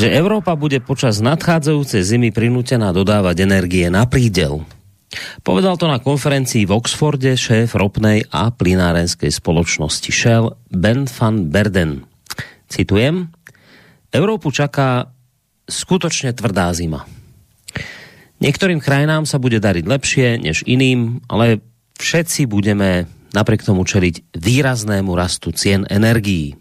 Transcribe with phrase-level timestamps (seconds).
[0.00, 4.64] že Európa bude počas nadchádzajúcej zimy prinútená dodávať energie na prídel.
[5.44, 12.08] Povedal to na konferencii v Oxforde šéf ropnej a plinárenskej spoločnosti Shell Ben van Berden.
[12.72, 13.28] Citujem,
[14.08, 15.12] Európu čaká
[15.68, 17.04] skutočne tvrdá zima.
[18.40, 21.60] Niektorým krajinám sa bude dariť lepšie než iným, ale
[22.00, 23.04] všetci budeme
[23.36, 26.56] napriek tomu čeliť výraznému rastu cien energií.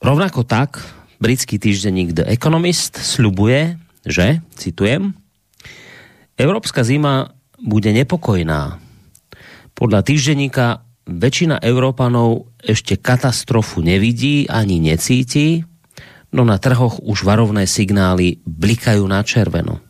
[0.00, 0.80] Rovnako tak
[1.20, 5.12] britský týždenník The Economist sľubuje, že, citujem,
[6.40, 8.80] Európska zima bude nepokojná.
[9.76, 15.68] Podľa týždenníka väčšina Európanov ešte katastrofu nevidí ani necíti,
[16.32, 19.84] no na trhoch už varovné signály blikajú na červeno.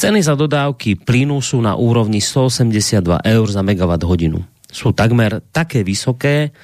[0.00, 4.40] Ceny za dodávky plynu sú na úrovni 182 eur za megawatt hodinu.
[4.64, 6.56] Sú takmer také vysoké,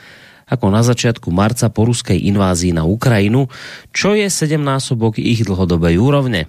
[0.47, 3.51] ako na začiatku marca po ruskej invázii na Ukrajinu,
[3.91, 6.47] čo je sedemnásobok ich dlhodobej úrovne.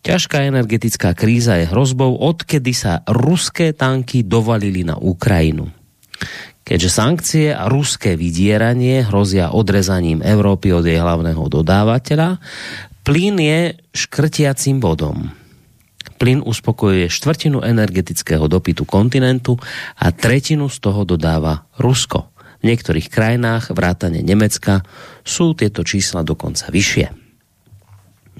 [0.00, 5.68] Ťažká energetická kríza je hrozbou, odkedy sa ruské tanky dovalili na Ukrajinu.
[6.64, 12.40] Keďže sankcie a ruské vydieranie hrozia odrezaním Európy od jej hlavného dodávateľa,
[13.04, 13.60] plyn je
[13.92, 15.28] škrtiacím bodom.
[16.16, 19.60] Plyn uspokojuje štvrtinu energetického dopytu kontinentu
[20.00, 22.33] a tretinu z toho dodáva Rusko.
[22.64, 24.80] Niektorých krajinách, vrátane Nemecka,
[25.20, 27.06] sú tieto čísla dokonca vyššie.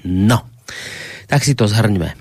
[0.05, 0.49] No,
[1.29, 2.17] tak si to zhrňme.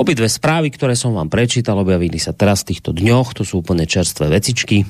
[0.00, 3.84] Obidve správy, ktoré som vám prečítal, objavili sa teraz v týchto dňoch, to sú úplne
[3.84, 4.88] čerstvé vecičky.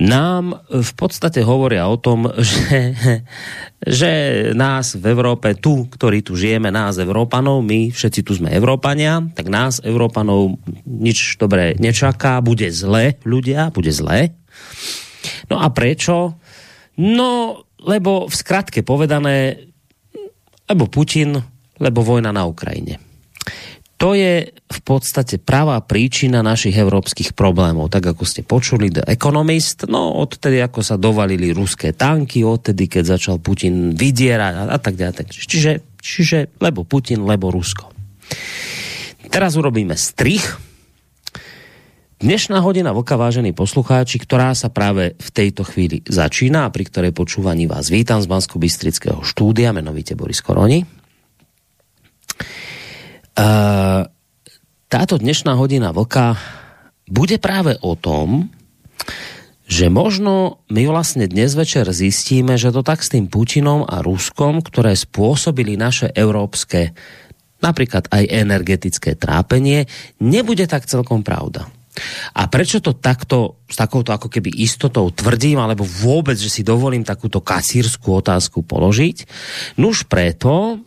[0.00, 2.96] Nám v podstate hovoria o tom, že,
[3.84, 4.10] že
[4.56, 9.52] nás v Európe, tu, ktorí tu žijeme, nás Európanov, my všetci tu sme Európania, tak
[9.52, 10.56] nás Európanov
[10.88, 14.32] nič dobré nečaká, bude zle ľudia, bude zle.
[15.50, 16.38] No a prečo?
[17.00, 19.68] No, lebo v skratke povedané,
[20.70, 21.36] lebo Putin,
[21.78, 23.02] lebo vojna na Ukrajine.
[23.94, 27.88] To je v podstate pravá príčina našich európskych problémov.
[27.94, 33.16] Tak ako ste počuli, The Economist, no odtedy ako sa dovalili ruské tanky, odtedy keď
[33.16, 35.30] začal Putin vydierať a, tak ďalej.
[35.30, 35.72] Čiže,
[36.02, 37.86] čiže lebo Putin, lebo Rusko.
[39.30, 40.73] Teraz urobíme strich
[42.14, 47.10] Dnešná hodina vlka, vážení poslucháči, ktorá sa práve v tejto chvíli začína a pri ktorej
[47.10, 50.86] počúvaní vás vítam z bansko bystrického štúdia, menovite Boris Koroni.
[53.34, 54.06] Uh,
[54.86, 56.38] táto dnešná hodina vlka
[57.10, 58.46] bude práve o tom,
[59.66, 64.62] že možno my vlastne dnes večer zistíme, že to tak s tým Putinom a Ruskom,
[64.62, 66.94] ktoré spôsobili naše európske
[67.58, 69.90] napríklad aj energetické trápenie,
[70.22, 71.73] nebude tak celkom pravda.
[72.34, 77.06] A prečo to takto, s takouto ako keby istotou tvrdím, alebo vôbec, že si dovolím
[77.06, 79.26] takúto kasírskú otázku položiť?
[79.78, 80.82] Nuž preto,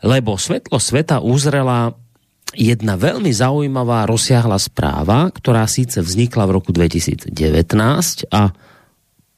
[0.00, 1.92] lebo svetlo sveta uzrela
[2.56, 7.30] jedna veľmi zaujímavá rozsiahla správa, ktorá síce vznikla v roku 2019
[8.32, 8.42] a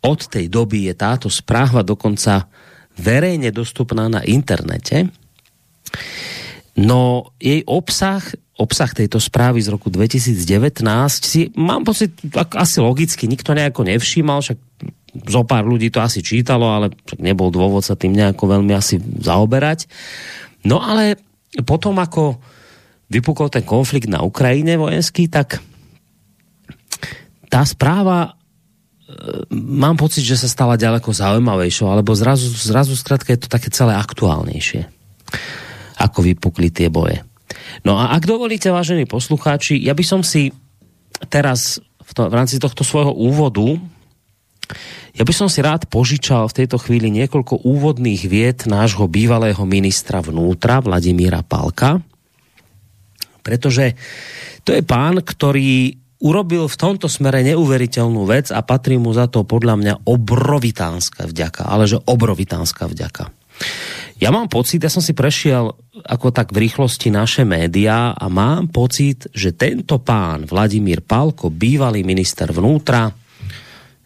[0.03, 2.49] od tej doby je táto správa dokonca
[2.98, 5.13] verejne dostupná na internete.
[6.78, 8.25] No jej obsah
[8.62, 10.86] obsah tejto správy z roku 2019
[11.20, 12.14] si, mám pocit,
[12.54, 14.59] asi logicky, nikto nejako nevšímal, však
[15.12, 19.84] zo pár ľudí to asi čítalo, ale nebol dôvod sa tým nejako veľmi asi zaoberať.
[20.64, 21.20] No ale
[21.66, 22.41] potom, ako
[23.12, 25.60] vypukol ten konflikt na Ukrajine vojenský, tak
[27.53, 28.30] tá správa e,
[29.53, 33.92] mám pocit, že sa stala ďaleko zaujímavejšou, alebo zrazu, zrazu skrátka je to také celé
[33.92, 34.88] aktuálnejšie,
[36.00, 37.20] ako vypukli tie boje.
[37.83, 40.53] No a ak dovolíte, vážení poslucháči, ja by som si
[41.31, 43.78] teraz v, to, v rámci tohto svojho úvodu
[45.13, 50.25] ja by som si rád požičal v tejto chvíli niekoľko úvodných vied nášho bývalého ministra
[50.25, 52.01] vnútra Vladimíra Palka,
[53.45, 53.93] pretože
[54.65, 59.43] to je pán, ktorý urobil v tomto smere neuveriteľnú vec a patrí mu za to
[59.43, 63.34] podľa mňa obrovitánska vďaka, ale že obrovitánska vďaka.
[64.22, 65.74] Ja mám pocit, ja som si prešiel
[66.07, 72.07] ako tak v rýchlosti naše médiá a mám pocit, že tento pán Vladimír Palko, bývalý
[72.07, 73.10] minister vnútra,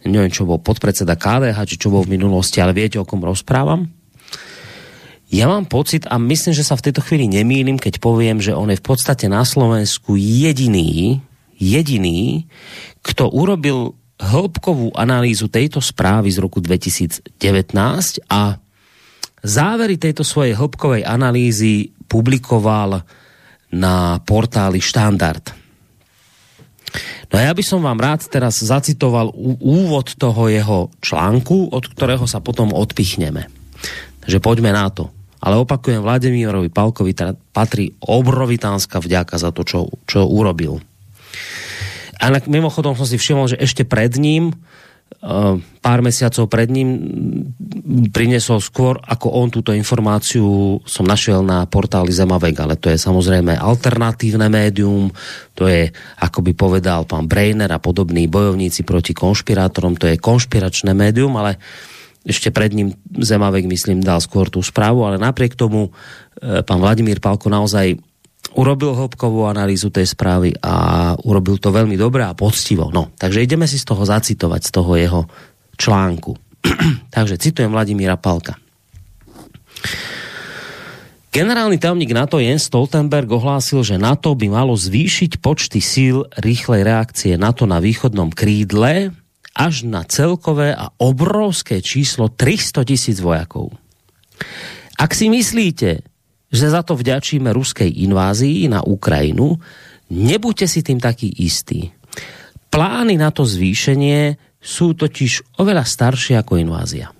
[0.09, 3.85] neviem, čo bol podpredseda KDH, či čo bol v minulosti, ale viete, o kom rozprávam?
[5.29, 8.73] Ja mám pocit, a myslím, že sa v tejto chvíli nemýlim, keď poviem, že on
[8.73, 11.21] je v podstate na Slovensku jediný,
[11.61, 12.49] jediný,
[13.05, 17.29] kto urobil hĺbkovú analýzu tejto správy z roku 2019
[18.33, 18.57] a
[19.47, 23.01] závery tejto svojej hĺbkovej analýzy publikoval
[23.71, 25.55] na portáli Štandard.
[27.27, 32.23] No a ja by som vám rád teraz zacitoval úvod toho jeho článku, od ktorého
[32.23, 33.51] sa potom odpichneme.
[34.23, 35.11] Takže poďme na to.
[35.37, 40.81] Ale opakujem, Vladimírovi Palkovi teda patrí obrovitánska vďaka za to, čo, čo urobil.
[42.17, 44.55] A mimochodom som si všimol, že ešte pred ním
[45.81, 46.89] pár mesiacov pred ním
[48.13, 53.57] prinesol skôr, ako on túto informáciu som našiel na portáli Zemavek, ale to je samozrejme
[53.57, 55.09] alternatívne médium,
[55.57, 55.89] to je,
[56.21, 61.57] ako by povedal pán Breiner a podobní bojovníci proti konšpirátorom, to je konšpiračné médium, ale
[62.21, 65.89] ešte pred ním Zemavek, myslím, dal skôr tú správu, ale napriek tomu
[66.39, 67.97] eh, pán Vladimír Palko naozaj
[68.55, 72.93] urobil hĺbkovú analýzu tej správy a urobil to veľmi dobre a poctivo.
[72.93, 75.21] No, takže ideme si z toho zacitovať, z toho jeho
[75.75, 76.37] článku.
[77.15, 78.55] takže citujem Vladimíra Palka.
[81.37, 87.37] Generálny tajomník NATO Jens Stoltenberg ohlásil, že NATO by malo zvýšiť počty síl rýchlej reakcie
[87.37, 89.13] NATO na východnom krídle
[89.53, 93.69] až na celkové a obrovské číslo 300 tisíc vojakov.
[94.97, 96.01] Ak si myslíte,
[96.47, 99.59] že za to vďačíme ruskej invázii na Ukrajinu,
[100.11, 101.91] nebuďte si tým taký istí.
[102.71, 107.11] Plány na to zvýšenie sú totiž oveľa staršie ako invázia.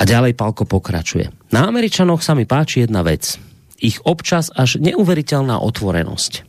[0.00, 1.28] A ďalej Palko pokračuje.
[1.52, 3.36] Na Američanoch sa mi páči jedna vec.
[3.76, 6.48] Ich občas až neuveriteľná otvorenosť.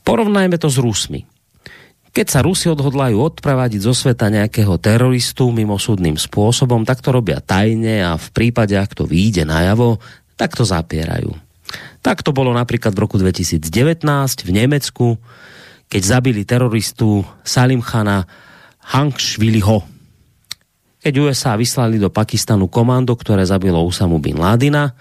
[0.00, 1.28] Porovnajme to s Rusmi.
[2.12, 8.04] Keď sa Rusi odhodlajú odpravadiť zo sveta nejakého teroristu mimosúdnym spôsobom, tak to robia tajne
[8.04, 9.96] a v prípade, ak to vyjde najavo,
[10.36, 11.32] tak to zapierajú.
[12.04, 14.04] Tak to bolo napríklad v roku 2019
[14.44, 15.16] v Nemecku,
[15.88, 18.28] keď zabili teroristu Salim Khana
[18.92, 19.80] Hangšviliho.
[21.00, 24.92] Keď USA vyslali do Pakistanu komando, ktoré zabilo Usamu bin Ládina,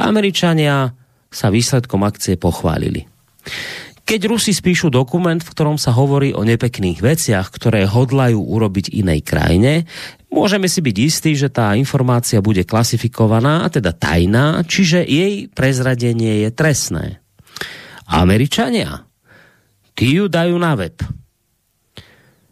[0.00, 0.96] Američania
[1.28, 3.04] sa výsledkom akcie pochválili.
[4.04, 9.24] Keď Rusi spíšu dokument, v ktorom sa hovorí o nepekných veciach, ktoré hodlajú urobiť inej
[9.24, 9.88] krajine,
[10.28, 16.50] môžeme si byť istí, že tá informácia bude klasifikovaná, teda tajná, čiže jej prezradenie je
[16.52, 17.24] trestné.
[18.04, 19.08] Američania,
[19.96, 21.00] tí ju dajú na web.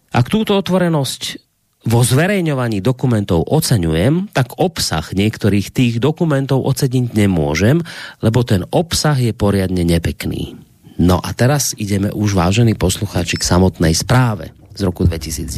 [0.08, 1.36] Ak túto otvorenosť
[1.84, 7.84] vo zverejňovaní dokumentov oceňujem, tak obsah niektorých tých dokumentov oceniť nemôžem,
[8.24, 10.71] lebo ten obsah je poriadne nepekný.
[11.02, 15.50] No a teraz ideme už, vážení poslucháči, k samotnej správe z roku 2019,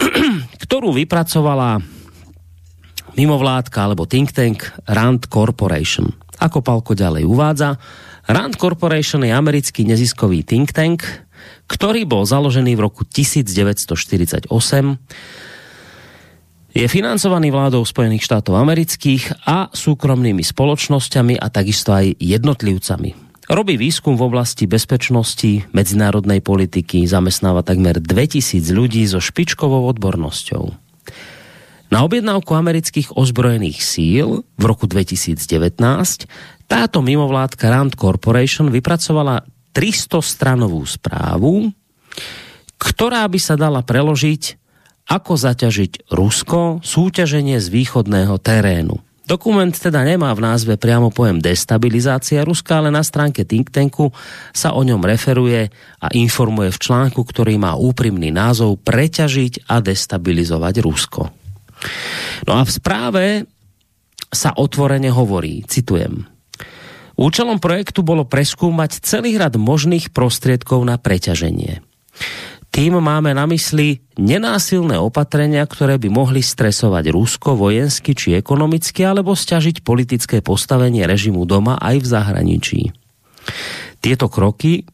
[0.64, 1.84] ktorú vypracovala
[3.12, 6.08] mimovládka alebo think tank Rand Corporation.
[6.40, 7.76] Ako Palko ďalej uvádza,
[8.24, 11.04] Rand Corporation je americký neziskový think tank,
[11.68, 14.48] ktorý bol založený v roku 1948
[16.72, 23.21] je financovaný vládou Spojených štátov amerických a súkromnými spoločnosťami a takisto aj jednotlivcami.
[23.50, 30.64] Robí výskum v oblasti bezpečnosti, medzinárodnej politiky, zamestnáva takmer 2000 ľudí so špičkovou odbornosťou.
[31.90, 35.42] Na objednávku amerických ozbrojených síl v roku 2019
[36.70, 39.44] táto mimovládka Rand Corporation vypracovala
[39.76, 41.68] 300-stranovú správu,
[42.80, 44.56] ktorá by sa dala preložiť
[45.10, 49.02] ako zaťažiť Rusko súťaženie z východného terénu.
[49.22, 54.10] Dokument teda nemá v názve priamo pojem destabilizácia Ruska, ale na stránke think tanku
[54.50, 55.70] sa o ňom referuje
[56.02, 61.22] a informuje v článku, ktorý má úprimný názov Preťažiť a destabilizovať Rusko.
[62.50, 63.24] No a v správe
[64.32, 66.26] sa otvorene hovorí, citujem,
[67.12, 71.84] Účelom projektu bolo preskúmať celý rad možných prostriedkov na preťaženie.
[72.72, 79.36] Tým máme na mysli nenásilné opatrenia, ktoré by mohli stresovať Rusko vojensky či ekonomicky alebo
[79.36, 82.80] stiažiť politické postavenie režimu doma aj v zahraničí.
[84.00, 84.88] Tieto kroky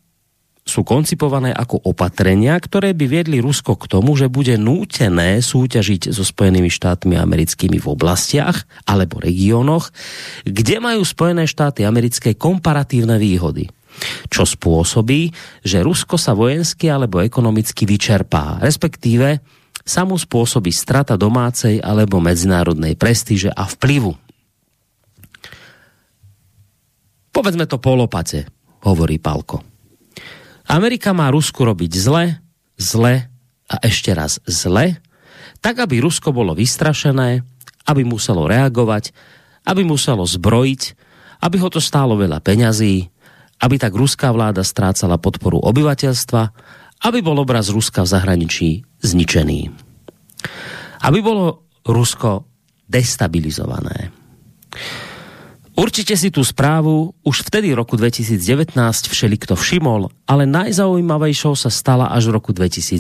[0.67, 6.27] sú koncipované ako opatrenia, ktoré by viedli Rusko k tomu, že bude nútené súťažiť so
[6.27, 9.95] Spojenými štátmi americkými v oblastiach alebo regiónoch,
[10.43, 13.71] kde majú Spojené štáty americké komparatívne výhody
[14.31, 19.43] čo spôsobí, že Rusko sa vojensky alebo ekonomicky vyčerpá, respektíve
[19.83, 24.13] sa mu spôsobí strata domácej alebo medzinárodnej prestíže a vplyvu.
[27.33, 28.51] Povedzme to polopate,
[28.85, 29.63] hovorí Palko.
[30.69, 32.25] Amerika má Rusku robiť zle,
[32.77, 33.31] zle
[33.69, 35.01] a ešte raz zle,
[35.65, 37.41] tak aby Rusko bolo vystrašené
[37.89, 39.17] aby muselo reagovať,
[39.65, 40.83] aby muselo zbrojiť,
[41.41, 43.09] aby ho to stálo veľa peňazí,
[43.59, 46.43] aby tak ruská vláda strácala podporu obyvateľstva,
[47.07, 48.69] aby bol obraz Ruska v zahraničí
[49.03, 49.61] zničený.
[51.03, 52.47] Aby bolo Rusko
[52.89, 54.11] destabilizované.
[55.79, 58.75] Určite si tú správu už vtedy roku 2019
[59.07, 62.99] všelikto všimol, ale najzaujímavejšou sa stala až v roku 2022,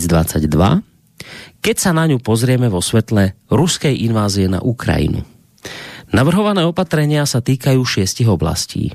[1.58, 5.26] keď sa na ňu pozrieme vo svetle ruskej invázie na Ukrajinu.
[6.14, 8.94] Navrhované opatrenia sa týkajú šiestich oblastí.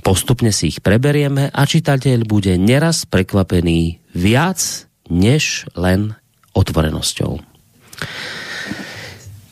[0.00, 6.16] Postupne si ich preberieme a čitateľ bude neraz prekvapený viac než len
[6.56, 7.32] otvorenosťou.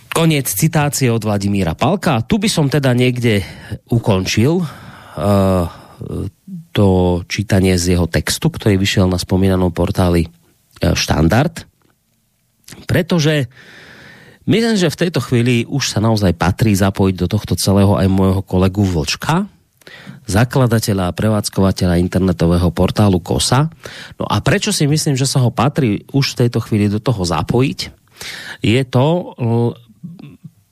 [0.09, 2.27] Koniec citácie od Vladimíra Palka.
[2.27, 3.45] Tu by som teda niekde
[3.93, 4.67] ukončil uh,
[6.75, 6.89] to
[7.31, 11.63] čítanie z jeho textu, ktorý vyšiel na spomínanom portáli uh, Štandard.
[12.91, 13.47] Pretože
[14.49, 18.43] myslím, že v tejto chvíli už sa naozaj patrí zapojiť do tohto celého aj môjho
[18.43, 19.47] kolegu Vlčka,
[20.29, 23.73] zakladateľa a prevádzkovateľa internetového portálu KOSA.
[24.21, 27.25] No a prečo si myslím, že sa ho patrí už v tejto chvíli do toho
[27.25, 27.81] zapojiť?
[28.61, 29.35] Je to,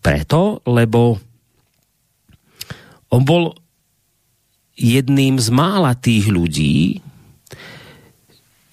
[0.04, 1.16] preto, lebo
[3.10, 3.56] on bol
[4.76, 7.00] jedným z mála tých ľudí,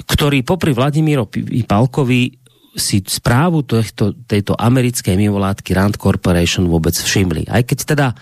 [0.04, 7.46] ktorí popri Vladimírovi Palkovi si správu tejto, tejto americkej mimovládky Rand Corporation vôbec všimli.
[7.48, 8.16] Aj keď teda e,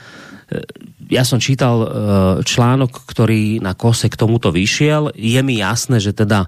[1.12, 1.88] ja som čítal e,
[2.48, 6.48] článok, ktorý na kose k tomuto vyšiel, je mi jasné, že teda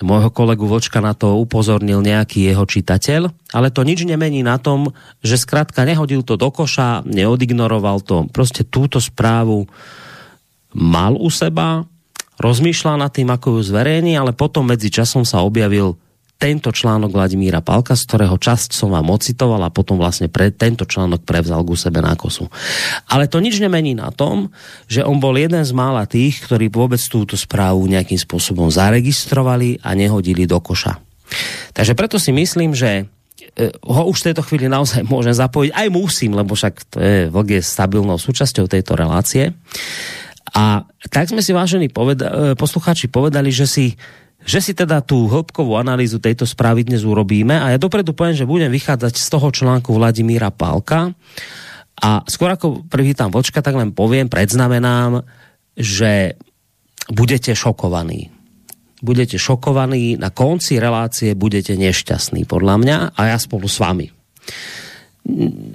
[0.00, 4.90] môjho kolegu Vočka na to upozornil nejaký jeho čitateľ, ale to nič nemení na tom,
[5.22, 8.26] že skrátka nehodil to do koša, neodignoroval to.
[8.32, 9.68] Proste túto správu
[10.74, 11.86] mal u seba,
[12.42, 15.94] rozmýšľal nad tým, ako ju zverejní, ale potom medzi časom sa objavil
[16.44, 20.84] tento článok Vladimíra Palka, z ktorého časť som vám ocitoval a potom vlastne pre, tento
[20.84, 22.52] článok prevzal ku sebe na kosu.
[23.08, 24.52] Ale to nič nemení na tom,
[24.84, 29.96] že on bol jeden z mála tých, ktorí vôbec túto správu nejakým spôsobom zaregistrovali a
[29.96, 31.00] nehodili do koša.
[31.72, 33.08] Takže preto si myslím, že
[33.56, 35.72] e, ho už v tejto chvíli naozaj môžem zapojiť.
[35.72, 39.56] Aj musím, lebo však to je, vlk je stabilnou súčasťou tejto relácie.
[40.52, 43.96] A tak sme si, vážení poveda- e, poslucháči, povedali, že si
[44.44, 48.48] že si teda tú hĺbkovú analýzu tejto správy dnes urobíme a ja dopredu poviem, že
[48.48, 51.16] budem vychádzať z toho článku Vladimíra Pálka
[51.96, 55.24] a skôr ako privítam Vočka, tak len poviem, predznamenám,
[55.72, 56.36] že
[57.08, 58.28] budete šokovaní.
[59.04, 64.08] Budete šokovaní, na konci relácie budete nešťastní, podľa mňa, a ja spolu s vami.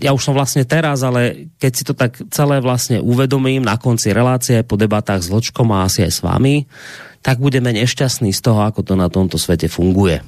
[0.01, 4.13] Ja už som vlastne teraz, ale keď si to tak celé vlastne uvedomím na konci
[4.13, 6.69] relácie po debatách s Vlčkom a asi aj s vami,
[7.19, 10.23] tak budeme nešťastní z toho, ako to na tomto svete funguje.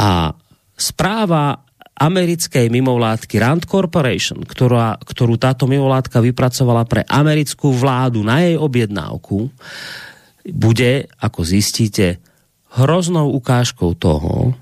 [0.00, 0.32] A
[0.74, 1.60] správa
[2.00, 9.52] americkej mimovládky Rand Corporation, ktorá, ktorú táto mimovládka vypracovala pre americkú vládu na jej objednávku,
[10.48, 12.16] bude, ako zistíte,
[12.72, 14.56] hroznou ukážkou toho,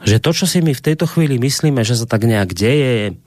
[0.00, 3.18] že to, čo si my v tejto chvíli myslíme, že sa tak nejak deje,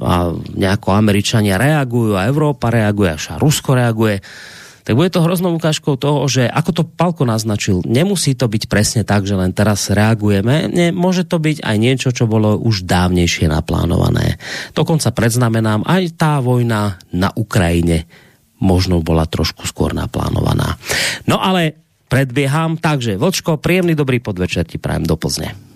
[0.00, 4.24] a nejako Američania reagujú a Európa reaguje, až Rusko reaguje,
[4.82, 9.02] tak bude to hroznou ukážkou toho, že ako to Palko naznačil, nemusí to byť presne
[9.06, 13.46] tak, že len teraz reagujeme, nie, môže to byť aj niečo, čo bolo už dávnejšie
[13.46, 14.42] naplánované.
[14.74, 18.06] Dokonca predznamenám, aj tá vojna na Ukrajine
[18.62, 20.78] možno bola trošku skôr naplánovaná.
[21.26, 21.74] No ale
[22.06, 25.72] predbieham, takže Vlčko, príjemný dobrý podvečer ti prajem do Plzne.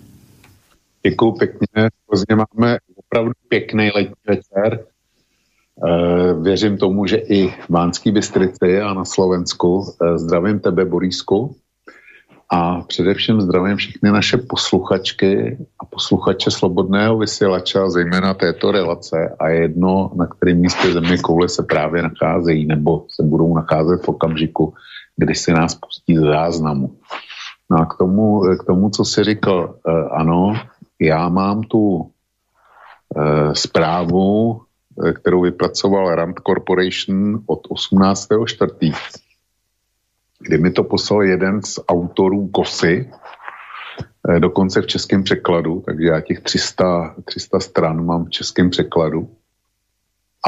[1.07, 1.91] Děkuji pěkně.
[2.11, 4.87] Plzně máme opravdu pěkný letní večer.
[5.85, 11.57] Eh, věřím tomu, že i v Mánský Bystrici a na Slovensku eh, zdravím tebe, Borísku.
[12.53, 20.11] A především zdravím všechny naše posluchačky a posluchače Slobodného vysílača, zejména této relace a jedno,
[20.15, 24.75] na kterém místě země koule se právě nacházejí nebo se budou nacházet v okamžiku,
[25.17, 26.97] kdy si nás pustí z záznamu.
[27.71, 30.55] No a k tomu, k tomu co jsi říkal, eh, ano,
[31.01, 32.11] já mám tu
[33.53, 34.61] zprávu
[35.15, 38.93] kterou vypracoval Rand Corporation od 18.4.,
[40.41, 43.11] kdy mi to poslal jeden z autorů KOSY,
[44.29, 49.31] eh, dokonce v českém překladu, takže já těch 300, 300 stran mám v českém překladu.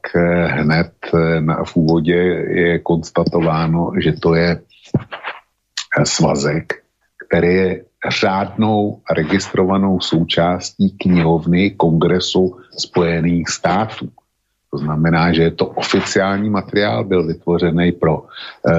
[0.47, 0.93] hned
[1.41, 2.19] na, v úvodě
[2.51, 4.61] je konstatováno, že to je
[6.05, 6.83] svazek,
[7.29, 14.11] který je řádnou registrovanou součástí knihovny Kongresu Spojených států.
[14.71, 18.73] To znamená, že je to oficiální materiál, byl vytvořený pro e,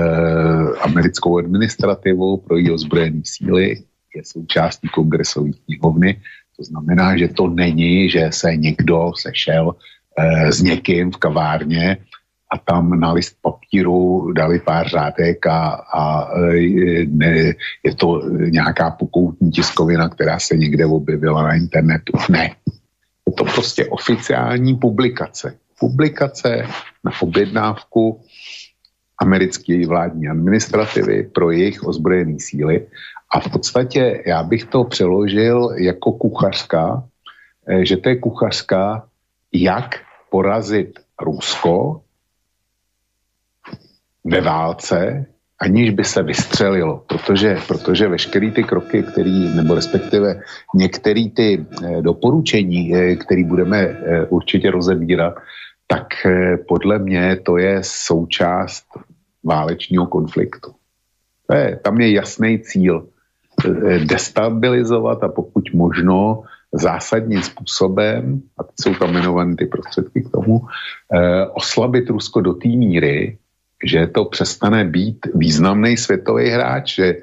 [0.82, 3.84] americkou administrativu, pro její ozbrojené síly,
[4.16, 6.22] je součástí kongresové knihovny.
[6.58, 9.76] To znamená, že to není, že se někdo sešel
[10.18, 11.98] e, s někým v kavárně
[12.52, 17.54] a tam na list papíru dali pár řádek a, a e, ne,
[17.84, 22.14] je to nějaká pokoutní tiskovina, která se někde objevila na internetu.
[22.30, 22.52] Ne.
[23.28, 25.58] Je to prostě oficiální publikace.
[25.80, 26.68] Publikace
[27.04, 28.22] na objednávku
[29.22, 32.88] americké vládní administrativy pro jejich ozbrojené síly.
[33.32, 37.04] A v podstatě já bych to přeložil jako kuchařka,
[37.68, 39.08] e, že to je kuchařka,
[39.54, 39.96] jak
[40.30, 42.02] porazit Rusko
[44.24, 45.26] ve válce,
[45.60, 50.42] aniž by se vystřelilo, protože, protože veškerý ty kroky, který, nebo respektive
[50.76, 55.36] některé ty eh, doporučení, eh, které budeme eh, určitě rozebírat,
[55.90, 56.08] tak
[56.68, 58.86] podle mě to je součást
[59.44, 60.72] válečního konfliktu.
[61.48, 63.08] To je, tam je jasný cíl
[64.06, 70.62] destabilizovat a pokud možno zásadním způsobem, a teď jsou tam jmenované ty prostředky k tomu,
[71.54, 73.38] oslabit Rusko do té míry,
[73.86, 77.18] že to přestane být významný světový hráč, že e,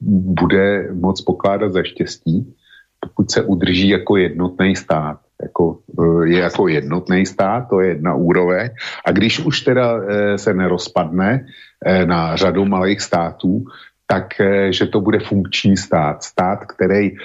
[0.00, 2.54] bude moc pokládat za štěstí,
[3.00, 5.20] pokud se udrží jako jednotný stát.
[5.42, 5.78] Jako,
[6.24, 8.70] e, je jako jednotný stát, to je jedna úroveň.
[9.04, 11.46] A když už teda e, se nerozpadne
[11.86, 13.64] e, na řadu malých států,
[14.06, 14.28] tak
[14.70, 16.22] že to bude funkční stát.
[16.22, 17.16] Stát, který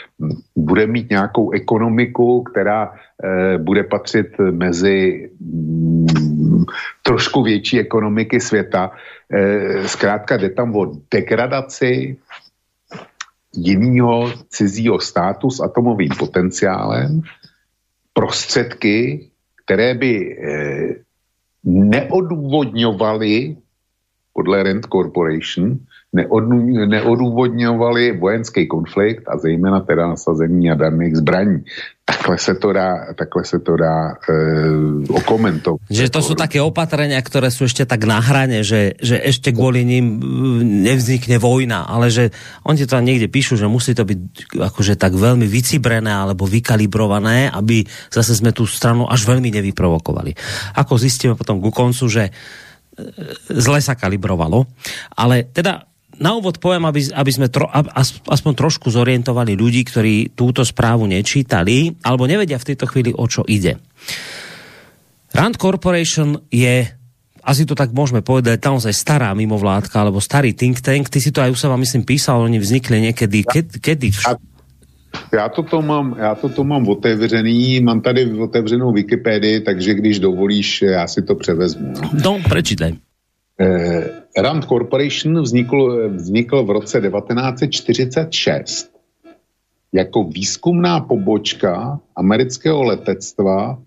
[0.56, 2.94] bude mít nějakou ekonomiku, která
[3.58, 5.30] bude patřit mezi
[7.04, 8.92] trošku větší ekonomiky světa.
[9.86, 12.18] Zkrátka jde tam o degradaci
[13.58, 17.22] jiného cizího státu s atomovým potenciálem,
[18.18, 19.30] prostředky,
[19.66, 20.38] které by
[21.64, 23.58] neodůvodňovaly
[24.34, 25.78] podle Rent Corporation
[26.14, 31.64] neodůvodňovali vojenský konflikt a zejména teda nasazení jaderných zbraní.
[32.06, 34.34] Takhle se to dá, takhle se to dá e,
[35.12, 35.84] okomentovat.
[35.92, 39.84] Že to sú také opatrenia, ktoré sú ešte tak na hrane, že, že ešte kvôli
[39.84, 40.18] ním e,
[40.88, 42.32] nevznikne vojna, ale že
[42.64, 47.52] oni to tam niekde píšu, že musí to byť akože tak veľmi vycibrené alebo vykalibrované,
[47.52, 50.32] aby zase sme tú stranu až veľmi nevyprovokovali.
[50.80, 52.32] Ako zistíme potom ku koncu, že e,
[53.52, 54.64] zle sa kalibrovalo.
[55.12, 55.87] Ale teda
[56.18, 57.70] na úvod poviem, aby, aby sme tro,
[58.28, 63.46] aspoň trošku zorientovali ľudí, ktorí túto správu nečítali alebo nevedia v tejto chvíli, o čo
[63.46, 63.78] ide.
[65.34, 66.98] Rand Corporation je
[67.48, 71.08] asi to tak môžeme povedať, naozaj stará mimovládka, alebo starý think tank.
[71.08, 73.80] Ty si to aj u seba, myslím, písal, oni vznikli niekedy, kedy?
[73.80, 74.08] kedy?
[74.12, 74.36] Já,
[75.32, 81.08] já toto mám, já toto mám otevřený, mám tady otevřenou Wikipedii, takže když dovolíš, já
[81.08, 81.94] si to převezmu.
[82.24, 83.07] No, prečítaj.
[83.60, 88.98] Eh, Rand Corporation vznikl, vznikl v roce 1946
[89.94, 93.82] jako výzkumná pobočka amerického letectva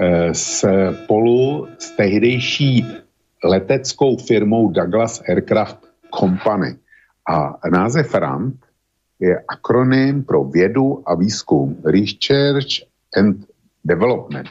[0.00, 2.86] eh, spolu s tehdejší
[3.44, 5.78] leteckou firmou Douglas Aircraft
[6.18, 6.76] Company.
[7.30, 8.54] A název RAND
[9.20, 12.82] je akronym pro vědu a výzkum Research
[13.16, 13.46] and
[13.84, 14.48] Development.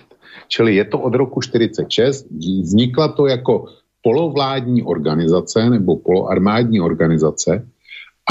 [0.48, 2.28] Čili je to od roku 1946,
[2.62, 3.66] vznikla to jako
[4.04, 7.68] polovládní organizace nebo poloarmádní organizace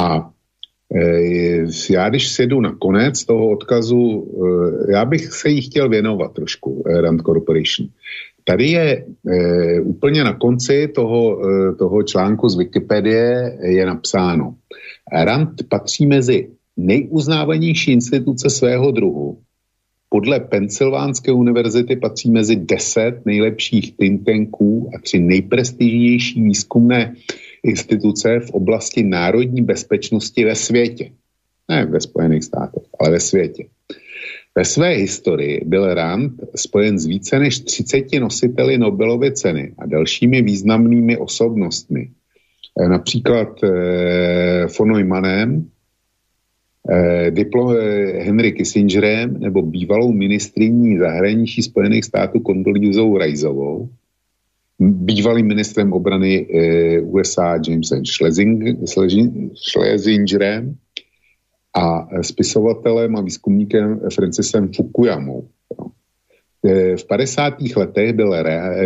[0.00, 0.30] a
[0.94, 4.28] e, já když sedu na konec toho odkazu,
[4.88, 7.88] e, já bych se jí chtěl věnovat trošku, e, Rand Corporation.
[8.44, 11.40] Tady je e, úplně na konci toho,
[11.78, 14.54] toho článku z Wikipedie je napsáno.
[15.12, 19.38] Rand patří mezi nejuznávanější instituce svého druhu
[20.12, 24.28] podle Pensylvánské univerzity patří mezi deset nejlepších think
[24.96, 27.14] a tři nejprestižnější výzkumné
[27.62, 31.10] instituce v oblasti národní bezpečnosti ve světě.
[31.68, 33.64] Ne ve Spojených státech, ale ve světě.
[34.54, 40.42] Ve své historii byl Rand spojen s více než 30 nositeli Nobelovy ceny a dalšími
[40.42, 42.10] významnými osobnostmi.
[42.80, 44.92] Eh, například eh, von
[46.90, 53.88] eh, Henry Kissingerem nebo bývalou ministriní zahraničí Spojených států Kondolízou Rajzovou,
[54.78, 58.78] bývalým ministrem obrany eh, USA Jamesem Schlesing,
[59.54, 60.76] Schlesingerem
[61.74, 65.48] a spisovatelem a výzkumníkem Francisem Fukuyamou.
[66.64, 67.54] E, v 50.
[67.76, 68.36] letech byl,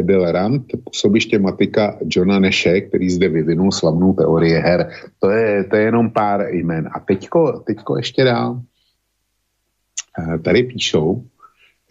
[0.02, 4.90] byl Rand působiště matika Johna Neše, který zde vyvinul slavnou teorie her.
[5.18, 6.88] To je, to je jenom pár jmen.
[6.92, 8.60] A teďko, teďko ještě dál.
[10.18, 11.24] E, tady píšou,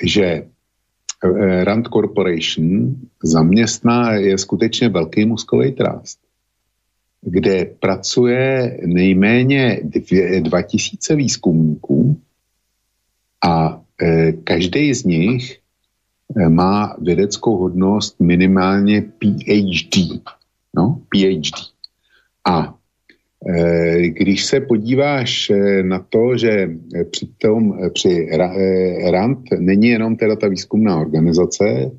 [0.04, 6.26] že e, Rand Corporation zaměstná je skutečně velký muskový trast
[7.26, 9.82] kde pracuje nejméně
[10.40, 12.22] 2000 výzkumníků
[13.48, 13.82] a
[14.44, 15.60] každý z nich
[16.50, 20.22] má vědeckou hodnost minimálně PhD.
[20.76, 21.56] No, PhD.
[22.48, 22.76] A
[23.56, 26.70] e, když se podíváš e, na to, že
[27.12, 28.30] při, tom, při
[29.12, 31.92] RAND není jenom teda ta výzkumná organizace,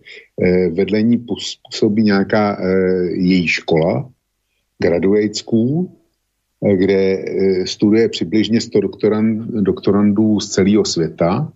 [0.72, 1.24] vedlení
[1.64, 2.58] působí nějaká
[3.14, 4.10] její škola,
[4.78, 5.88] graduate school,
[6.64, 11.52] eh, kde eh, studuje přibližně 100 doktorand, doktorandů z celého světa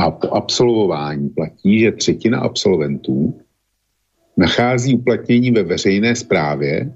[0.00, 3.40] a po absolvování platí, že třetina absolventů
[4.36, 6.92] nachází uplatnění ve veřejné správě,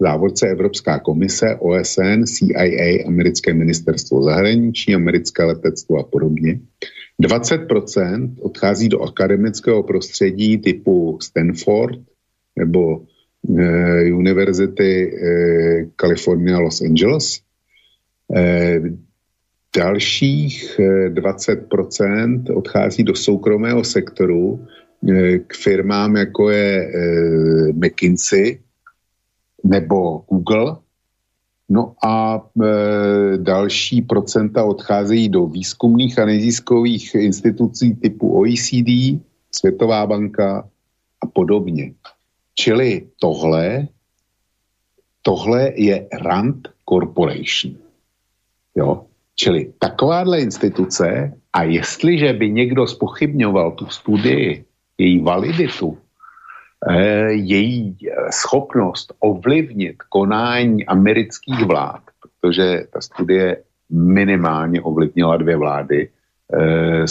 [0.00, 6.60] závodce Evropská komise, OSN, CIA, Americké ministerstvo zahraničí, Americké letectvo a podobně.
[7.22, 11.98] 20% odchází do akademického prostředí typu Stanford
[12.56, 13.02] nebo
[13.46, 17.40] Eh, univerzity eh, California Los Angeles.
[18.34, 18.80] Eh,
[19.76, 24.66] dalších 20% odchází do soukromého sektoru
[25.46, 26.92] k firmám, jako je
[27.72, 28.60] McKinsey
[29.64, 30.76] nebo Google.
[31.68, 32.46] No a
[33.36, 39.20] další procenta odcházejí do výzkumných a neziskových institucí typu OECD,
[39.52, 40.68] Světová banka
[41.20, 41.92] a podobně.
[42.54, 43.88] Čili tohle,
[45.22, 47.74] tohle je Rand Corporation.
[48.76, 49.04] Jo?
[49.38, 54.64] Čili takováhle instituce a jestliže by někdo spochybňoval tu studii,
[54.98, 55.98] její validitu,
[56.90, 66.08] eh, její eh, schopnost ovlivnit konání amerických vlád, protože ta studie minimálně ovlivnila dvě vlády,
[66.54, 67.04] eh,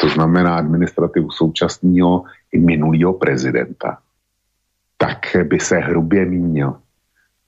[0.00, 3.98] to znamená administrativu současného i minulého prezidenta
[4.96, 6.76] tak by se hrubě mínil.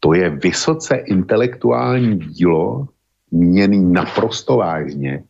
[0.01, 2.89] To je vysoce intelektuální dílo,
[3.31, 5.25] míněný naprosto vážně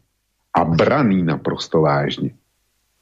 [0.55, 2.31] a braný naprosto vážně.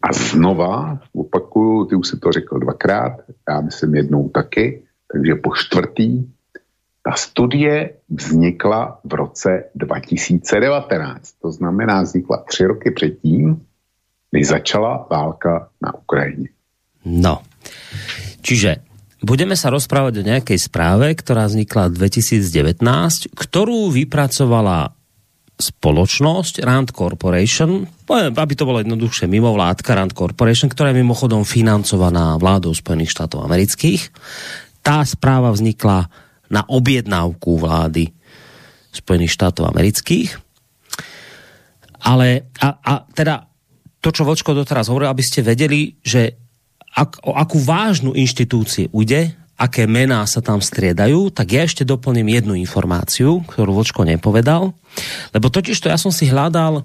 [0.03, 3.13] A znova, opakuju, ty už si to řekl dvakrát,
[3.49, 4.83] já myslím jednou taky,
[5.13, 6.25] takže po čtvrtý,
[7.03, 11.33] ta studie vznikla v roce 2019.
[11.43, 13.67] To znamená, vznikla tři roky předtím,
[14.33, 16.49] než začala válka na Ukrajině.
[17.05, 17.43] No,
[18.43, 18.77] čiže
[19.24, 22.83] budeme sa rozprávať o nejakej správe, ktorá vznikla 2019,
[23.33, 24.96] ktorú vypracovala
[25.57, 32.76] spoločnosť Rand Corporation, aby to bolo jednoduchšie mimovládka Rand Corporation, ktorá je mimochodom financovaná vládou
[32.76, 34.12] Spojených štátov amerických.
[34.85, 36.12] Tá správa vznikla
[36.52, 38.12] na objednávku vlády
[38.92, 40.37] Spojených štátov amerických.
[42.05, 43.48] Ale a, a teda
[44.05, 46.46] to, čo Vočko doteraz hovoril, aby ste vedeli, že
[46.97, 52.29] ak, o akú vážnu inštitúciu ide, aké mená sa tam striedajú, tak ja ešte doplním
[52.41, 54.73] jednu informáciu, ktorú Vočko nepovedal.
[55.33, 56.85] Lebo totiž to ja som si hľadal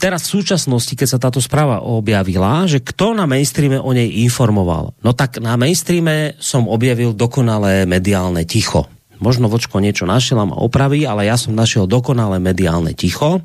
[0.00, 4.96] teraz v súčasnosti, keď sa táto správa objavila, že kto na mainstreame o nej informoval.
[5.04, 8.88] No tak na mainstreame som objavil dokonalé mediálne ticho.
[9.20, 13.44] Možno Vočko niečo našiel a ma opraví, ale ja som našiel dokonalé mediálne ticho.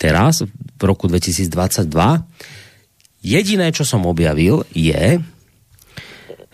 [0.00, 0.40] Teraz,
[0.80, 1.52] v roku 2022
[3.20, 5.20] Jediné, čo som objavil, je,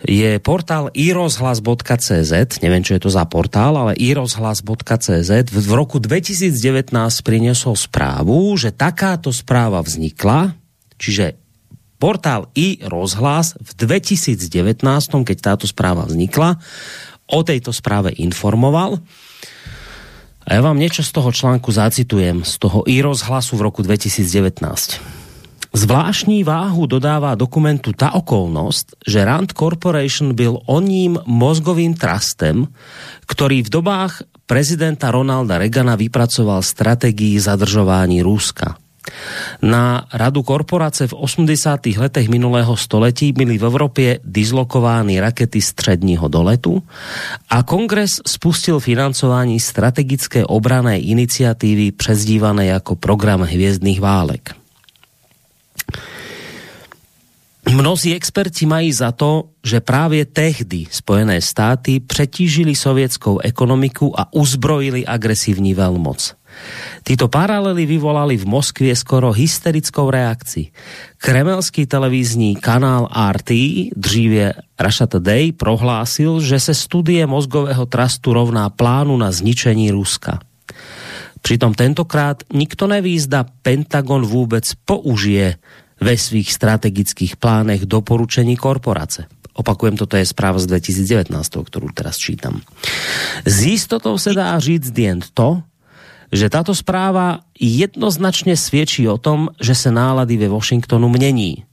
[0.03, 6.91] je portál irozhlas.cz, neviem, čo je to za portál, ale irozhlas.cz v roku 2019
[7.23, 10.59] priniesol správu, že takáto správa vznikla,
[10.99, 11.39] čiže
[11.97, 14.83] portál iRozhlas v 2019,
[15.23, 16.59] keď táto správa vznikla,
[17.27, 18.99] o tejto správe informoval.
[20.47, 25.16] A ja vám niečo z toho článku zacitujem, z toho i rozhlasu v roku 2019.
[25.73, 32.67] Zvláštní váhu dodává dokumentu ta okolnosť, že Rand Corporation byl oním mozgovým trustem,
[33.27, 34.13] ktorý v dobách
[34.47, 38.79] prezidenta Ronalda Reagana vypracoval strategii zadržování Ruska.
[39.61, 41.85] Na radu korporace v 80.
[41.85, 46.83] letech minulého století byly v Evropě dislokovány rakety středního doletu
[47.49, 54.66] a kongres spustil financování strategické obrané iniciatívy přezdívané jako program hviezdných válek.
[57.67, 65.05] Mnozí experti mají za to, že právě tehdy Spojené státy přetížili sovětskou ekonomiku a uzbrojili
[65.05, 66.33] agresívní veľmoc.
[67.03, 70.71] Títo paralely vyvolali v Moskvě skoro hysterickou reakci.
[71.17, 73.51] Kremelský televízní kanál RT,
[73.95, 80.39] dříve Russia Today, prohlásil, že se studie mozgového trastu rovná plánu na zničení Ruska.
[81.41, 85.55] Přitom tentokrát nikto neví, zda Pentagon vůbec použije
[85.97, 89.25] ve svých strategických plánech doporučení korporace.
[89.57, 92.61] Opakujem, toto je správa z 2019, ktorú teraz čítam.
[93.41, 95.65] Z istotou se dá říct jen to,
[96.29, 101.65] že táto správa jednoznačne sviedčí o tom, že se nálady ve Washingtonu mení.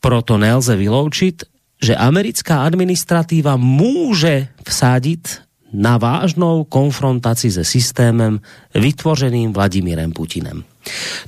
[0.00, 1.36] Proto nelze vyloučiť,
[1.78, 8.40] že americká administratíva môže vsádiť na vážnou konfrontácii se systémem
[8.72, 10.64] vytvořeným Vladimírem Putinem.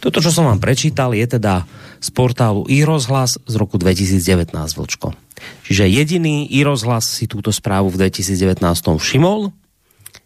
[0.00, 1.68] Toto, čo som vám prečítal, je teda
[2.00, 5.12] z portálu iRozhlas z roku 2019, Vlčko.
[5.68, 8.60] Čiže jediný iRozhlas si túto správu v 2019
[8.96, 9.52] všimol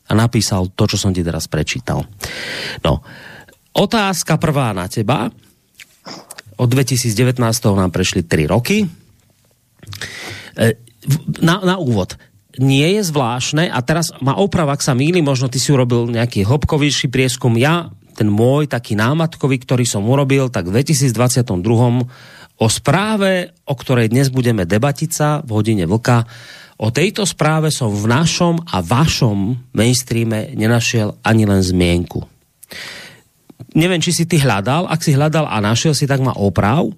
[0.06, 2.06] a napísal to, čo som ti teraz prečítal.
[2.87, 3.02] No,
[3.74, 5.30] otázka prvá na teba.
[6.54, 7.42] Od 2019
[7.74, 8.87] nám prešli 3 roky.
[10.54, 10.66] E,
[11.42, 12.14] na, na úvod
[12.54, 16.46] nie je zvláštne, a teraz ma oprav, ak sa mýli, možno ty si urobil nejaký
[16.46, 21.50] hĺbkovejší prieskum, ja ten môj taký námatkový, ktorý som urobil, tak v 2022
[22.55, 26.24] o správe, o ktorej dnes budeme debatiť v hodine vlka,
[26.74, 32.27] O tejto správe som v našom a vašom mainstreame nenašiel ani len zmienku.
[33.79, 36.90] Neviem, či si ty hľadal, ak si hľadal a našiel si, tak ma oprav,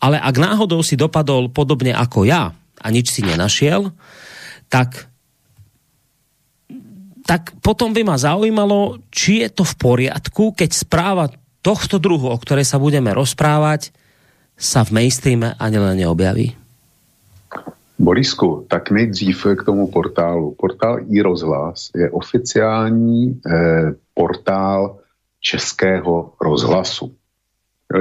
[0.00, 3.88] ale ak náhodou si dopadol podobne ako ja a nič si nenašiel,
[4.68, 5.11] tak
[7.26, 11.24] tak potom by ma zaujímalo, či je to v poriadku, keď správa
[11.62, 13.94] tohto druhu, o ktorej sa budeme rozprávať,
[14.58, 16.54] sa v mainstreame ani len neobjaví.
[17.98, 20.54] Borisku, tak nejdřív k tomu portálu.
[20.58, 24.98] Portál iRozhlas je oficiální eh, portál
[25.40, 27.14] českého rozhlasu.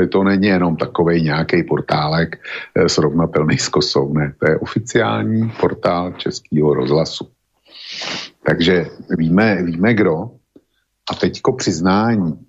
[0.10, 4.14] To není jenom takový nějaký portálek eh, srovnatelný s Kosou.
[4.40, 7.28] To je oficiální portál českého rozhlasu.
[8.46, 8.86] Takže
[9.18, 10.32] víme, víme kdo.
[11.12, 12.40] A teďko přiznání.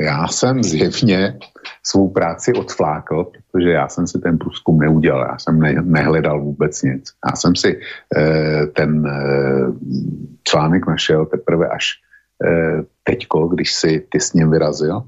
[0.00, 1.38] Já jsem zjevně
[1.82, 6.82] svou práci odflákl, protože já jsem si ten průzkum neudělal, já jsem ne, nehledal vůbec
[6.82, 7.04] nic.
[7.30, 7.80] Já jsem si
[8.16, 9.66] eh, ten eh,
[10.44, 11.88] článek našel teprve až
[12.44, 15.02] eh, teďko, když si ty s ním vyrazil.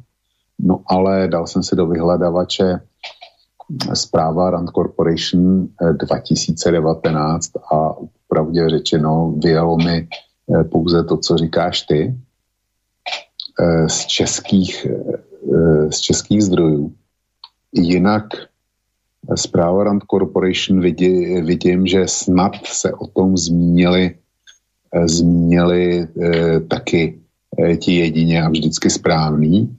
[0.59, 2.81] No ale dal jsem si do vyhledavače
[3.95, 7.95] zpráva Rand Corporation 2019 eh, a
[8.29, 12.15] pravdě řečeno vyjelo mi eh, pouze to, co říkáš ty
[13.61, 14.87] eh, z českých
[15.53, 16.93] Eh, z českých zdrojů.
[17.73, 18.25] Jinak
[19.35, 24.15] zpráva Rand Corporation vidí, vidím, že snad se o tom zmínili,
[25.05, 26.09] zmínili
[26.69, 27.19] taky
[27.79, 29.77] ti jedině a vždycky správný,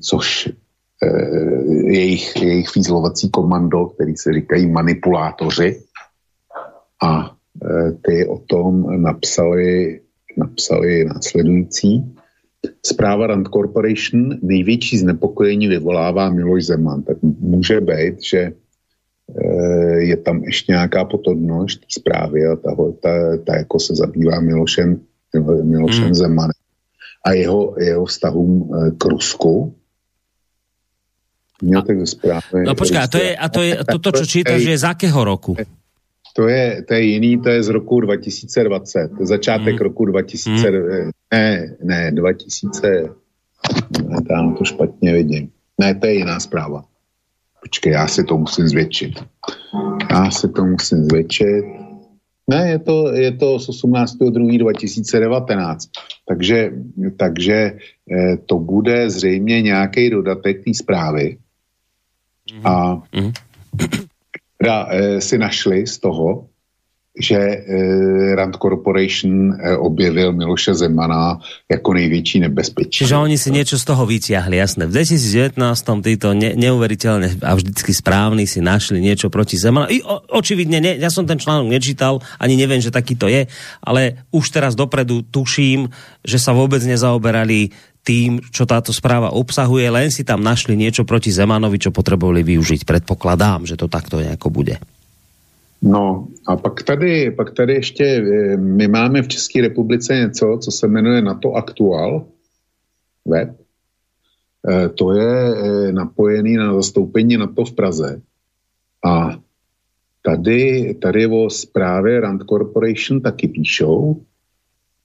[0.00, 0.48] což
[1.86, 5.82] jejich, jejich fízlovací komando, který se říkají manipulátoři
[7.02, 7.33] a
[8.02, 10.00] ty o tom napsali,
[10.36, 12.14] napsali následující.
[12.86, 17.02] Zpráva Rand Corporation největší znepokojení vyvolává Miloš Zeman.
[17.02, 18.52] Tak může být, že e,
[20.00, 22.70] je tam ještě nějaká potomnost zprávy a ta,
[23.02, 25.00] ta, ta jako se zabývá Milošem,
[25.62, 26.14] Milošem hmm.
[26.14, 26.64] Zemanem
[27.24, 29.74] a jeho, jeho vztahům e, k Rusku.
[31.62, 32.64] Měl tak zprávy.
[32.66, 35.56] No počkej, a to je, a to je, toto, čo čítaš, je z akého roku?
[36.36, 39.80] To je, to je jiný, to je z roku 2020, začátek mm.
[39.80, 41.10] roku 2000, mm.
[41.32, 43.08] ne, ne, 2000,
[44.08, 45.50] ne, tam to špatně vidím.
[45.80, 46.84] Ne, to je jiná zpráva.
[47.60, 49.24] Počkej, já si to musím zvětšit.
[50.10, 51.64] Já si to musím zvětšit.
[52.50, 55.76] Ne, je to, je to z 18.2.2019.
[56.28, 56.72] Takže,
[57.16, 57.78] takže
[58.12, 61.36] eh, to bude zřejmě nějaký dodatek té zprávy.
[62.54, 62.66] Mm.
[62.66, 63.32] A mm
[64.64, 66.48] teda e, si našli z toho,
[67.14, 71.38] že eh, Rand Corporation eh, objevil Miloše Zemana
[71.70, 73.06] jako největší nebezpečí.
[73.06, 74.90] Čiže oni si niečo z toho vyťahli, jasné.
[74.90, 75.54] V 2019
[76.02, 79.86] títo ne, neuveriteľne a vždycky správni si našli niečo proti Zemana.
[79.94, 83.46] I, o, očividne, ne, ja som ten článok nečítal, ani neviem, že taký to je,
[83.78, 85.94] ale už teraz dopredu tuším,
[86.26, 87.70] že sa vôbec nezaoberali
[88.04, 92.84] tým, čo táto správa obsahuje, len si tam našli niečo proti Zemanovi, čo potrebovali využiť.
[92.84, 94.76] Predpokladám, že to takto nejako bude.
[95.84, 100.70] No a pak tady, pak tady ještě, eh, my máme v České republice něco, co
[100.70, 102.24] se jmenuje NATO Aktuál
[103.24, 103.56] web.
[104.64, 108.20] E, to je e, napojený na zastoupení NATO v Praze.
[109.04, 109.38] A
[110.22, 114.20] tady, tady o zprávě Rand Corporation taky píšou.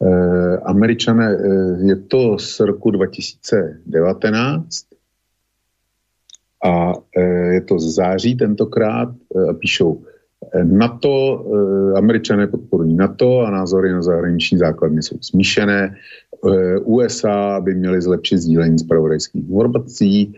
[0.01, 1.37] E, američané, e,
[1.87, 4.85] je to z roku 2019
[6.65, 7.21] a e,
[7.53, 9.09] je to z září tentokrát
[9.59, 10.03] píšou
[10.63, 15.95] NATO, eh, američané podporují NATO a názory na zahraniční základny jsou smíšené.
[15.95, 20.33] Eh, USA by měly zlepšit sdílení zpravodajských informací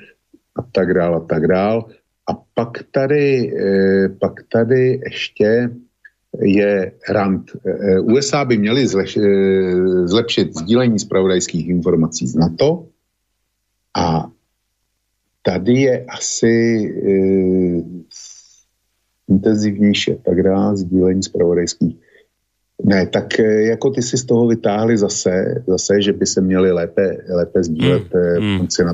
[0.55, 1.83] a tak dále a tak dále.
[2.29, 5.69] A pak tady, eh, pak tady ještě
[6.39, 7.51] je rant.
[8.01, 8.87] USA by měly
[10.05, 12.85] zlepšit sdílení zpravodajských informací z NATO
[13.97, 14.27] a
[15.43, 16.55] tady je asi
[19.29, 21.97] intenzivnější a tak dále, sdílení zpravodajských.
[22.85, 27.17] Ne, tak jako ty si z toho vytáhli zase, zase že by se měli lépe,
[27.29, 28.03] lépe sdílet
[28.39, 28.67] mm, mm.
[28.85, 28.93] na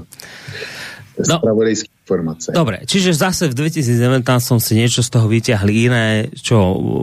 [1.29, 1.37] no.
[1.37, 2.55] spravodajské informace.
[2.55, 6.55] Dobre, čiže zase v 2019 som si niečo z toho vyťahli iné, čo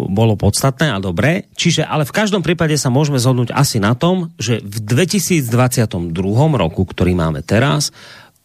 [0.08, 1.52] bolo podstatné a dobré.
[1.52, 5.44] Čiže, ale v každom prípade sa môžeme zhodnúť asi na tom, že v 2022
[6.56, 7.92] roku, ktorý máme teraz,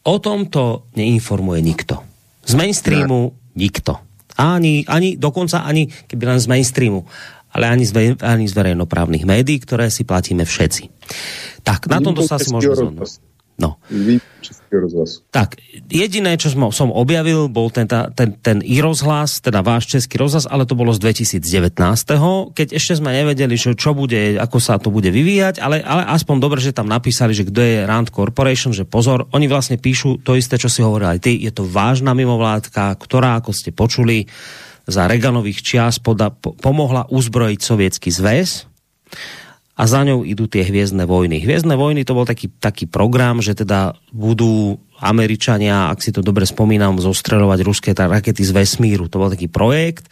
[0.03, 2.03] o tomto neinformuje nikto.
[2.43, 3.95] Z mainstreamu nikto.
[4.35, 7.07] Ani, ani, dokonca ani, keby len z mainstreamu,
[7.55, 10.91] ale ani z, ani z verejnoprávnych médií, ktoré si platíme všetci.
[11.63, 13.28] Tak, na tomto sa si môžeme zhodnúť.
[13.59, 13.75] No.
[15.35, 15.59] Tak,
[15.91, 20.63] jediné, čo som, objavil, bol ten, ten, ten i rozhlas, teda váš český rozhlas, ale
[20.63, 21.75] to bolo z 2019.
[22.55, 26.35] Keď ešte sme nevedeli, čo, čo bude, ako sa to bude vyvíjať, ale, ale aspoň
[26.39, 30.39] dobre, že tam napísali, že kto je Rand Corporation, že pozor, oni vlastne píšu to
[30.39, 34.31] isté, čo si hovorili aj ty, je to vážna mimovládka, ktorá, ako ste počuli,
[34.89, 38.65] za Reganových čias poda, po, pomohla uzbrojiť sovietský zväz
[39.79, 41.39] a za ňou idú tie hviezdne vojny.
[41.39, 46.43] Hviezdne vojny to bol taký, taký program, že teda budú Američania, ak si to dobre
[46.43, 49.07] spomínam, zostreľovať ruské rakety z vesmíru.
[49.07, 50.11] To bol taký projekt,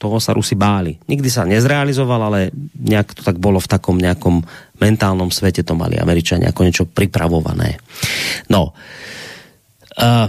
[0.00, 0.96] toho sa Rusi báli.
[1.12, 2.40] Nikdy sa nezrealizoval, ale
[2.76, 4.44] nejak to tak bolo v takom nejakom
[4.80, 7.76] mentálnom svete, to mali Američania ako niečo pripravované.
[8.48, 8.72] No,
[10.00, 10.28] uh,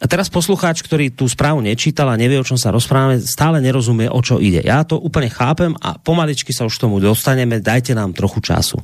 [0.00, 4.08] a teraz poslucháč, ktorý tú správu nečítal a nevie, o čom sa rozprávame, stále nerozumie,
[4.08, 4.64] o čo ide.
[4.64, 8.80] Ja to úplne chápem a pomaličky sa už k tomu dostaneme, dajte nám trochu času.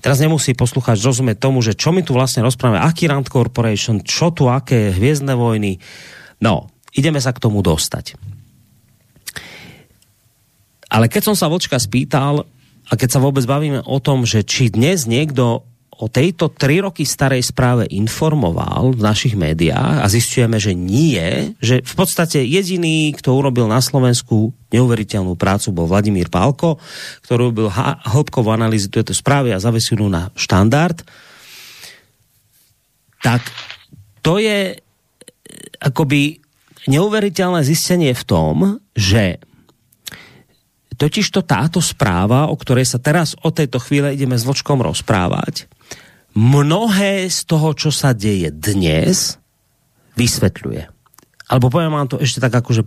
[0.00, 4.32] Teraz nemusí poslucháč rozumieť tomu, že čo my tu vlastne rozprávame, aký Rand Corporation, čo
[4.32, 5.84] tu, aké hviezdne vojny.
[6.40, 8.16] No, ideme sa k tomu dostať.
[10.88, 12.48] Ale keď som sa Vočka spýtal,
[12.88, 15.64] a keď sa vôbec bavíme o tom, že či dnes niekto
[16.00, 21.84] o tejto tri roky starej správe informoval v našich médiách a zistujeme, že nie, že
[21.84, 26.82] v podstate jediný, kto urobil na Slovensku neuveriteľnú prácu, bol Vladimír Pálko,
[27.22, 30.98] ktorý robil hĺbkovú analýzu tejto správy a zavesil na štandard,
[33.22, 33.40] tak
[34.20, 34.76] to je
[35.80, 36.44] akoby
[36.90, 38.56] neuveriteľné zistenie v tom,
[38.92, 39.40] že
[40.94, 45.66] totižto táto správa, o ktorej sa teraz o tejto chvíle ideme s Vočkom rozprávať,
[46.34, 49.38] mnohé z toho, čo sa deje dnes,
[50.18, 50.90] vysvetľuje.
[51.50, 52.82] Alebo poviem vám to ešte tak akože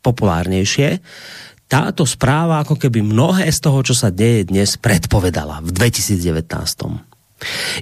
[0.00, 0.88] populárnejšie.
[1.68, 7.12] Táto správa ako keby mnohé z toho, čo sa deje dnes, predpovedala v 2019.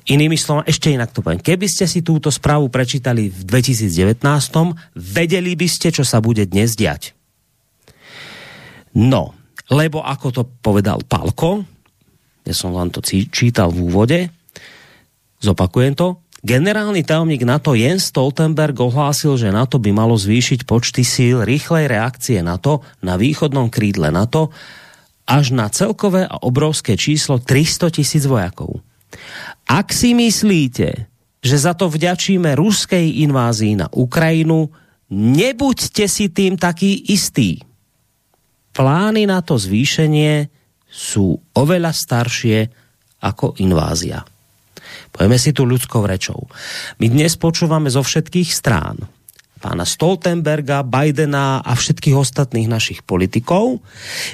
[0.09, 1.43] Inými slovami, ešte inak to poviem.
[1.43, 4.25] Keby ste si túto správu prečítali v 2019,
[4.97, 7.13] vedeli by ste, čo sa bude dnes diať.
[8.97, 9.37] No,
[9.69, 11.63] lebo ako to povedal Palko,
[12.43, 14.19] ja som vám to čítal v úvode,
[15.41, 16.21] Zopakujem to.
[16.41, 22.41] Generálny tajomník NATO Jens Stoltenberg ohlásil, že NATO by malo zvýšiť počty síl rýchlej reakcie
[22.41, 24.49] NATO na východnom krídle NATO
[25.29, 28.81] až na celkové a obrovské číslo 300 tisíc vojakov.
[29.69, 30.89] Ak si myslíte,
[31.45, 34.73] že za to vďačíme ruskej invázii na Ukrajinu,
[35.13, 37.61] nebuďte si tým taký istý.
[38.73, 40.49] Plány na to zvýšenie
[40.89, 42.59] sú oveľa staršie
[43.21, 44.25] ako invázia.
[45.21, 46.49] Poďme si tu ľudskou rečou.
[46.97, 49.05] My dnes počúvame zo všetkých strán
[49.61, 53.85] pána Stoltenberga, Bidena a všetkých ostatných našich politikov,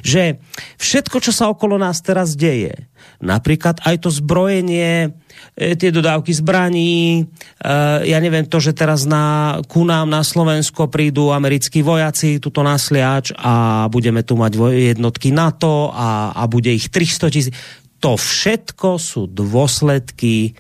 [0.07, 0.39] že
[0.79, 2.87] všetko, čo sa okolo nás teraz deje,
[3.19, 5.11] napríklad aj to zbrojenie,
[5.59, 7.75] e, tie dodávky zbraní, e,
[8.07, 13.35] ja neviem to, že teraz na, ku nám na Slovensko prídu americkí vojaci, tuto nasliač
[13.35, 14.55] a budeme tu mať
[14.95, 17.51] jednotky NATO a, a bude ich 300 tisíc.
[17.99, 20.55] To všetko sú dôsledky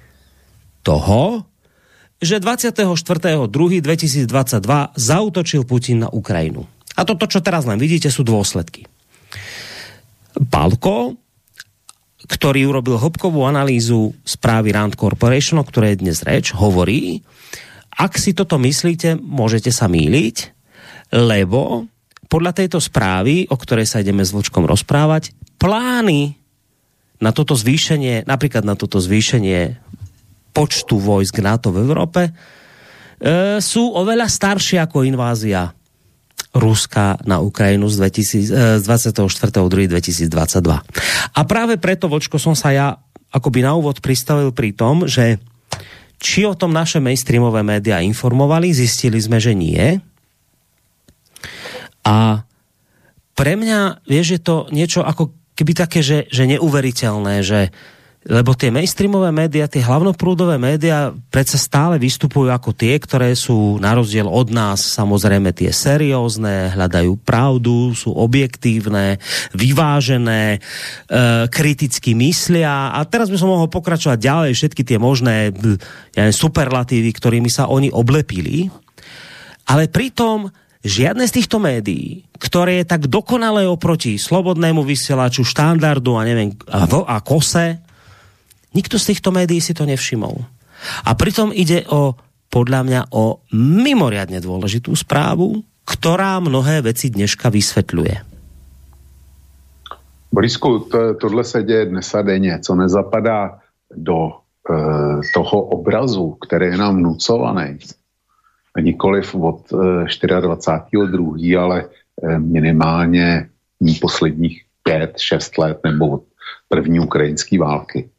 [0.86, 1.42] toho,
[2.22, 4.30] že 24.2.2022
[4.94, 6.64] zautočil Putin na Ukrajinu.
[6.96, 8.86] A toto, čo teraz len vidíte, sú dôsledky.
[10.48, 11.18] Palko,
[12.24, 17.20] ktorý urobil hĺbkovú analýzu správy Rand Corporation, o ktorej je dnes reč, hovorí,
[17.96, 20.36] ak si toto myslíte, môžete sa míliť,
[21.12, 21.88] lebo
[22.26, 26.36] podľa tejto správy, o ktorej sa ideme s Vlčkom rozprávať, plány
[27.20, 29.80] na toto zvýšenie, napríklad na toto zvýšenie
[30.56, 32.32] počtu vojsk NATO v Európe, e,
[33.60, 35.68] sú oveľa staršie ako invázia
[36.56, 40.80] Ruska na Ukrajinu z, 2000, e, z 24.2.2022.
[41.36, 42.96] A práve preto, Vočko, som sa ja
[43.28, 45.36] akoby na úvod pristavil pri tom, že
[46.16, 50.00] či o tom naše mainstreamové médiá informovali, zistili sme, že nie.
[52.08, 52.40] A
[53.36, 57.68] pre mňa, vieš, je to niečo ako keby také, že, že neuveriteľné, že
[58.26, 63.94] lebo tie mainstreamové médiá, tie hlavnoprúdové médiá predsa stále vystupujú ako tie, ktoré sú na
[63.94, 69.22] rozdiel od nás samozrejme tie seriózne, hľadajú pravdu, sú objektívne,
[69.54, 70.60] vyvážené, e,
[71.46, 72.98] kriticky myslia.
[72.98, 75.54] A teraz by som mohol pokračovať ďalej všetky tie možné
[76.18, 78.66] ja neviem, superlatívy, ktorými sa oni oblepili,
[79.70, 80.50] ale pritom
[80.82, 86.90] žiadne z týchto médií, ktoré je tak dokonale oproti slobodnému vysielaču, štandardu a neviem, a,
[86.90, 87.85] a kose,
[88.76, 90.36] Nikto z týchto médií si to nevšimol.
[91.08, 92.12] A pritom ide o,
[92.52, 98.36] podľa mňa, o mimoriadne dôležitú správu, ktorá mnohé veci dneška vysvetľuje.
[100.28, 103.58] Borisku, to, tohle se děje dnes a denně, co nezapadá
[103.96, 104.34] do e,
[105.34, 107.78] toho obrazu, který je nám vnucovaný,
[108.80, 113.48] nikoliv od e, 24.2., ale e, minimálně
[114.00, 116.22] posledních 5-6 let nebo od
[116.68, 118.10] první ukrajinské války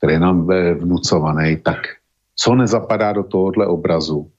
[0.00, 1.76] který je nám vnucovaný, tak
[2.36, 4.30] co nezapadá do tohohle obrazu,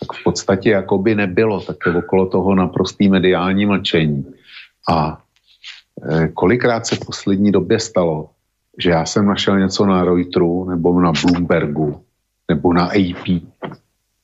[0.00, 4.26] tak v podstatě jako by nebylo, tak je okolo toho naprostý mediální mlčení.
[4.90, 5.22] A
[6.10, 8.30] e, kolikrát se v poslední době stalo,
[8.78, 12.02] že já jsem našel něco na Reuteru nebo na Bloombergu
[12.48, 13.42] nebo na AP,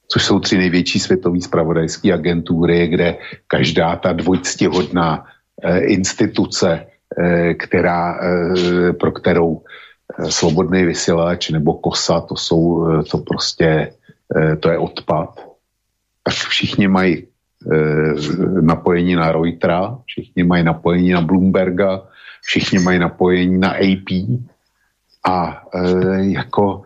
[0.09, 5.27] což jsou tři největší světové spravodajské agentury, kde každá ta dvojctihodná
[5.63, 6.87] e, instituce,
[7.19, 9.84] e, která, e, pro kterou Eh,
[10.29, 13.93] slobodný vysílač nebo kosa, to jsou, eh, to prostě,
[14.37, 15.31] eh, to je odpad,
[16.25, 17.27] tak všichni mají
[18.61, 22.05] napojení na Reutera, všichni mají napojení na Bloomberga,
[22.45, 24.41] všichni mají napojení na AP
[25.25, 25.65] a
[26.21, 26.83] jako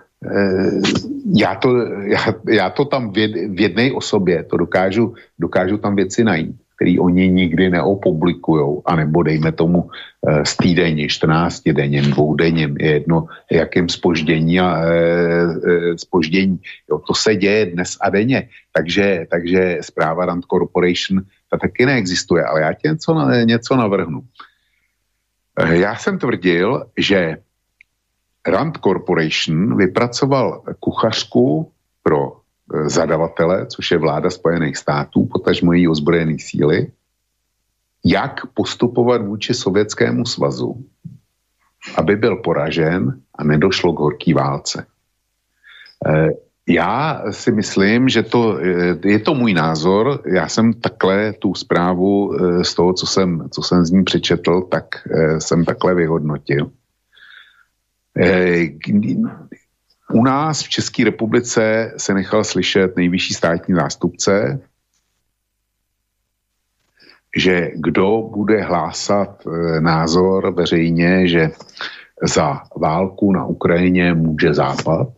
[1.35, 1.77] já to,
[2.07, 7.29] já, já to tam v jedné osobě, to dokážu, dokážu tam věci najít který oni
[7.29, 9.91] nikdy neopublikují, anebo dejme tomu
[10.23, 16.59] e, z týdenně, 14 denně, dvoudenně, je jedno, jakým spoždění a e, spoždění.
[16.91, 18.49] Jo, to se děje dnes a denně.
[18.73, 23.11] Takže, takže zpráva Rand Corporation ta taky neexistuje, ale já ti něco,
[23.45, 24.23] něco navrhnu.
[25.59, 27.37] Já jsem tvrdil, že
[28.47, 31.73] Rand Corporation vypracoval kuchařku
[32.03, 32.37] pro
[32.87, 36.93] zadavatele, což je vláda Spojených států, potažmo její ozbrojené síly,
[38.05, 40.85] jak postupovat vůči Sovětskému svazu,
[41.97, 44.87] aby byl poražen a nedošlo k horký válce.
[46.07, 46.29] E,
[46.69, 50.23] já si myslím, že to e, je to můj názor.
[50.27, 54.61] Já jsem takhle tu zprávu e, z toho, co jsem, co jsem z ní přečetl,
[54.61, 54.85] tak
[55.39, 56.71] jsem takhle vyhodnotil.
[60.13, 64.61] U nás v České republice se nechal slyšet nejvyšší státní zástupce,
[67.37, 71.51] že kdo bude hlásat e, názor veřejně, že
[72.23, 75.09] za válku na Ukrajině může Západ,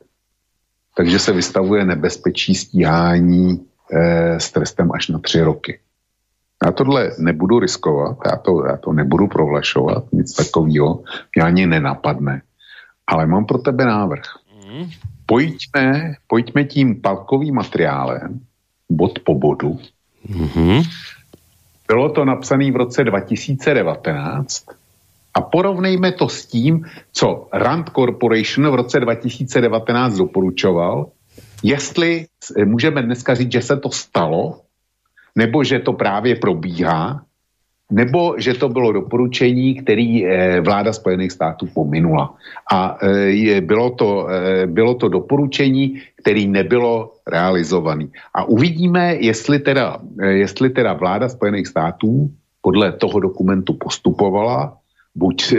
[0.96, 5.80] takže se vystavuje nebezpečí stíhání e, s trestem až na tři roky.
[6.66, 11.02] Já tohle nebudu riskovat, já to, já to nebudu prohlašovat, nic takového
[11.36, 12.42] mě ani nenapadne.
[13.06, 14.39] Ale mám pro tebe návrh.
[15.26, 18.40] Pojďme, pojďme tím palkovým materiálem,
[18.90, 19.78] bod po bodu.
[20.28, 20.82] Mm-hmm.
[21.88, 24.66] Bylo to napsané v roce 2019
[25.34, 31.06] a porovnejme to s tím, co Rand Corporation v roce 2019 doporučoval
[31.62, 32.26] jestli
[32.64, 34.60] můžeme dneska říct, že se to stalo,
[35.36, 37.22] nebo že to právě probíhá,
[37.90, 42.34] nebo že to bylo doporučení, který eh, vláda Spojených států pominula.
[42.72, 48.10] A eh, bylo to, eh, bylo to doporučení, který nebylo realizovaný.
[48.34, 52.30] A uvidíme, jestli teda, jestli teda vláda Spojených států
[52.62, 54.76] podle toho dokumentu postupovala,
[55.14, 55.54] buď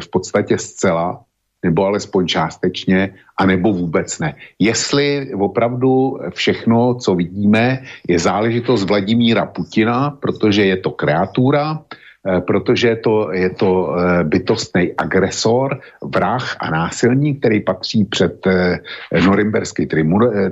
[0.00, 1.20] v podstatě zcela,
[1.62, 4.34] nebo alespoň částečně, anebo vůbec ne.
[4.58, 11.78] Jestli opravdu všechno, co vidíme, je záležitost Vladimíra Putina, protože je to kreatura,
[12.26, 18.46] eh, protože je to, je to eh, bytostný agresor, vrah a násilník, který patří před
[18.46, 18.78] eh,
[19.26, 19.86] Norimberský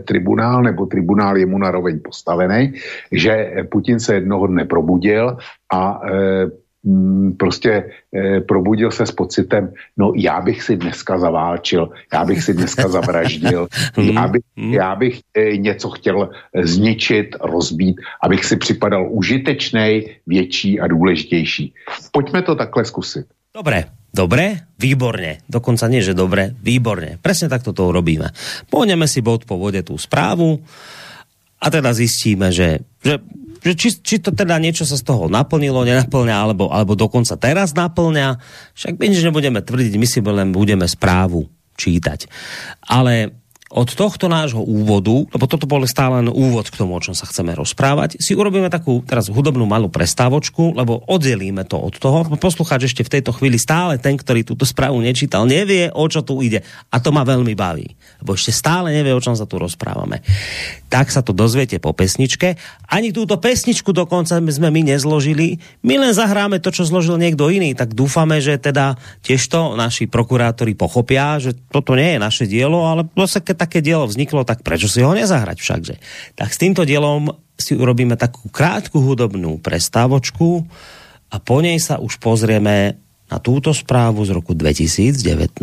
[0.04, 2.72] tribunál nebo tribunál jemu naroveň postavený,
[3.12, 5.36] že Putin se jednoho dne probudil
[5.72, 6.00] a
[7.38, 7.84] prostě
[8.16, 12.88] eh, probudil se s pocitem, no já bych si dneska zaválčil, já bych si dneska
[12.96, 14.08] zavraždil, hmm.
[14.08, 14.74] já bych, hmm.
[14.74, 21.74] já bych eh, něco chtěl eh, zničit, rozbít, abych si připadal užitečný, větší a důležitější.
[22.12, 23.26] Pojďme to takhle zkusit.
[23.54, 25.38] Dobré, Dobre, výborne.
[25.46, 27.22] Dokonca nie, že dobre, výborne.
[27.22, 28.34] Presne takto to urobíme.
[28.66, 30.58] Pohneme si bod po vode tú správu
[31.62, 33.22] a teda zistíme, že, že
[33.60, 37.72] že či, či to teda niečo sa z toho naplnilo, nenaplňa, alebo, alebo dokonca teraz
[37.76, 38.40] naplňa.
[38.76, 41.48] Však my nič nebudeme tvrdiť, my si len budeme správu
[41.80, 42.28] čítať.
[42.84, 43.39] Ale
[43.70, 47.22] od tohto nášho úvodu, lebo toto bol stále len úvod k tomu, o čom sa
[47.22, 52.26] chceme rozprávať, si urobíme takú teraz hudobnú malú prestávočku, lebo oddelíme to od toho.
[52.34, 56.42] Poslucháč ešte v tejto chvíli stále ten, ktorý túto správu nečítal, nevie, o čo tu
[56.42, 56.66] ide.
[56.90, 57.86] A to ma veľmi baví,
[58.18, 60.26] lebo ešte stále nevie, o čom sa tu rozprávame.
[60.90, 62.58] Tak sa to dozviete po pesničke.
[62.90, 65.62] Ani túto pesničku dokonca sme my nezložili.
[65.86, 67.78] My len zahráme to, čo zložil niekto iný.
[67.78, 72.82] Tak dúfame, že teda tiež to naši prokurátori pochopia, že toto nie je naše dielo,
[72.82, 75.94] ale keď také dielo vzniklo, tak prečo si ho nezahrať všakže?
[76.32, 77.28] Tak s týmto dielom
[77.60, 80.64] si urobíme takú krátku hudobnú prestávočku
[81.28, 82.96] a po nej sa už pozrieme
[83.28, 85.60] na túto správu z roku 2019.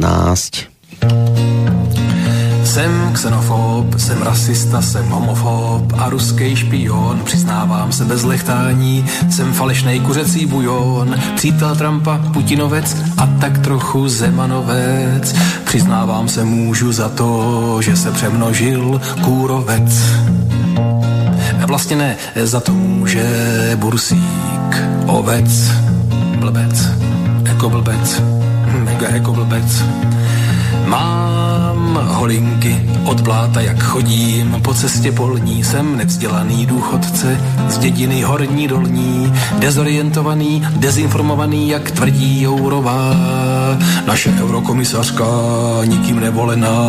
[2.68, 7.22] Jsem xenofob, jsem rasista, jsem homofob a ruský špion.
[7.24, 11.16] Přiznávám se bez lechtání, jsem falešnej kuřecí bujon.
[11.36, 15.36] Přítel Trumpa, Putinovec a tak trochu Zemanovec.
[15.64, 20.02] Přiznávám se můžu za to, že se přemnožil kůrovec.
[21.68, 23.26] Vlastně ne, za to může
[23.76, 25.72] bursík, ovec,
[26.40, 26.88] blbec,
[27.44, 28.22] jako blbec,
[28.84, 29.84] mega jako blbec.
[30.86, 38.68] Mám holinky od bláta, jak chodím, po cestě polní jsem nevzdělaný důchodce z dědiny horní
[38.68, 43.16] dolní, dezorientovaný, dezinformovaný, jak tvrdí Jourová.
[44.08, 45.26] Naše eurokomisařka,
[45.86, 46.80] nikým nevolená,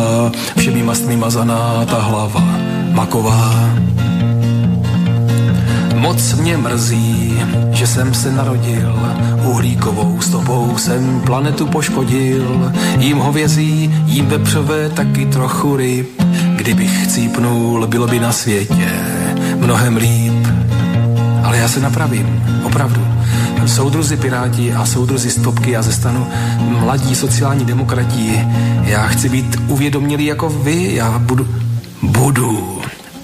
[0.57, 2.43] všemi mastmi mazaná ta hlava
[2.91, 3.69] maková.
[5.99, 7.39] Moc mě mrzí,
[7.71, 8.99] že jsem se narodil,
[9.43, 16.21] uhlíkovou stopou jsem planetu poškodil, jím hovězí, jím vepřové, taky trochu ryb.
[16.55, 18.91] Kdybych chcípnul, bylo by na světě
[19.55, 20.47] mnohem líp.
[21.43, 23.07] Ale já se napravím, opravdu.
[23.65, 26.27] Soudruzi Piráti a soudruzi Stopky a ze stanu
[26.59, 28.47] mladí sociální demokrati.
[28.83, 31.47] Já chci být uvědomělý jako vy, já budu,
[32.01, 32.78] budu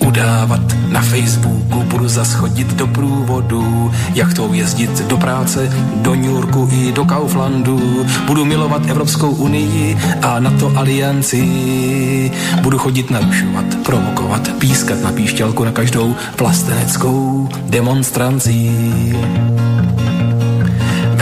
[0.07, 6.91] udávat na Facebooku, budu zaschodit do průvodu, jachtou jezdit do práce, do New Yorku i
[6.91, 12.31] do Kauflandu, budu milovat Evropskou unii a NATO alianci,
[12.61, 18.71] budu chodit narušovat, provokovat, pískat na píšťalku na každou vlasteneckou demonstranci.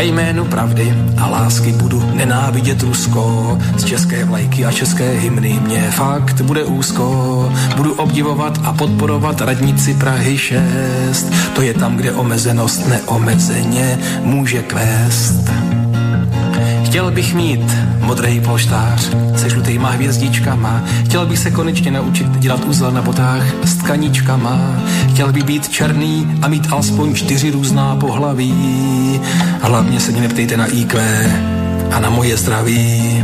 [0.04, 3.58] Ve jménu pravdy a lásky budu nenávidět Rusko.
[3.78, 7.52] Z české vlajky a české hymny mě fakt bude úzko.
[7.78, 11.34] Budu obdivovat a podporovat radnici Prahy 6.
[11.56, 15.83] To je tam, kde omezenost neomezeně může kvést.
[16.94, 20.84] Chtěl bych mít modrý polštář se žlutýma hvězdičkama.
[21.06, 24.82] Chtěl bych se konečně naučit dělat úzel na botách s tkaničkama.
[25.10, 29.22] Chtěl bych být černý a mít alespoň čtyři různá pohlaví.
[29.62, 31.02] Hlavně se mě neptejte na IQ
[31.92, 33.24] a na moje zdraví.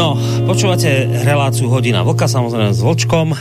[0.00, 0.16] No,
[0.48, 3.36] počúvate reláciu Hodina Vlka, samozrejme s Vlčkom,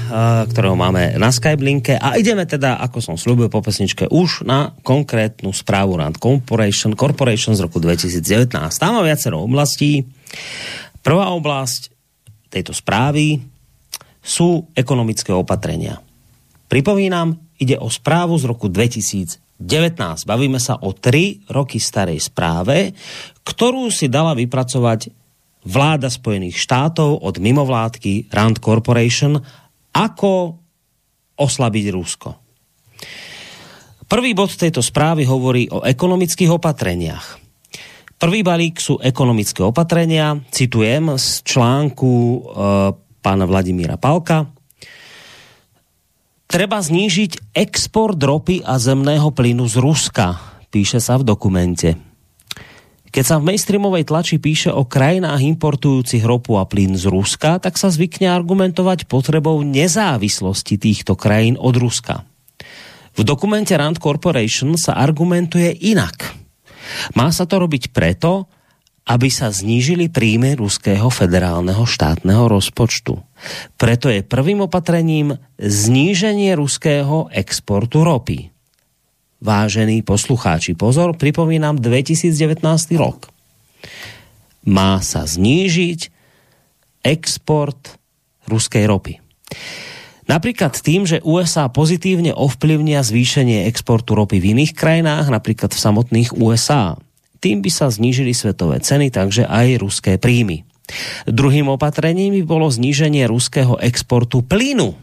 [0.51, 4.75] ktorého máme na Skype linke a ideme teda, ako som slúbil po pesničke, už na
[4.83, 8.51] konkrétnu správu Rand Corporation, Corporation z roku 2019.
[8.75, 10.03] Tam má viacero oblastí.
[10.99, 11.95] Prvá oblasť
[12.51, 13.39] tejto správy
[14.19, 16.03] sú ekonomické opatrenia.
[16.67, 19.63] Pripomínam, ide o správu z roku 2019.
[20.27, 22.91] Bavíme sa o 3 roky starej správe,
[23.47, 25.18] ktorú si dala vypracovať
[25.69, 29.37] vláda Spojených štátov od mimovládky Rand Corporation,
[29.93, 30.57] ako
[31.37, 32.29] oslabiť Rusko.
[34.09, 37.37] Prvý bod tejto správy hovorí o ekonomických opatreniach.
[38.19, 42.39] Prvý balík sú ekonomické opatrenia, citujem z článku e,
[43.21, 44.49] pána Vladimíra Palka.
[46.49, 50.35] Treba znížiť export ropy a zemného plynu z Ruska,
[50.73, 52.08] píše sa v dokumente.
[53.09, 57.81] Keď sa v mainstreamovej tlači píše o krajinách importujúcich ropu a plyn z Ruska, tak
[57.81, 62.21] sa zvykne argumentovať potrebou nezávislosti týchto krajín od Ruska.
[63.17, 66.37] V dokumente Rand Corporation sa argumentuje inak.
[67.17, 68.45] Má sa to robiť preto,
[69.09, 73.17] aby sa znížili príjmy ruského federálneho štátneho rozpočtu.
[73.73, 78.53] Preto je prvým opatrením zníženie ruského exportu ropy
[79.39, 80.75] vážení poslucháči.
[80.75, 82.63] Pozor, pripomínam 2019
[82.99, 83.31] rok.
[84.67, 86.11] Má sa znížiť
[87.03, 87.95] export
[88.45, 89.23] ruskej ropy.
[90.29, 96.37] Napríklad tým, že USA pozitívne ovplyvnia zvýšenie exportu ropy v iných krajinách, napríklad v samotných
[96.37, 97.01] USA.
[97.41, 100.69] Tým by sa znížili svetové ceny, takže aj ruské príjmy.
[101.25, 104.93] Druhým opatrením by bolo zníženie ruského exportu plynu.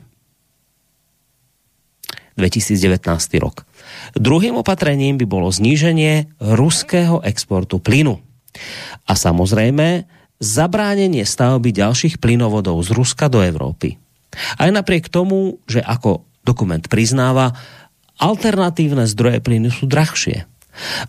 [2.36, 3.66] 2019 rok.
[4.16, 8.16] Druhým opatrením by bolo zníženie ruského exportu plynu.
[9.04, 10.08] A samozrejme
[10.40, 14.00] zabránenie stavby ďalších plynovodov z Ruska do Európy.
[14.56, 17.56] Aj napriek tomu, že ako dokument priznáva,
[18.16, 20.48] alternatívne zdroje plynu sú drahšie.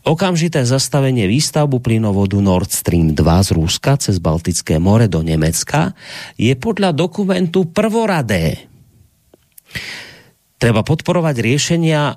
[0.08, 5.92] Okamžité zastavenie výstavbu plynovodu Nord Stream 2 z Ruska cez Baltické more do Nemecka
[6.40, 8.64] je podľa dokumentu prvoradé.
[10.56, 12.16] Treba podporovať riešenia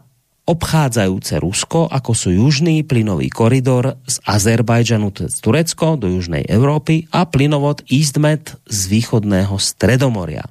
[0.50, 7.22] obchádzajúce Rusko, ako sú južný plynový koridor z Azerbajdžanu cez Turecko do južnej Európy a
[7.30, 10.50] plynovod EastMed z východného Stredomoria.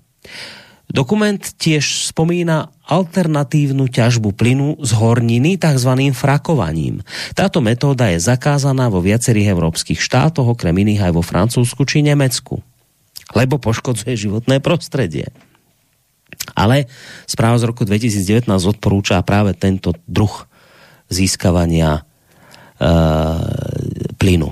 [0.89, 5.91] Dokument tiež spomína alternatívnu ťažbu plynu z horniny tzv.
[6.17, 7.05] frakovaním.
[7.37, 12.65] Táto metóda je zakázaná vo viacerých európskych štátoch, okrem iných aj vo Francúzsku či Nemecku,
[13.37, 15.29] lebo poškodzuje životné prostredie.
[16.53, 16.89] Ale
[17.25, 20.31] správa z roku 2019 odporúča práve tento druh
[21.09, 22.01] získavania
[22.77, 22.91] e,
[24.15, 24.49] plynu.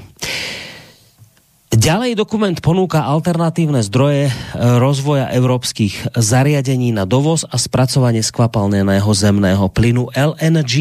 [1.78, 4.34] Ďalej dokument ponúka alternatívne zdroje e,
[4.82, 10.76] rozvoja európskych zariadení na dovoz a spracovanie skvapalneného zemného plynu LNG.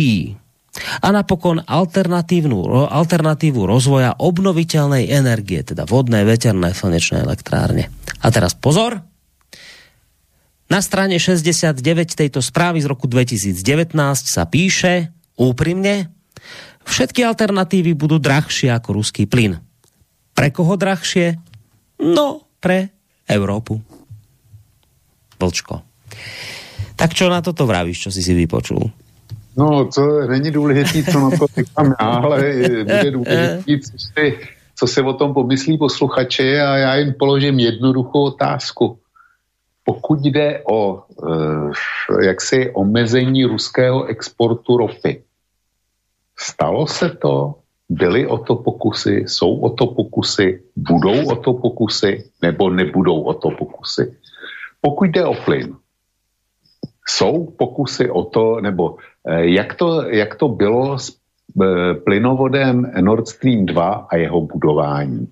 [1.01, 7.89] A napokon alternatívnu, alternatívu rozvoja obnoviteľnej energie, teda vodné, veterné, slnečné elektrárne.
[8.21, 9.01] A teraz pozor,
[10.67, 11.79] na strane 69
[12.15, 13.95] tejto správy z roku 2019
[14.27, 16.11] sa píše úprimne,
[16.83, 19.63] všetky alternatívy budú drahšie ako ruský plyn.
[20.35, 21.39] Pre koho drahšie?
[22.03, 22.93] No, pre
[23.31, 23.81] Európu.
[25.37, 25.85] Vlčko.
[26.97, 28.89] Tak čo na toto vravíš, čo si si vypočul?
[29.57, 32.39] No, co není důležitý, co na to říkám já, ale
[32.85, 33.91] bude důležitý, co
[34.77, 38.99] co si o tom pomyslí posluchači a já jim položím jednoduchou otázku
[39.87, 45.23] pokud jde o eh, jaksi omezení ruského exportu ropy,
[46.39, 47.55] stalo se to,
[47.89, 53.35] byly o to pokusy, jsou o to pokusy, budou o to pokusy, nebo nebudou o
[53.35, 54.17] to pokusy.
[54.81, 55.77] Pokud jde o plyn,
[57.07, 58.97] jsou pokusy o to, nebo
[59.29, 61.15] eh, jak to, jak to bylo s
[61.63, 65.31] eh, plynovodem Nord Stream 2 a jeho budování.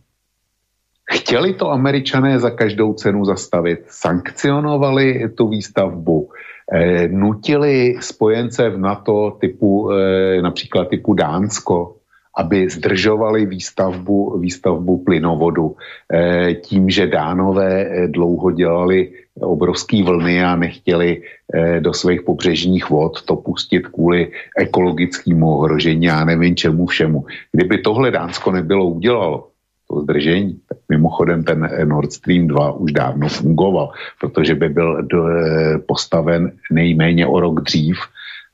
[1.12, 6.28] Chtěli to američané za každou cenu zastavit, sankcionovali tu výstavbu,
[6.72, 11.94] eh, nutili spojence v NATO typu, eh, například typu Dánsko,
[12.36, 15.76] aby zdržovali výstavbu, výstavbu plynovodu?
[16.12, 22.90] Eh, tím, že dánové eh, dlouho dělali obrovský vlny a nechtěli eh, do svých pobřežních
[22.90, 27.24] vod to pustit kvůli ekologickému ohrožení a nevím čemu všemu.
[27.52, 29.53] Kdyby tohle Dánsko nebylo udělalo,
[29.88, 30.58] to zdržení.
[30.88, 37.40] Mimochodem ten Nord Stream 2 už dávno fungoval, protože by byl eh, postaven nejméně o
[37.40, 37.96] rok dřív,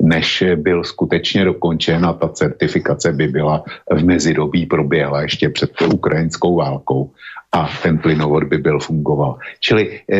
[0.03, 6.57] než byl skutečně dokončen a ta certifikace by byla v mezidobí proběhla ještě před ukrajinskou
[6.57, 7.11] válkou.
[7.53, 9.39] a ten plynovod by byl fungoval.
[9.61, 10.19] Čili e,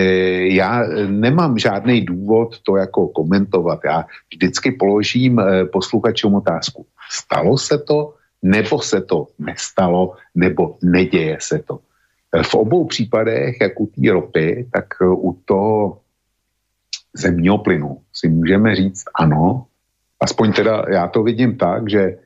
[0.55, 3.81] já nemám žádný důvod to jako komentovat.
[3.85, 4.05] Já
[4.35, 6.87] vždycky položím e, posluchačům otázku.
[7.11, 11.79] Stalo se to, nebo se to nestalo, nebo neděje se to.
[12.43, 15.99] V obou případech, jak u té ropy, tak u toho
[17.15, 19.67] zemního plynu si můžeme říct ano,
[20.21, 22.19] aspoň teda já to vidím tak, že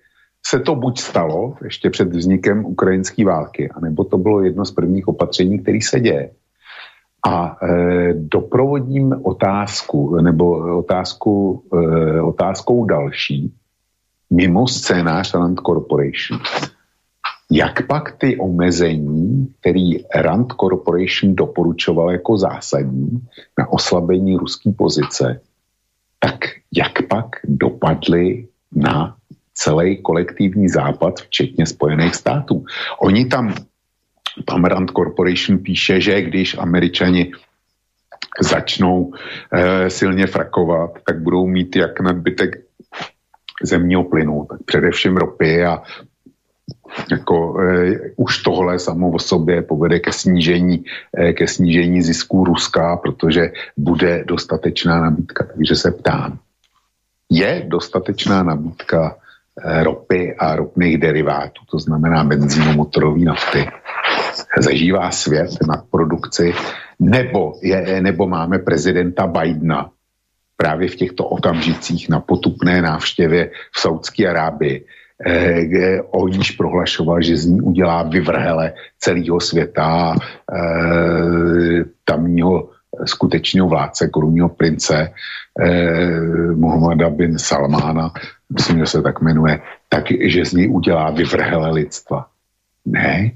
[0.47, 5.09] se to buď stalo ještě před vznikem ukrajinské války, anebo to bylo jedno z prvních
[5.09, 6.31] opatření, které se děje.
[7.27, 13.53] A e, doprovodím otázku, nebo otázku, e, otázkou další,
[14.31, 16.41] mimo scénář Rand Corporation.
[17.51, 23.21] Jak pak ty omezení, který Rand Corporation doporučoval jako zásadní
[23.59, 25.41] na oslabení ruské pozice,
[26.19, 26.39] tak
[26.73, 29.17] jak pak dopadly na
[29.55, 32.65] celý kolektivní západ, včetně Spojených států.
[33.01, 33.55] Oni tam,
[34.45, 37.33] tam Rand Corporation píše, že když američani
[38.41, 39.13] začnou
[39.53, 42.64] e, silně frakovat, tak budou mít jak nadbytek
[43.63, 45.83] zemního plynu, tak především ropy a
[47.11, 50.85] jako e, už tohle samo o sobě povede ke snížení,
[51.17, 55.45] e, ke snížení zisků Ruska, protože bude dostatečná nabídka.
[55.45, 56.39] Takže se ptám,
[57.31, 59.17] je dostatečná nabídka
[59.65, 63.67] e, ropy a ropných derivátů, to znamená benzínu, motorové nafty,
[64.59, 66.55] zažívá svět na produkci,
[67.01, 69.91] nebo, je, nebo máme prezidenta Bidena
[70.57, 74.85] právě v těchto okamžicích na potupné návštěvě v Saudské Arábii,
[75.27, 80.15] eh, o níž prohlašoval, že z ní udělá vyvrhele celého světa,
[80.53, 82.71] eh, tamního
[83.05, 85.11] skutečného vládce, korunního prince
[85.61, 86.21] eh,
[86.55, 88.13] Muhammada bin Salmána,
[88.55, 92.27] myslím, že se tak jmenuje, tak, že z ní udělá vyvrhele lidstva.
[92.87, 93.31] Ne.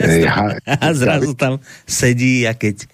[0.00, 0.50] Já,
[0.80, 2.86] a zrazu tam sedí a keď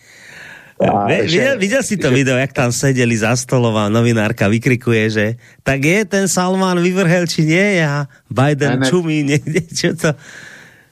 [0.81, 5.05] a, videl, videl si to že, video, jak tam sedeli za stolom a novinárka vykrikuje,
[5.13, 5.27] že
[5.61, 10.17] tak je ten Salman vyvrhel, či nie a Biden ne, ne, čumí niekde, čo to...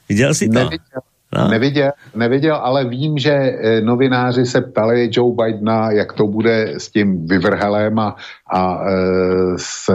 [0.09, 0.57] Videl si to?
[0.57, 1.01] Neviděl,
[1.33, 1.47] no?
[1.47, 6.89] neviděl, neviděl, ale vím, že e, novináři se ptali Joe Bidena, jak to bude s
[6.89, 8.15] tím vyvrhelem a,
[8.49, 8.93] a e,
[9.57, 9.89] s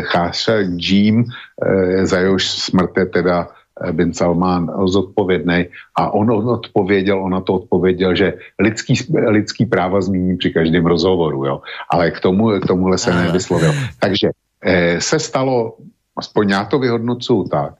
[0.00, 3.48] Cháša Jim, e, za jehož smrt je teda
[3.92, 8.94] bin Salman zodpovědný a on odpověděl, ona to odpověděl, že lidský,
[9.26, 11.62] lidský práva zmíní při každém rozhovoru, jo.
[11.90, 13.72] Ale k, tomu, k tomuhle se nevyslovil.
[14.00, 14.28] Takže
[14.62, 15.76] eh, se stalo,
[16.16, 17.74] aspoň já to vyhodnocuju tak,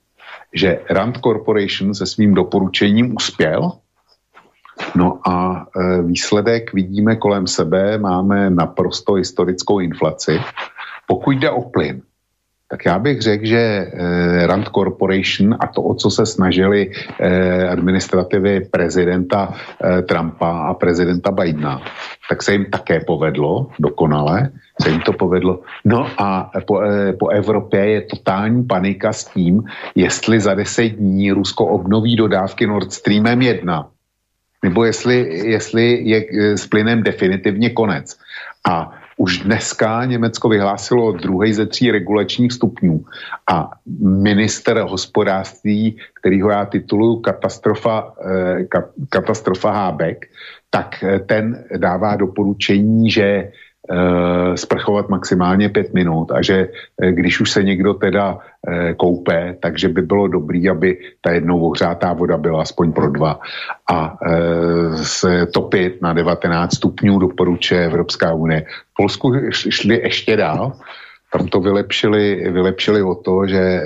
[0.55, 3.73] že Rand Corporation se svým doporučením uspěl,
[4.97, 10.41] No a e, výsledek vidíme kolem sebe, máme naprosto historickou inflaci.
[11.07, 12.03] Pokud jde o plyn,
[12.73, 17.69] tak já bych řekl, že eh, Rand Corporation a to, o co se snažili eh,
[17.69, 21.85] administrativy prezidenta eh, Trumpa a prezidenta Bidena,
[22.29, 24.49] tak se jim také povedlo dokonale,
[24.83, 25.61] se jim to povedlo.
[25.85, 26.81] No a po,
[27.19, 29.63] po Evropě je totální panika s tím,
[29.95, 33.89] jestli za deset dní Rusko obnoví dodávky Nord Streamem 1,
[34.65, 36.19] nebo jestli, jestli je
[36.57, 38.17] s plynem definitivně konec.
[38.65, 43.05] A už dneska Německo vyhlásilo druhý ze tří regulačních stupňů.
[43.51, 43.71] A
[44.03, 48.67] minister hospodářství, kterýho já tituluju katastrofa, eh,
[49.09, 50.27] katastrofa Hábek,
[50.71, 53.53] tak eh, ten dává doporučení, že
[54.55, 56.69] sprchovat maximálně pět minut a že
[57.03, 61.61] eh, když už se někdo teda eh, koupe, takže by bylo dobrý, aby ta jednou
[61.61, 63.41] ohřátá voda byla aspoň pro dva
[63.91, 64.19] a
[65.03, 68.67] se topit na 19 stupňů doporučuje Evropská unie.
[68.93, 70.73] V Polsku šli ještě dál,
[71.33, 73.83] tam to vylepšili, vylepšili o to, že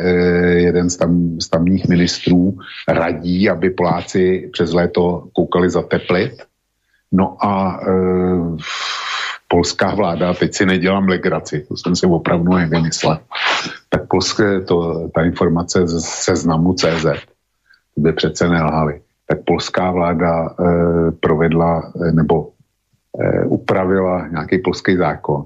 [0.55, 6.33] jeden z, tam, z tamních ministrů radí, aby Poláci přes léto koukali zateplit.
[7.13, 7.93] No a e,
[9.49, 13.19] polská vláda, teď si nedělám legraci, to jsem si opravdu nevymyslel,
[13.89, 17.07] tak polské, to, ta informace z seznamu CZ,
[17.97, 20.53] by přece nelhali, tak polská vláda e,
[21.21, 22.51] provedla e, nebo
[23.19, 25.45] e, upravila nějaký polský zákon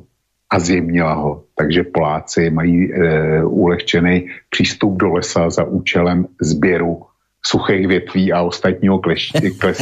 [0.51, 1.43] a zjemnila ho.
[1.55, 7.03] Takže Poláci mají e, ulehčený přístup do lesa za účelem sběru
[7.47, 9.79] suchých větví a ostatního klešti, kleš,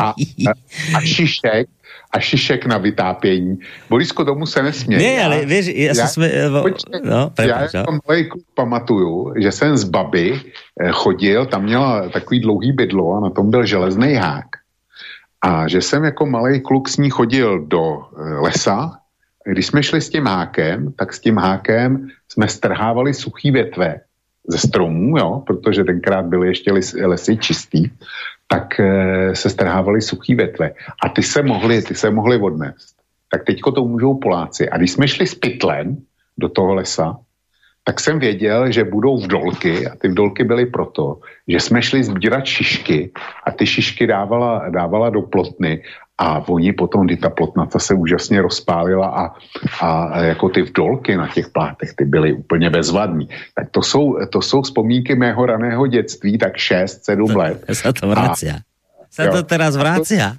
[0.00, 0.14] a,
[0.94, 1.68] a, šišek
[2.10, 3.58] a šišek na vytápění.
[3.90, 5.02] Borisko, tomu se nesměje.
[5.02, 6.30] Ne, ale víš, já, já, jsme...
[6.62, 10.40] Počkej, no, já jako malý kluk pamatuju, že jsem z baby
[10.80, 14.46] eh, chodil, tam měla takový dlouhý bydlo a na tom byl železný hák.
[15.42, 18.98] A že jsem jako malý kluk s ní chodil do eh, lesa,
[19.44, 24.00] když jsme šli s tím hákem, tak s tím hákem jsme strhávali suchý větve
[24.48, 26.72] ze stromů, jo, protože tenkrát byly ještě
[27.04, 27.84] lesy čistý,
[28.48, 30.70] tak e, se strhávaly suchý vetve
[31.04, 32.96] a ty se mohly, ty se mohly odnést.
[33.30, 34.68] Tak teďko to můžou Poláci.
[34.68, 35.96] A když jsme šli s pytlem
[36.38, 37.18] do toho lesa,
[37.84, 42.44] tak jsem věděl, že budou vdolky a ty vdolky byly proto, že jsme šli sbírat
[42.44, 43.10] šišky
[43.44, 45.82] a ty šišky dávala, dávala do plotny
[46.18, 49.24] a oni potom, kdy ta plotnata se úžasně rozpálila a,
[49.80, 53.28] a jako ty vdolky na těch plátech, ty byly úplně bezvadní.
[53.54, 57.64] Tak to jsou, to jsou vzpomínky mého raného dětství, tak 6-7 let.
[57.70, 58.66] Sa to vracia.
[59.08, 60.36] Sa to teraz vracia.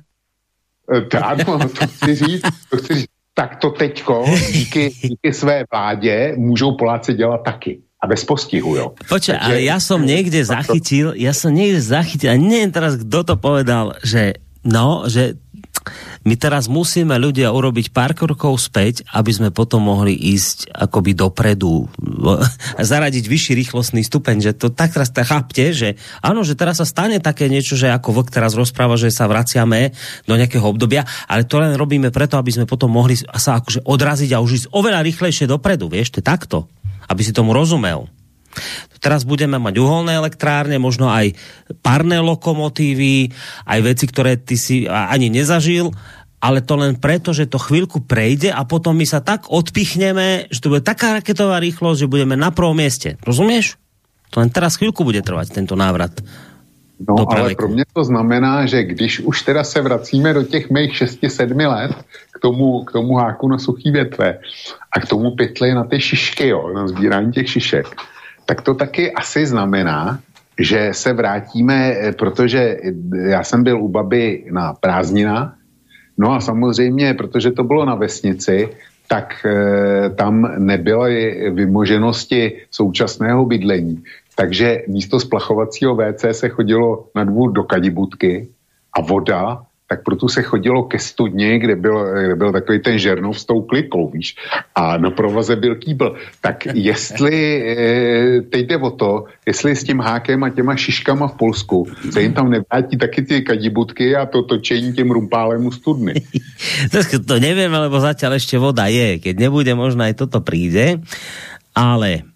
[0.90, 3.14] To, ano, to chci říct, to chci říct.
[3.34, 8.88] Tak to teďko díky, díky své vládě můžou Poláci dělat taky a bez postihu, jo.
[9.08, 13.36] Počkaj, ale ja som niekde zachytil, ja som niekde zachytil, a neviem teraz, kto to
[13.36, 15.40] povedal, že no, že
[16.28, 21.88] my teraz musíme ľudia urobiť pár krokov späť, aby sme potom mohli ísť akoby dopredu
[22.78, 26.88] a zaradiť vyšší rýchlostný stupeň, že to tak teraz chápte, že áno, že teraz sa
[26.88, 29.96] stane také niečo, že ako vlk teraz rozpráva, že sa vraciame
[30.28, 34.30] do nejakého obdobia, ale to len robíme preto, aby sme potom mohli sa akože odraziť
[34.36, 36.58] a už ísť oveľa rýchlejšie dopredu, vieš, to je takto,
[37.08, 38.19] aby si tomu rozumel.
[39.00, 41.32] Teraz budeme mať uholné elektrárne, možno aj
[41.80, 43.32] parné lokomotívy,
[43.64, 45.96] aj veci, ktoré ty si ani nezažil,
[46.40, 50.60] ale to len preto, že to chvíľku prejde a potom my sa tak odpichneme, že
[50.64, 53.20] to bude taká raketová rýchlosť, že budeme na prvom mieste.
[53.24, 53.76] Rozumieš?
[54.32, 56.16] To len teraz chvíľku bude trvať tento návrat.
[57.00, 60.92] No, ale pro mě to znamená, že když už teda se vracíme do těch mých
[60.92, 61.92] 6-7 let
[62.36, 64.40] k tomu, k tomu háku na suchý větve
[64.92, 67.88] a k tomu pytli na ty šišky, jo, na sbírání těch šišek,
[68.50, 70.20] tak to taky asi znamená,
[70.58, 72.82] že se vrátíme, eh, protože
[73.30, 75.54] já jsem byl u baby na prázdninách,
[76.18, 78.70] no a samozřejmě, protože to bylo na vesnici,
[79.10, 84.04] tak e, tam nebyly vymoženosti současného bydlení.
[84.36, 88.48] Takže místo splachovacího WC se chodilo na dvůr do kadibutky
[88.94, 93.34] a voda tak proto se chodilo ke studni, kde byl, kde byl takový ten žernov
[93.34, 94.38] s tou klikou, víš,
[94.76, 96.16] a na provaze byl kýbl.
[96.42, 101.38] Tak jestli, e, teď jde o to, jestli s tím hákem a těma šiškama v
[101.38, 106.14] Polsku se jim tam nevrátí taky ty kadibutky a to točení těm rumpálemu studny.
[107.28, 109.18] to neviem, lebo zatiaľ ešte voda je.
[109.18, 111.02] Keď nebude, možno aj toto príde.
[111.74, 112.30] Ale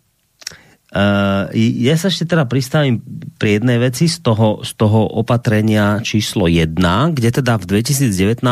[0.93, 3.01] Uh, ja sa ešte teda pristavím
[3.41, 6.77] pri jednej veci z toho, z toho opatrenia číslo 1,
[7.17, 8.45] kde teda v 2019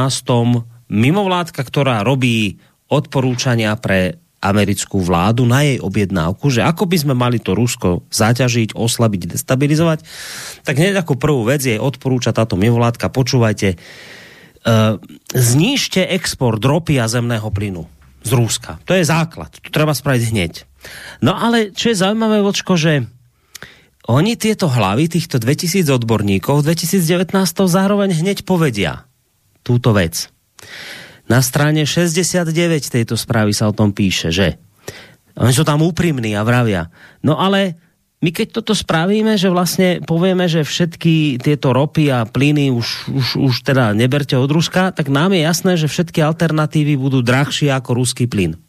[0.90, 2.58] mimovládka, ktorá robí
[2.90, 8.74] odporúčania pre americkú vládu na jej objednávku, že ako by sme mali to Rusko zaťažiť,
[8.74, 10.02] oslabiť, destabilizovať,
[10.66, 14.98] tak hneď ako prvú vec jej odporúča táto mimovládka, počúvajte, uh,
[15.30, 18.78] znížte export ropy a zemného plynu z Ruska.
[18.86, 19.52] To je základ.
[19.62, 20.54] To treba spraviť hneď.
[21.22, 23.06] No ale čo je zaujímavé, Vočko, že
[24.10, 27.32] oni tieto hlavy, týchto 2000 odborníkov v 2019
[27.70, 29.06] zároveň hneď povedia
[29.62, 30.34] túto vec.
[31.30, 32.50] Na strane 69
[32.92, 34.58] tejto správy sa o tom píše, že
[35.38, 36.92] oni sú tam úprimní a vravia.
[37.24, 37.81] No ale
[38.22, 43.28] my keď toto spravíme, že vlastne povieme, že všetky tieto ropy a plyny už, už,
[43.42, 47.98] už teda neberte od Ruska, tak nám je jasné, že všetky alternatívy budú drahšie ako
[47.98, 48.62] ruský plyn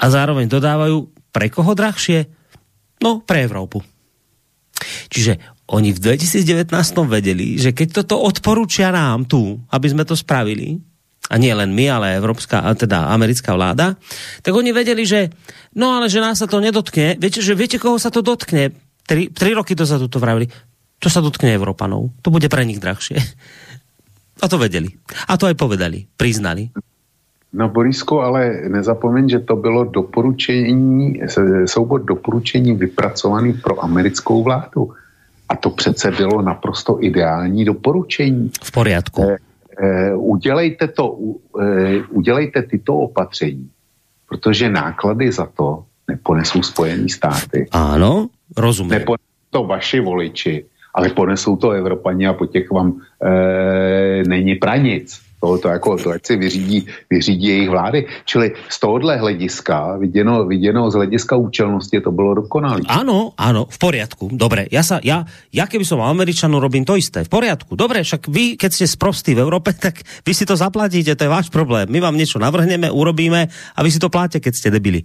[0.00, 2.26] a zároveň dodávajú, pre koho drahšie?
[3.04, 3.84] No, pre Európu.
[5.12, 5.36] Čiže
[5.70, 6.72] oni v 2019
[7.06, 10.80] vedeli, že keď toto odporúčia nám tu, aby sme to spravili,
[11.30, 13.94] a nie len my, ale európska, teda americká vláda,
[14.42, 15.30] tak oni vedeli, že
[15.78, 17.14] no ale že nás sa to nedotkne.
[17.22, 18.74] Viete, že viete, koho sa to dotkne?
[19.06, 20.50] Tri, tri roky dozadu to vravili.
[21.00, 22.10] To sa dotkne Európanov.
[22.20, 23.16] To bude pre nich drahšie.
[24.42, 24.90] A to vedeli.
[25.30, 26.08] A to aj povedali.
[26.18, 26.72] Priznali.
[27.50, 31.20] No Borisko, ale nezapomeň, že to bylo doporučení,
[31.66, 34.94] soubor doporučení vypracovaný pro americkou vládu.
[35.48, 38.50] A to přece bylo naprosto ideální doporučení.
[38.62, 39.22] V poriadku.
[39.22, 39.36] Eh,
[40.14, 41.18] udělejte, to,
[41.62, 43.70] eh, udělejte tyto opatření,
[44.28, 47.68] protože náklady za to neponesou Spojené státy.
[47.72, 48.90] Ano, rozumím.
[48.90, 50.64] Neponesou to vaši voliči,
[50.94, 56.26] ale ponesou to Evropani a po těch vám eh, není pranic to, jako, to ať
[56.26, 58.06] si vyřídí, vyřídí jejich vlády.
[58.24, 62.84] Čili z tohohle hlediska, viděno, viděno z hlediska účelnosti, to bylo dokonalé.
[62.88, 64.28] Áno, áno, v poriadku.
[64.28, 67.24] Dobre, ja, sa, ja, ja keby som Američanu, robím to isté.
[67.24, 67.72] V poriadku.
[67.72, 71.32] Dobre, však vy, keď ste sprostí v Európe, tak vy si to zaplatíte, to je
[71.32, 71.88] váš problém.
[71.88, 75.00] My vám niečo navrhneme, urobíme a vy si to pláte, keď ste debili.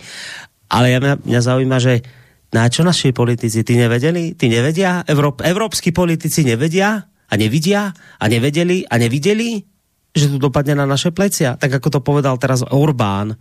[0.67, 2.03] Ale ja, mňa, mňa zaujíma, že
[2.51, 4.35] na čo naši politici, ty nevedeli?
[4.35, 5.03] Ty nevedia?
[5.07, 7.03] Európ, európsky politici nevedia?
[7.27, 7.91] A nevidia?
[8.19, 8.87] A nevedeli?
[8.87, 9.74] A nevideli?
[10.15, 11.59] Že to dopadne na naše plecia.
[11.59, 13.35] Tak ako to povedal teraz Orbán,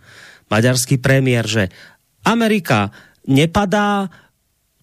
[0.51, 1.63] maďarský premiér, že
[2.27, 2.91] Amerika
[3.25, 4.11] nepadá,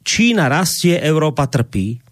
[0.02, 2.02] Čína rastie, Európa trpí.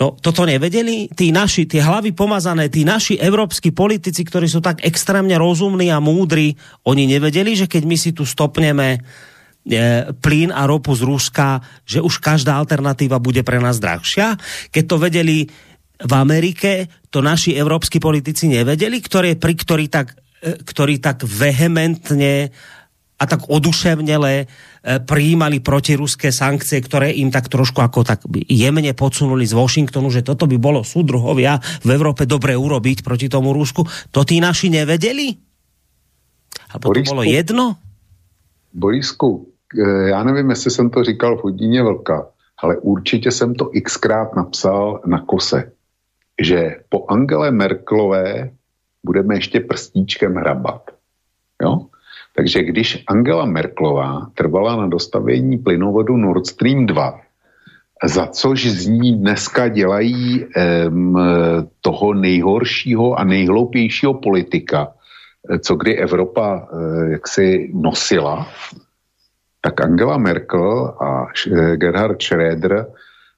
[0.00, 1.10] No toto nevedeli?
[1.10, 6.00] Tí naši, tie hlavy pomazané, tí naši európsky politici, ktorí sú tak extrémne rozumní a
[6.00, 6.54] múdri,
[6.86, 8.98] oni nevedeli, že keď my si tu stopneme e,
[10.16, 14.38] plyn a ropu z Ruska, že už každá alternatíva bude pre nás drahšia?
[14.70, 15.50] Keď to vedeli
[15.96, 20.12] v Amerike, to naši európsky politici nevedeli, ktoré, pri ktorí tak,
[20.44, 22.52] e, ktorí tak vehementne
[23.16, 24.46] a tak oduševnele e,
[25.00, 30.44] prijímali protiruské sankcie, ktoré im tak trošku ako tak jemne podsunuli z Washingtonu, že toto
[30.44, 33.88] by bolo súdruhovia v Európe dobre urobiť proti tomu Rusku.
[34.12, 35.32] To tí naši nevedeli?
[36.76, 37.80] Alebo to bolo jedno?
[38.76, 42.26] Borisku, e, já nevím, jestli jsem to říkal v hodině Vlka,
[42.58, 45.72] ale určitě jsem to xkrát napsal na kose,
[46.42, 48.50] že po Angele Merklové
[49.04, 50.90] budeme ještě prstíčkem hrabat.
[51.62, 51.86] Jo?
[52.36, 57.20] Takže když Angela Merklová trvala na dostavení plynovodu Nord Stream 2,
[58.04, 61.16] za což z ní dneska dělají um,
[61.80, 64.92] toho nejhoršího a nejhloupějšího politika,
[65.60, 68.46] co kdy Evropa uh, jaksi nosila,
[69.60, 71.26] tak Angela Merkel a
[71.76, 72.86] Gerhard Schröder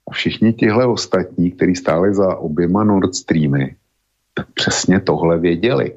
[0.09, 3.77] a všichni tihle ostatní, kteří stáli za oběma Nord Streamy,
[4.35, 5.93] tak přesně tohle věděli.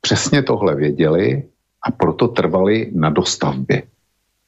[0.00, 1.42] Přesně tohle věděli
[1.82, 3.82] a proto trvali na dostavbě.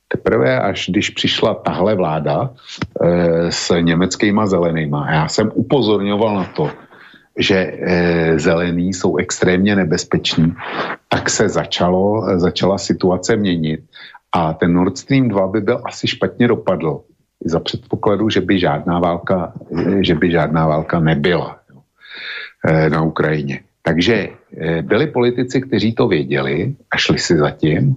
[0.09, 6.71] Teprve až když přišla tahle vláda e, s německýma zelenýma, já jsem upozorňoval na to,
[7.39, 10.55] že e, zelení jsou extrémně nebezpeční,
[11.09, 13.81] tak se začalo, začala situace měnit
[14.33, 17.01] a ten Nord Stream 2 by byl asi špatně dopadl
[17.45, 19.53] za předpokladu, že by žádná válka,
[20.01, 21.81] že by žádná válka nebyla jo,
[22.65, 23.61] e, na Ukrajině.
[23.83, 27.97] Takže eh, byli politici, kteří to věděli a šli si za tím,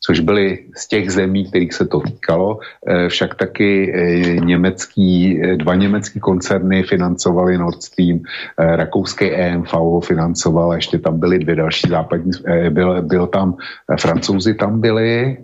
[0.00, 2.58] což byli z těch zemí, kterých se to týkalo.
[2.86, 8.20] Eh, však taky eh, německý, dva německý koncerny financovali Nord Stream,
[8.58, 12.32] rakouský EMV financoval, ještě tam byly dvě další západní,
[12.70, 13.56] byl, byl tam,
[14.00, 15.36] francouzi tam byli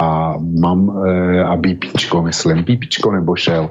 [0.00, 0.90] a mám
[1.46, 3.70] a BPčko, myslím, BPčko nebo Shell.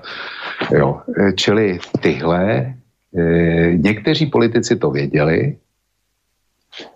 [0.72, 1.02] Jo.
[1.36, 2.74] Čili tyhle
[3.18, 5.56] E, někteří politici to věděli,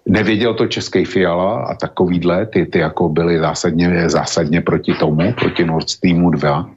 [0.06, 5.66] nevěděl to český Fiala a takovýhle, ty, ty jako byli zásadně, zásadně proti tomu, proti
[5.66, 6.70] Nord Streamu 2.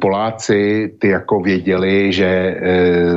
[0.00, 2.56] Poláci ty jako věděli, že e,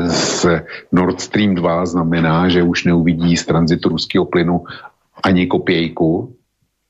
[0.10, 0.46] z
[0.91, 4.64] Nord Stream 2 znamená, že už neuvidí z tranzitu ruského plynu
[5.24, 6.34] ani kopějku,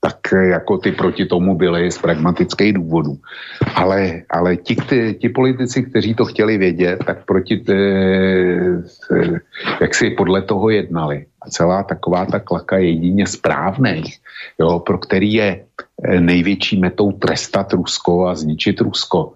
[0.06, 3.18] tak eh, jako ty proti tomu byli z pragmatických důvodů.
[3.76, 9.40] Ale, ale ti, ty, ti politici, kteří to chtěli vědět, tak proti, ty, eh,
[9.82, 11.26] jak si podle toho jednali.
[11.42, 14.22] A celá taková ta klaka jedině správných,
[14.62, 19.34] jo, pro který je eh, největší metou trestat Rusko a zničit Rusko,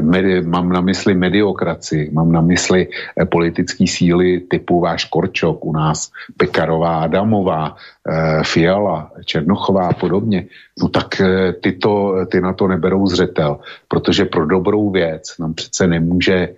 [0.00, 5.72] medi, mám na mysli mediokraci, mám na mysli eh, politické síly typu váš Korčok u
[5.72, 10.46] nás, Pekarová, Adamová, eh, Fiala, Černochová a podobně,
[10.82, 11.22] no tak
[11.60, 16.48] ty, to, ty na to neberou zřetel, protože pro dobrou věc nám přece nemůže,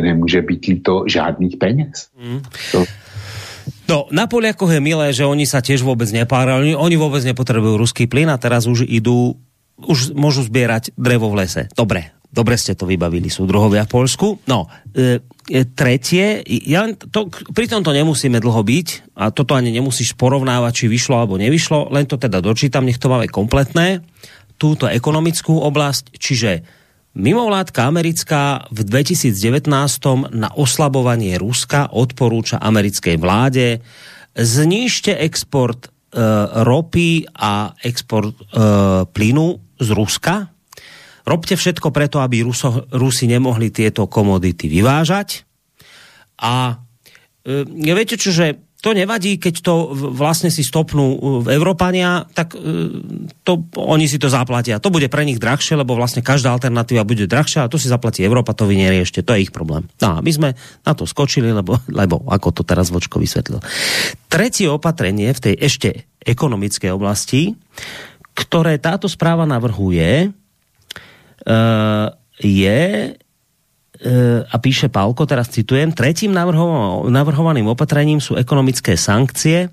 [0.00, 2.08] nemůže být líto žádných peněz.
[2.18, 2.42] Mm.
[2.72, 2.84] To,
[3.88, 8.08] No, na Poliakoch je milé, že oni sa tiež vôbec nepárali, oni vôbec nepotrebujú ruský
[8.08, 9.36] plyn a teraz už idú
[9.80, 11.66] už môžu zbierať drevo v lese.
[11.74, 14.26] Dobre, dobre ste to vybavili, sú druhovia v Polsku.
[14.46, 19.74] No, e, e, tretie, ja to, pri tom to nemusíme dlho byť a toto ani
[19.74, 24.02] nemusíš porovnávať, či vyšlo alebo nevyšlo, len to teda dočítam, nech to máme kompletné.
[24.58, 26.62] Túto ekonomickú oblasť, čiže
[27.14, 29.70] mimovládka americká v 2019
[30.34, 33.82] na oslabovanie Ruska odporúča americkej vláde
[34.34, 35.93] znižte export
[36.64, 38.44] ropy a export e,
[39.10, 39.46] plynu
[39.80, 40.48] z Ruska.
[41.24, 45.42] Robte všetko preto, aby Ruso, Rusi nemohli tieto komodity vyvážať.
[46.38, 46.78] A
[47.42, 49.74] e, viete čo, že to nevadí, keď to
[50.12, 52.60] vlastne si stopnú v Európania, tak e,
[53.40, 54.76] to, oni si to zaplatia.
[54.76, 58.20] To bude pre nich drahšie, lebo vlastne každá alternatíva bude drahšia a to si zaplatí
[58.20, 59.88] Európa, to vy neriešte, to je ich problém.
[60.04, 60.48] No a my sme
[60.84, 63.64] na to skočili, lebo, lebo ako to teraz Vočko vysvetlil.
[64.28, 65.88] Tretie opatrenie v tej ešte
[66.20, 67.56] ekonomickej oblasti,
[68.36, 72.80] ktoré táto správa navrhuje, uh, je
[74.50, 79.70] a píše Pálko, teraz citujem, tretím navrhovaným opatrením sú ekonomické sankcie.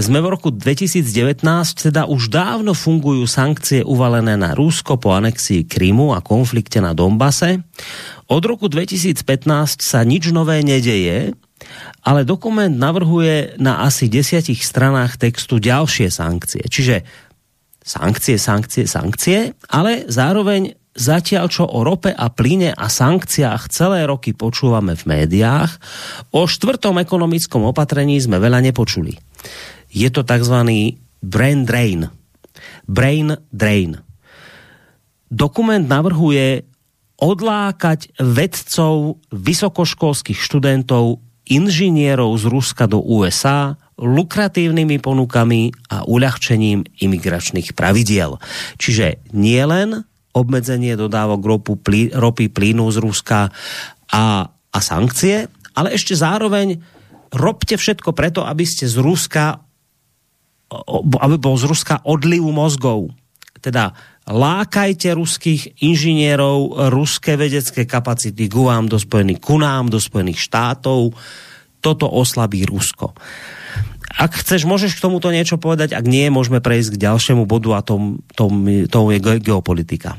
[0.00, 1.44] Sme v roku 2019,
[1.76, 7.60] teda už dávno fungujú sankcie uvalené na Rusko po anexii Krymu a konflikte na Dombase.
[8.32, 11.36] Od roku 2015 sa nič nové nedeje,
[12.00, 16.64] ale dokument navrhuje na asi desiatich stranách textu ďalšie sankcie.
[16.64, 17.04] Čiže
[17.84, 24.34] sankcie, sankcie, sankcie, ale zároveň zatiaľ čo o rope a plyne a sankciách celé roky
[24.34, 25.70] počúvame v médiách,
[26.34, 29.14] o štvrtom ekonomickom opatrení sme veľa nepočuli.
[29.90, 30.56] Je to tzv.
[31.22, 32.10] brain drain.
[32.86, 33.98] Brain drain.
[35.30, 36.66] Dokument navrhuje
[37.20, 48.40] odlákať vedcov, vysokoškolských študentov, inžinierov z Ruska do USA lukratívnymi ponukami a uľahčením imigračných pravidiel.
[48.80, 53.50] Čiže nie len obmedzenie dodávok ropu, plí, ropy, plynu z Ruska
[54.10, 56.78] a, a sankcie, ale ešte zároveň
[57.34, 59.62] robte všetko preto, aby ste z Ruska
[61.18, 63.10] aby bol z Ruska odliv mozgov.
[63.58, 63.92] Teda
[64.30, 71.12] lákajte ruských inžinierov, ruské vedecké kapacity k vám do Spojených, ku nám, do Spojených štátov.
[71.82, 73.12] Toto oslabí Rusko.
[74.18, 77.80] Ak chceš, môžeš k tomuto niečo povedať, ak nie, môžeme prejsť k ďalšiemu bodu a
[77.84, 80.18] tom, tom, tom je geopolitika.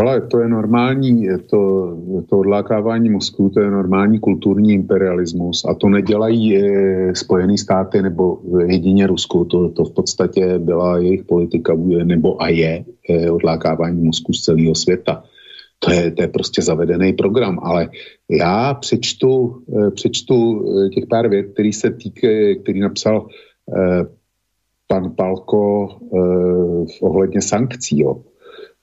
[0.00, 1.60] Ale to je normální, to,
[2.28, 6.62] to odlákávání mozku, to je normální kulturní imperialismus a to nedělají e,
[7.14, 12.84] Spojené státy nebo jedině Rusko, to, to v podstatě byla jejich politika nebo a je
[13.08, 15.22] e, odlákávání mozku z celého světa.
[15.84, 17.88] To je, to je prostě zavedený program, ale
[18.30, 20.64] já přečtu, e, přečtu
[20.94, 23.26] těch pár vět, který se týkají, který napsal
[24.86, 25.88] pan Palko
[27.00, 28.00] ohledně sankcí.
[28.00, 28.22] Jo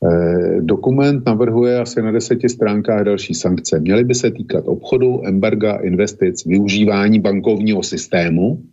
[0.05, 3.79] Eh, dokument navrhuje asi na deseti stránkách další sankce.
[3.79, 8.63] Měly by se týkat obchodu, embarga, investic, využívání bankovního systému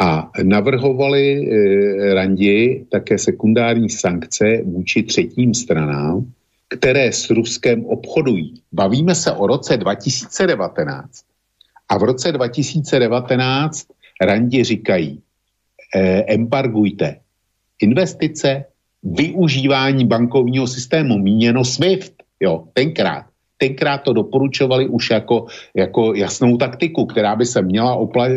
[0.00, 6.26] a navrhovali eh, randi také sekundární sankce vůči třetím stranám,
[6.68, 8.62] které s Ruskem obchodují.
[8.72, 11.24] Bavíme se o roce 2019
[11.88, 13.86] a v roce 2019
[14.20, 15.22] randi říkají,
[15.94, 17.20] eh, embargujte
[17.80, 18.64] investice,
[19.02, 23.26] využívání bankovního systému, míněno SWIFT, jo, tenkrát.
[23.58, 28.30] Tenkrát to doporučovali už jako, jako jasnou taktiku, která by se měla upla-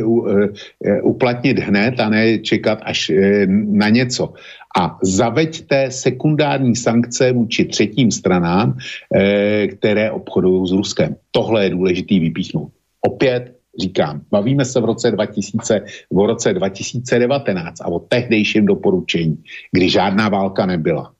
[0.85, 4.33] e, uplatnit hned a ne čekat až e, na něco.
[4.79, 8.77] A zaveďte sekundární sankce vůči třetím stranám,
[9.15, 11.15] e, které obchodují s Ruskem.
[11.31, 12.71] Tohle je důležitý vypíchnout.
[13.01, 19.89] Opět říkám, bavíme se v roce 2000, v roce 2019 a o tehdejším doporučení, kdy
[19.89, 21.13] žádná válka nebyla.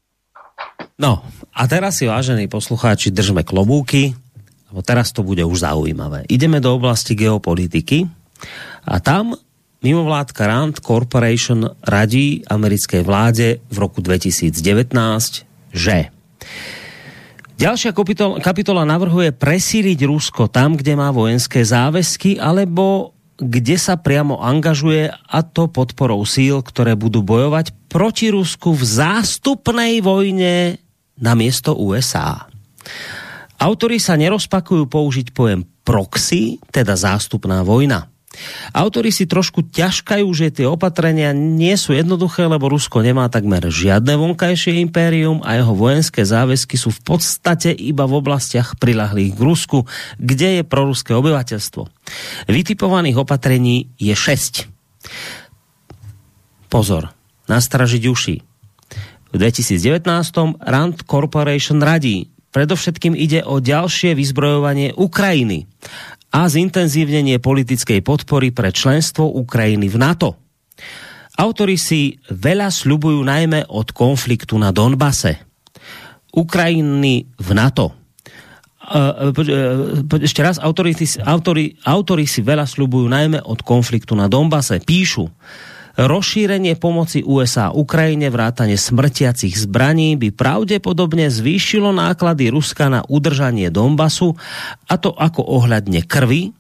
[1.01, 4.13] No, a teraz si, vážení poslucháči, držme klobúky,
[4.71, 6.29] lebo teraz to bude už zaujímavé.
[6.32, 8.07] Ideme do oblasti geopolitiky
[8.88, 9.36] a tam
[9.82, 14.53] mimovládka Rand Corporation radí americkej vláde v roku 2019,
[15.73, 16.13] že
[17.61, 17.93] Ďalšia
[18.41, 25.39] kapitola, navrhuje presíliť Rusko tam, kde má vojenské záväzky, alebo kde sa priamo angažuje a
[25.42, 30.78] to podporou síl, ktoré budú bojovať proti Rusku v zástupnej vojne
[31.18, 32.46] na miesto USA.
[33.58, 38.11] Autori sa nerozpakujú použiť pojem proxy, teda zástupná vojna.
[38.71, 44.15] Autori si trošku ťažkajú, že tie opatrenia nie sú jednoduché, lebo Rusko nemá takmer žiadne
[44.15, 49.79] vonkajšie impérium a jeho vojenské záväzky sú v podstate iba v oblastiach prilahlých k Rusku,
[50.16, 51.83] kde je proruské obyvateľstvo.
[52.47, 54.71] Vytipovaných opatrení je 6.
[56.71, 57.12] Pozor,
[57.51, 58.36] nastražiť uši.
[59.32, 60.08] V 2019.
[60.63, 65.67] Rand Corporation radí, predovšetkým ide o ďalšie vyzbrojovanie Ukrajiny
[66.32, 70.29] a zintenzívnenie politickej podpory pre členstvo Ukrajiny v NATO.
[71.36, 75.43] Autori si veľa sľubujú najmä od konfliktu na Donbase.
[76.32, 77.91] Ukrajiny v NATO.
[78.91, 84.83] Uh, uh, ešte raz, autori, autori, autori si veľa sľubujú najmä od konfliktu na Donbase.
[84.83, 85.28] Píšu,
[86.00, 94.39] Rozšírenie pomoci USA Ukrajine vrátane smrtiacich zbraní by pravdepodobne zvýšilo náklady Ruska na udržanie Donbasu
[94.88, 96.55] a to ako ohľadne krvi,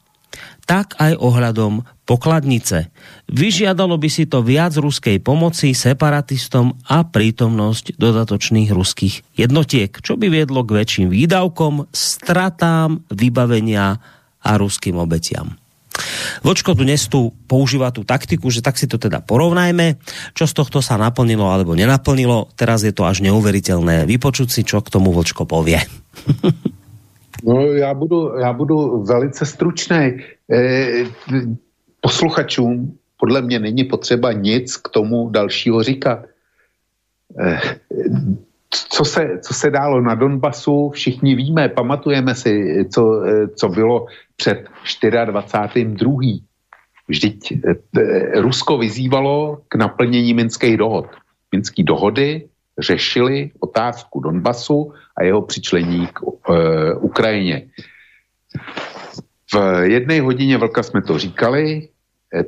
[0.67, 2.91] tak aj ohľadom pokladnice.
[3.31, 10.27] Vyžiadalo by si to viac ruskej pomoci separatistom a prítomnosť dodatočných ruských jednotiek, čo by
[10.27, 13.99] viedlo k väčším výdavkom, stratám, vybavenia
[14.41, 15.60] a ruským obetiam.
[16.41, 19.99] Vočko dnes tu používa tú taktiku, že tak si to teda porovnajme,
[20.33, 22.49] čo z tohto sa naplnilo alebo nenaplnilo.
[22.55, 24.07] Teraz je to až neuveriteľné.
[24.07, 25.79] Vypočuť si, čo k tomu Vočko povie.
[27.43, 30.21] No, já budu, já budu velice stručný.
[30.51, 31.05] E,
[32.01, 36.19] posluchačům podle mě není potřeba nic k tomu dalšího říkat.
[37.39, 37.59] E,
[38.71, 43.23] co se, co se dálo na Donbasu, všichni víme, pamatujeme si, co,
[43.55, 46.41] co bylo před 24.2.
[47.07, 51.05] Vždyť eh, Rusko vyzývalo k naplnění minských dohod.
[51.51, 52.47] Minské dohody
[52.79, 56.33] řešili otázku Donbasu a jeho přičlení k uh,
[56.99, 57.67] Ukrajině.
[59.53, 61.90] V jedné hodině vlka jsme to říkali, eh,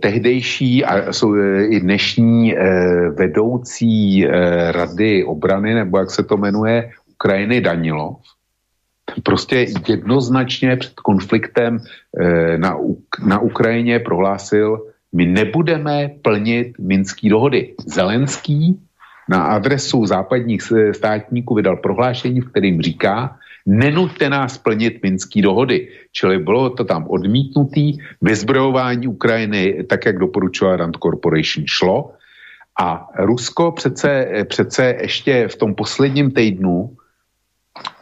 [0.01, 6.37] tehdejší a jsou eh, i dnešní eh, vedoucí eh, rady obrany, nebo jak se to
[6.37, 8.15] jmenuje, Ukrajiny Danilov,
[9.23, 11.79] prostě jednoznačně před konfliktem
[12.19, 12.77] eh, na,
[13.25, 17.73] na Ukrajině prohlásil, my nebudeme plnit minský dohody.
[17.85, 18.79] Zelenský
[19.29, 20.61] na adresu západních
[20.91, 25.87] státníků vydal prohlášení, v kterým říká, nenuďte nás plnit minský dohody.
[26.11, 32.13] Čili bylo to tam odmítnutý, vyzbrojování Ukrajiny, tak jak doporučovala Rand Corporation, šlo.
[32.81, 36.97] A Rusko přece, přece ještě v tom posledním týdnu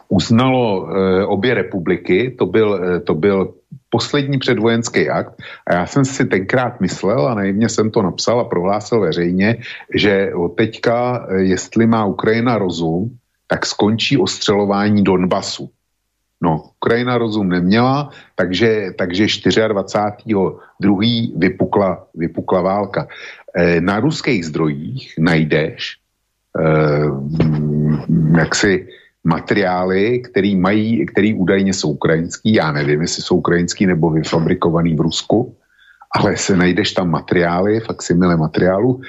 [0.08, 3.54] uznalo e, obě republiky, to byl, e, to byl
[3.88, 8.44] poslední předvojenský akt a já jsem si tenkrát myslel a naivně jsem to napsal a
[8.44, 9.56] prohlásil veřejně,
[9.94, 13.16] že od teďka, e, jestli má Ukrajina rozum,
[13.52, 15.68] tak skončí ostřelování Donbasu.
[16.42, 19.26] No, Ukrajina rozum neměla, takže, takže
[19.68, 20.34] 24.
[20.80, 23.08] druhý vypukla, vypukla válka.
[23.54, 26.00] E, na ruských zdrojích najdeš
[26.56, 26.64] e,
[28.40, 28.88] jaksi
[29.24, 35.00] materiály, který mají, který údajně jsou ukrajinský, já nevím, jestli jsou ukrajinský nebo vyfabrikovaný v
[35.00, 35.56] Rusku,
[36.16, 39.00] ale se najdeš tam materiály, faksimile materiálu,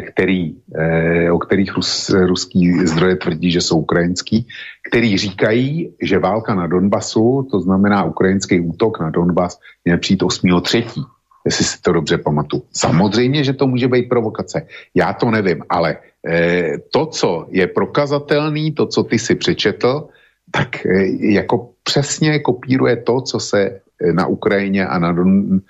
[0.00, 4.46] který, eh, o kterých Rus, ruský zdroje tvrdí, že jsou ukrajinský,
[4.88, 11.04] který říkají, že válka na Donbasu, to znamená ukrajinský útok na Donbas, měl přijít 8.3.,
[11.44, 12.62] jestli si to dobře pamatuju.
[12.72, 14.66] Samozřejmě, že to může být provokace.
[14.94, 15.96] Já to nevím, ale
[16.28, 20.08] eh, to, co je prokazatelný, to, co ty si přečetl,
[20.50, 20.86] tak
[21.20, 25.60] jako přesně kopíruje to, co se na Ukrajině a na, Don,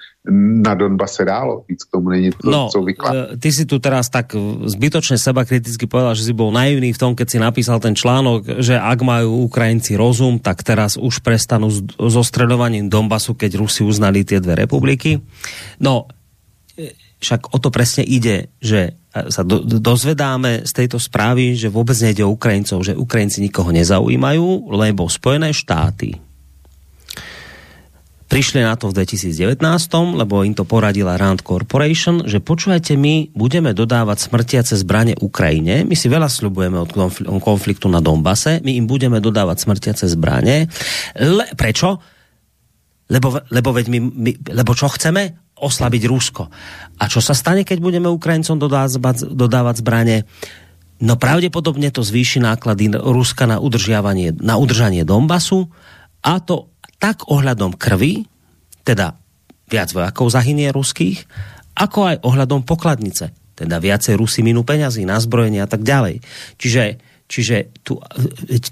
[0.61, 1.65] na Donbase dálo.
[1.69, 3.41] Víc k tomu není to, no, co vyklad.
[3.41, 7.17] ty si tu teraz tak zbytočne seba kriticky povedal, že si bol naivný v tom,
[7.17, 12.21] keď si napísal ten článok, že ak majú Ukrajinci rozum, tak teraz už prestanú so
[12.21, 15.25] stredovaním Donbasu, keď Rusi uznali tie dve republiky.
[15.81, 16.05] No,
[17.19, 22.23] však o to presne ide, že sa do, dozvedáme z tejto správy, že vôbec nejde
[22.23, 26.28] o Ukrajincov, že Ukrajinci nikoho nezaujímajú, lebo Spojené štáty
[28.29, 29.57] prišli na to v 2019,
[30.21, 35.97] lebo im to poradila Rand Corporation, že počúvajte, my budeme dodávať smrtiace zbranie Ukrajine, my
[35.97, 36.93] si veľa sľubujeme od
[37.41, 40.69] konfliktu na Donbase, my im budeme dodávať smrtiace zbranie.
[41.17, 41.99] Le, prečo?
[43.09, 45.57] Lebo, lebo, veď my, my, lebo čo chceme?
[45.59, 46.45] Oslabiť Rusko.
[47.01, 50.29] A čo sa stane, keď budeme Ukrajincom dodávať, dodávať zbranie?
[51.01, 55.73] No pravdepodobne to zvýši náklady Ruska na, udržiavanie, na udržanie Donbasu
[56.21, 56.69] a to
[56.99, 58.27] tak ohľadom krvi,
[58.83, 59.15] teda
[59.71, 61.25] viac vojakov zahynie ruských,
[61.79, 66.23] ako aj ohľadom pokladnice, teda viacej Rusy minú peňazí na zbrojenie a tak ďalej.
[66.59, 66.85] Čiže,
[67.31, 67.57] čiže
[67.87, 68.03] tu,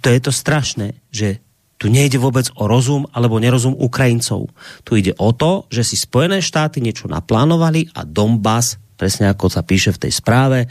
[0.02, 1.38] to je to strašné, že
[1.76, 4.48] tu nejde vôbec o rozum alebo nerozum Ukrajincov.
[4.82, 9.60] Tu ide o to, že si Spojené štáty niečo naplánovali a Donbass, presne ako sa
[9.60, 10.64] píše v tej správe,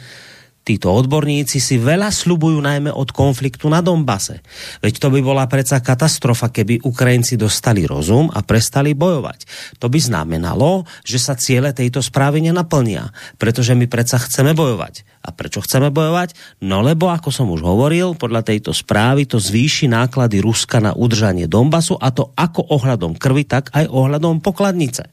[0.65, 4.41] títo odborníci si veľa slubujú najmä od konfliktu na Donbase.
[4.81, 9.45] Veď to by bola predsa katastrofa, keby Ukrajinci dostali rozum a prestali bojovať.
[9.77, 15.05] To by znamenalo, že sa ciele tejto správy nenaplnia, pretože my predsa chceme bojovať.
[15.25, 16.33] A prečo chceme bojovať?
[16.65, 21.45] No lebo, ako som už hovoril, podľa tejto správy to zvýši náklady Ruska na udržanie
[21.45, 25.09] Donbasu a to ako ohľadom krvi, tak aj ohľadom pokladnice.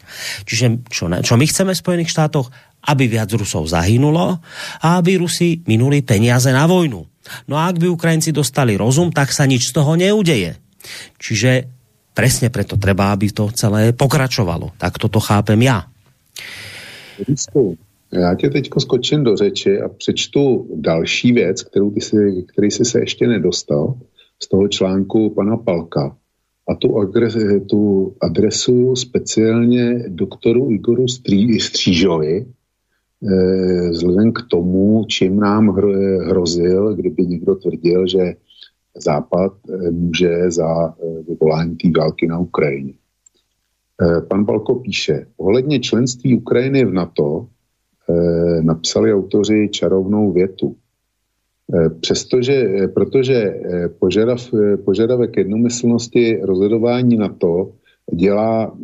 [0.49, 2.49] Čiže čo, čo my chceme v Spojených štátoch?
[2.83, 4.43] Aby viac Rusov zahynulo
[4.83, 7.07] a aby Rusi minuli peniaze na vojnu.
[7.47, 10.59] No a ak by Ukrajinci dostali rozum, tak sa nič z toho neudeje.
[11.23, 11.71] Čiže
[12.11, 14.75] presne preto treba, aby to celé pokračovalo.
[14.75, 15.87] Tak toto chápem ja.
[18.13, 22.85] Já tě teď skočím do řeči a přečtu další věc, kterou ty si, který si
[22.85, 23.95] se ještě nedostal
[24.43, 26.17] z toho článku pana Palka.
[26.69, 27.37] A tu, adres,
[27.71, 32.62] tu adresu speciálně doktoru Igoru Střížovi, Eh,
[33.91, 35.69] vzhledem k tomu, čím nám
[36.27, 38.35] hrozil, kdyby někdo tvrdil, že
[38.97, 42.93] Západ eh, může za eh, vyvolání té války na Ukrajině.
[44.29, 47.47] Pan Balko píše, ohledně členství Ukrajiny v NATO
[48.61, 50.77] napsali autoři čarovnou větu.
[52.01, 53.61] Přestože, protože
[53.99, 54.41] požadav,
[54.85, 57.73] požadavek jednomyslnosti rozhodování NATO
[58.15, 58.77] dělá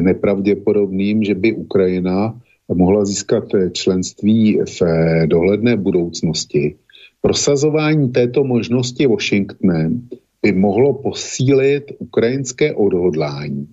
[0.00, 2.40] nepravděpodobným, že by Ukrajina
[2.74, 6.76] mohla získat eh, členství v eh, dohledné budoucnosti.
[7.20, 10.08] Prosazování této možnosti Washingtonem
[10.42, 13.68] by mohlo posílit ukrajinské odhodlání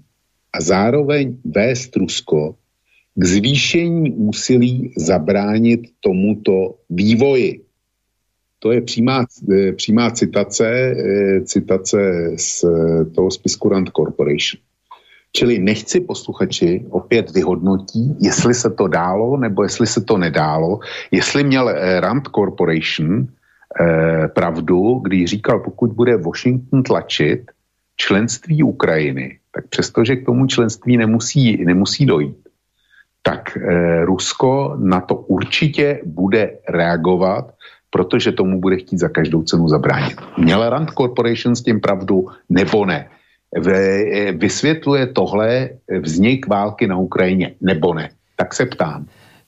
[0.53, 2.55] a zároveň vést Rusko
[3.15, 7.61] k zvýšení úsilí zabránit tomuto vývoji.
[8.59, 10.95] to je přímá, eh, přímá citace,
[11.43, 12.65] citace z
[13.15, 14.68] toho spisku Rand Corporation.
[15.31, 20.79] Čili nechci posluchači opět vyhodnotí, jestli se to dálo nebo jestli se to nedálo,
[21.11, 27.51] jestli měl Rand Corporation eh, pravdu, když říkal, pokud bude Washington tlačit
[27.97, 32.37] členství Ukrajiny, tak přestože k tomu členství nemusí, nemusí dojít,
[33.21, 37.53] tak eh, Rusko na to určitě bude reagovat,
[37.89, 40.17] protože tomu bude chtít za každou cenu zabránit.
[40.37, 43.09] Měla Rand Corporation s tím pravdu nebo ne?
[43.49, 45.69] Eh, vysvětluje tohle
[46.01, 48.09] vznik války na Ukrajině nebo ne?
[48.37, 49.05] Tak se ptám.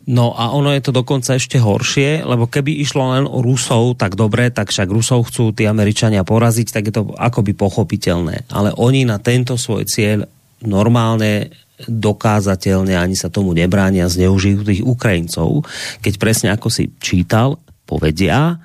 [0.07, 4.17] No a ono je to dokonca ešte horšie, lebo keby išlo len o Rusov, tak
[4.17, 8.49] dobre, tak však Rusov chcú tí Američania poraziť, tak je to akoby pochopiteľné.
[8.49, 10.25] Ale oni na tento svoj cieľ
[10.65, 11.53] normálne
[11.85, 15.69] dokázateľne ani sa tomu nebránia zneužijú tých Ukrajincov,
[16.01, 18.57] keď presne ako si čítal, povedia,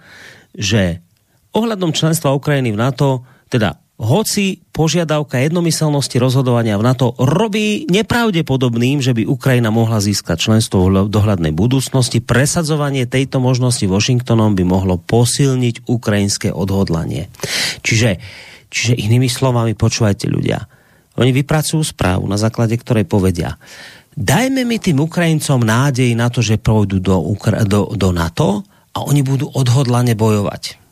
[0.56, 1.04] že
[1.52, 9.16] ohľadom členstva Ukrajiny v NATO, teda hoci požiadavka jednomyselnosti rozhodovania v NATO robí nepravdepodobným, že
[9.16, 15.88] by Ukrajina mohla získať členstvo v dohľadnej budúcnosti, presadzovanie tejto možnosti Washingtonom by mohlo posilniť
[15.88, 17.32] ukrajinské odhodlanie.
[17.80, 18.20] Čiže,
[18.68, 20.68] čiže inými slovami, počúvajte ľudia,
[21.16, 23.56] oni vypracujú správu, na základe ktorej povedia,
[24.12, 27.16] dajme mi tým Ukrajincom nádej na to, že pôjdu do,
[27.64, 28.60] do, do NATO
[28.92, 30.84] a oni budú odhodlane bojovať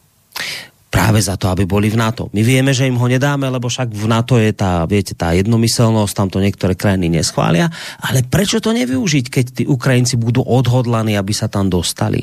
[0.95, 2.31] práve za to, aby boli v NATO.
[2.31, 6.15] My vieme, že im ho nedáme, lebo však v NATO je tá, viete, tá jednomyselnosť,
[6.15, 7.67] tam to niektoré krajiny neschvália,
[7.99, 12.23] ale prečo to nevyužiť, keď tí Ukrajinci budú odhodlaní, aby sa tam dostali?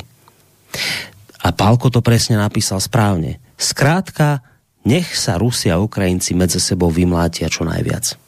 [1.44, 3.44] A Pálko to presne napísal správne.
[3.60, 4.40] Skrátka,
[4.88, 8.21] nech sa Rusia a Ukrajinci medzi sebou vymlátia čo najviac.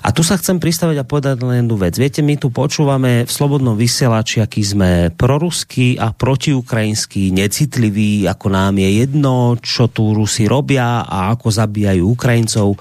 [0.00, 1.98] A tu sa chcem pristaviť a povedať len jednu vec.
[1.98, 8.80] Viete, my tu počúvame v Slobodnom vysielači, aký sme proruský a protiukrajinský, necitliví, ako nám
[8.80, 12.78] je jedno, čo tu Rusi robia a ako zabíjajú Ukrajincov.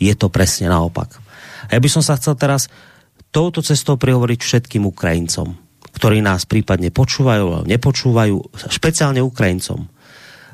[0.00, 1.18] Je to presne naopak.
[1.68, 2.72] A ja by som sa chcel teraz
[3.32, 5.56] touto cestou prihovoriť všetkým Ukrajincom,
[5.96, 8.36] ktorí nás prípadne počúvajú alebo nepočúvajú,
[8.68, 9.88] špeciálne Ukrajincom.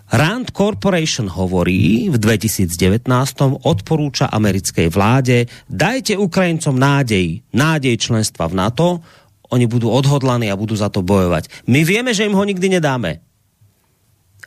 [0.08, 3.04] Rand Corporation hovorí v 2019
[3.60, 9.04] odporúča americkej vláde dajte Ukrajincom nádej, nádej členstva v NATO,
[9.52, 11.68] oni budú odhodlaní a budú za to bojovať.
[11.68, 13.20] My vieme, že im ho nikdy nedáme.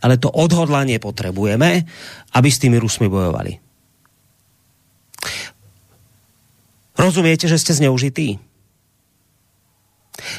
[0.01, 1.85] Ale to odhodlanie potrebujeme,
[2.33, 3.61] aby s tými Rusmi bojovali.
[6.97, 8.41] Rozumiete, že ste zneužití?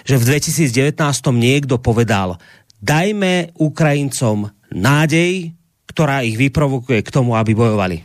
[0.03, 0.99] Že v 2019
[1.39, 2.39] niekto povedal,
[2.83, 5.53] dajme Ukrajincom nádej,
[5.89, 8.01] ktorá ich vyprovokuje k tomu, aby bojovali.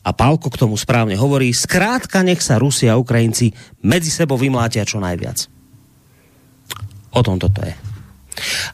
[0.00, 3.52] A Pálko k tomu správne hovorí, skrátka nech sa Rusi a Ukrajinci
[3.84, 5.44] medzi sebou vymlátia čo najviac.
[7.12, 7.74] O tom toto je.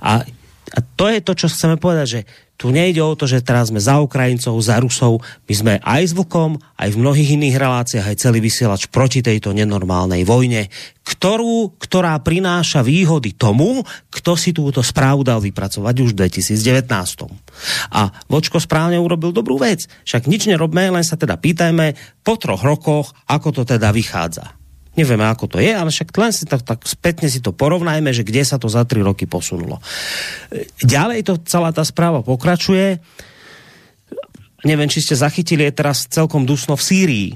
[0.04, 0.22] A,
[0.70, 2.20] a to je to, čo chceme povedať, že
[2.56, 5.20] tu nejde o to, že teraz sme za Ukrajincov, za Rusov.
[5.44, 9.52] My sme aj s Vlkom, aj v mnohých iných reláciách, aj celý vysielač proti tejto
[9.52, 10.72] nenormálnej vojne,
[11.04, 16.88] ktorú, ktorá prináša výhody tomu, kto si túto správu dal vypracovať už v 2019.
[17.92, 19.84] A Vočko správne urobil dobrú vec.
[20.08, 21.92] Však nič nerobme, len sa teda pýtajme
[22.24, 24.65] po troch rokoch, ako to teda vychádza.
[24.96, 28.24] Nevieme, ako to je, ale však len si tak, tak spätne si to porovnajme, že
[28.24, 29.76] kde sa to za tri roky posunulo.
[30.80, 32.96] Ďalej to celá tá správa pokračuje.
[34.64, 37.28] Neviem, či ste zachytili, je teraz celkom dusno v Sýrii.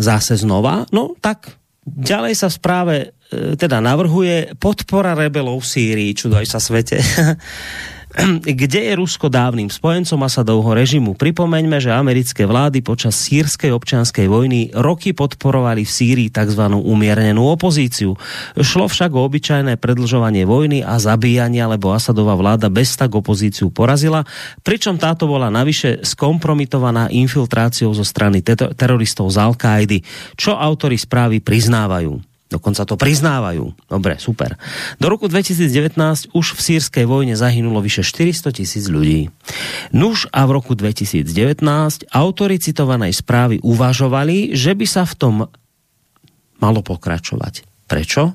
[0.00, 0.88] Zase znova.
[0.88, 3.06] No tak ďalej sa v správe e,
[3.54, 6.98] teda navrhuje podpora rebelov v Sýrii, čudoj sa svete.
[8.42, 11.14] kde je Rusko dávnym spojencom Asadovho režimu.
[11.14, 16.62] Pripomeňme, že americké vlády počas sírskej občianskej vojny roky podporovali v Sýrii tzv.
[16.74, 18.18] umiernenú opozíciu.
[18.58, 24.26] Šlo však o obyčajné predlžovanie vojny a zabíjania, lebo Asadová vláda bez tak opozíciu porazila,
[24.66, 28.42] pričom táto bola navyše skompromitovaná infiltráciou zo strany
[28.74, 29.98] teroristov z Al-Kaidy,
[30.34, 32.27] čo autory správy priznávajú.
[32.48, 33.76] Dokonca to priznávajú.
[33.92, 34.56] Dobre, super.
[34.96, 39.28] Do roku 2019 už v sírskej vojne zahynulo vyše 400 tisíc ľudí.
[39.92, 41.28] Nuž a v roku 2019
[42.08, 45.34] autori citovanej správy uvažovali, že by sa v tom
[46.56, 47.68] malo pokračovať.
[47.84, 48.32] Prečo?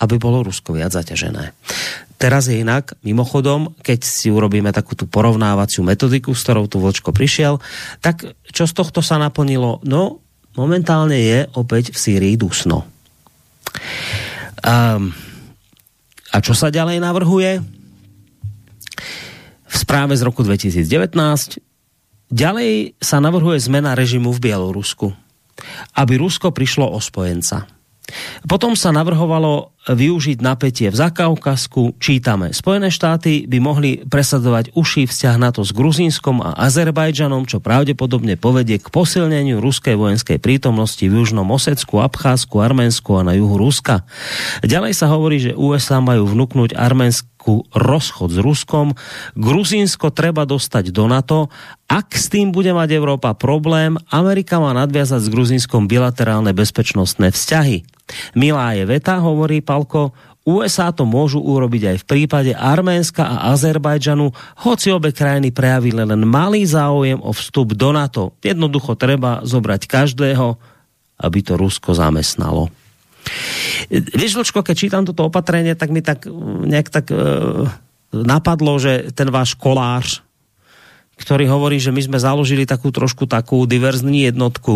[0.00, 1.52] Aby bolo Rusko viac zaťažené.
[2.16, 7.12] Teraz je inak, mimochodom, keď si urobíme takú tú porovnávaciu metodiku, s ktorou tu Vočko
[7.12, 7.60] prišiel,
[8.00, 9.84] tak čo z tohto sa naplnilo?
[9.84, 10.24] No,
[10.56, 12.93] momentálne je opäť v Sýrii dusno
[14.64, 15.12] Um,
[16.34, 17.62] a čo sa ďalej navrhuje?
[19.64, 20.86] V správe z roku 2019
[22.30, 25.10] ďalej sa navrhuje zmena režimu v Bielorusku,
[25.98, 27.66] aby Rusko prišlo o spojenca.
[28.44, 31.96] Potom sa navrhovalo využiť napätie v Zakaukasku.
[32.00, 38.40] Čítame, Spojené štáty by mohli presadovať uší vzťah NATO s Gruzínskom a Azerbajdžanom, čo pravdepodobne
[38.40, 44.08] povedie k posilneniu ruskej vojenskej prítomnosti v Južnom Osecku, Abcházsku, Arménsku a na juhu Ruska.
[44.64, 46.76] Ďalej sa hovorí, že USA majú vnúknuť
[47.44, 48.96] Arménsku rozchod s Ruskom.
[49.36, 51.52] Gruzínsko treba dostať do NATO.
[51.84, 57.84] Ak s tým bude mať Európa problém, Amerika má nadviazať s Gruzínskom bilaterálne bezpečnostné vzťahy.
[58.32, 64.28] Milá je veta, hovorí Palko, USA to môžu urobiť aj v prípade Arménska a Azerbajdžanu,
[64.64, 68.36] hoci obe krajiny prejavili len malý záujem o vstup do NATO.
[68.44, 70.56] Jednoducho treba zobrať každého,
[71.20, 72.83] aby to Rusko zamestnalo.
[73.90, 76.24] Vieš, Vlčko, keď čítam toto opatrenie, tak mi tak
[76.64, 77.16] nejak tak e,
[78.12, 80.24] napadlo, že ten váš kolář,
[81.14, 84.74] ktorý hovorí, že my sme založili takú trošku takú diverznú jednotku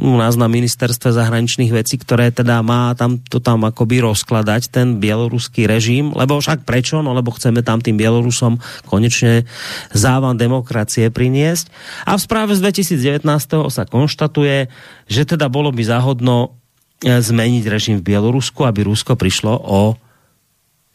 [0.00, 4.96] u nás na ministerstve zahraničných vecí, ktoré teda má tam to tam akoby rozkladať, ten
[4.96, 7.04] bieloruský režim, lebo však prečo?
[7.04, 8.56] No lebo chceme tam tým Bielorusom
[8.88, 9.44] konečne
[9.92, 11.68] závan demokracie priniesť.
[12.08, 13.28] A v správe z 2019.
[13.68, 14.72] sa konštatuje,
[15.12, 16.56] že teda bolo by záhodno
[17.04, 19.80] zmeniť režim v Bielorusku, aby Rusko prišlo o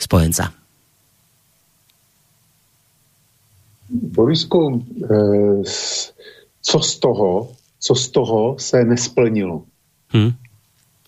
[0.02, 0.49] spojenca.
[3.91, 5.61] Borisku, eh,
[6.61, 9.64] co z toho, co z toho se nesplnilo?
[10.10, 10.32] Hmm.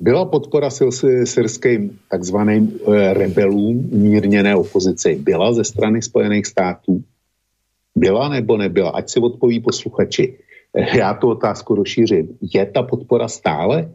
[0.02, 0.70] Byla podpora
[1.24, 5.15] syrským takzvaným eh, rebelům umírněné opozici.
[5.15, 7.03] Byla ze strany Spojených států?
[7.95, 8.90] Byla nebo nebyla?
[8.90, 10.38] Ať si odpoví posluchači.
[10.94, 12.38] Já tu otázku rozšířím.
[12.41, 13.94] Je ta podpora stále?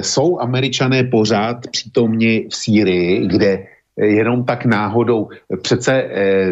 [0.00, 3.66] Jsou američané pořád přítomni v Sýrii, kde
[4.06, 5.28] jenom tak náhodou.
[5.62, 6.50] Přece eh,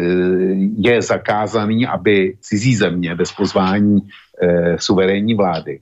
[0.77, 3.99] je zakázaný, aby cizí země bez pozvání
[4.43, 5.79] eh, suverénní vlády,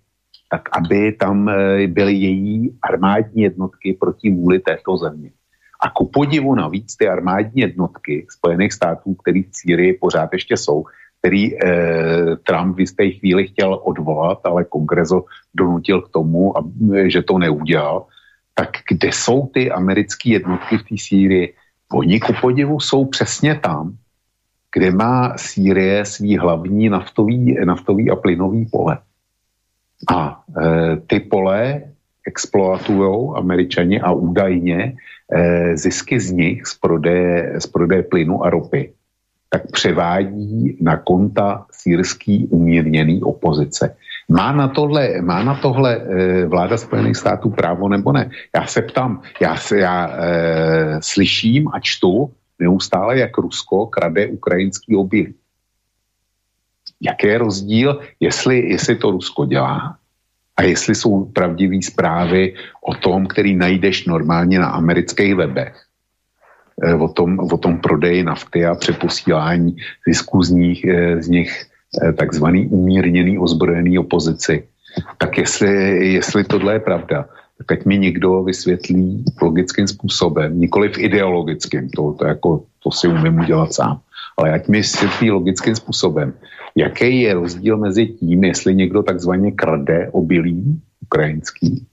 [0.52, 5.32] tak aby tam eh, byly její armádní jednotky proti vůli této země.
[5.82, 10.84] A ku podivu navíc ty armádní jednotky Spojených států, které v Sýrii pořád ještě jsou,
[11.19, 16.64] který eh, Trump v jisté chvíli chtěl odvolat, ale kongres ho donutil k tomu, a,
[17.07, 18.06] že to neudělal,
[18.53, 21.53] tak kde jsou ty americké jednotky v té Sýrii?
[21.94, 23.98] Oni ku podivu jsou přesně tam,
[24.76, 28.98] kde má Sýrie svý hlavní naftový, naftový a plynový pole.
[30.11, 31.81] A e, ty pole
[32.27, 34.94] exploatují američani a údajně
[35.31, 38.94] e, zisky z nich z prodeje, z prodeje plynu a ropy
[39.49, 43.95] tak převádí na konta sírský umírněný opozice.
[44.30, 48.30] Má na tohle, má na tohle e, vláda Spojených států právo nebo ne?
[48.56, 54.95] Já se ptám, já, se, já e, slyším a čtu neustále, jak Rusko krade ukrajinský
[54.95, 55.26] obil.
[57.02, 59.98] Jaký je rozdíl, jestli, jestli to Rusko dělá
[60.57, 65.87] a jestli jsou pravdivé zprávy o tom, který najdeš normálně na amerických webech,
[66.99, 69.76] o tom, o tom prodeji nafty a přeposílání
[70.08, 70.86] zisků z nich,
[71.20, 74.68] z nich Eh, takzvaný umírněný ozbrojený opozici.
[75.18, 75.70] Tak jestli,
[76.14, 77.26] jestli tohle je pravda,
[77.58, 83.08] tak ať mi někdo vysvětlí logickým způsobem, nikoli v ideologickým, to, to, jako, to si
[83.08, 83.99] umím udělat sám,
[84.38, 86.34] ale ať mi vysvětlí logickým způsobem,
[86.76, 91.88] jaký je rozdíl mezi tím, jestli někdo takzvaně krade obilí ukrajinský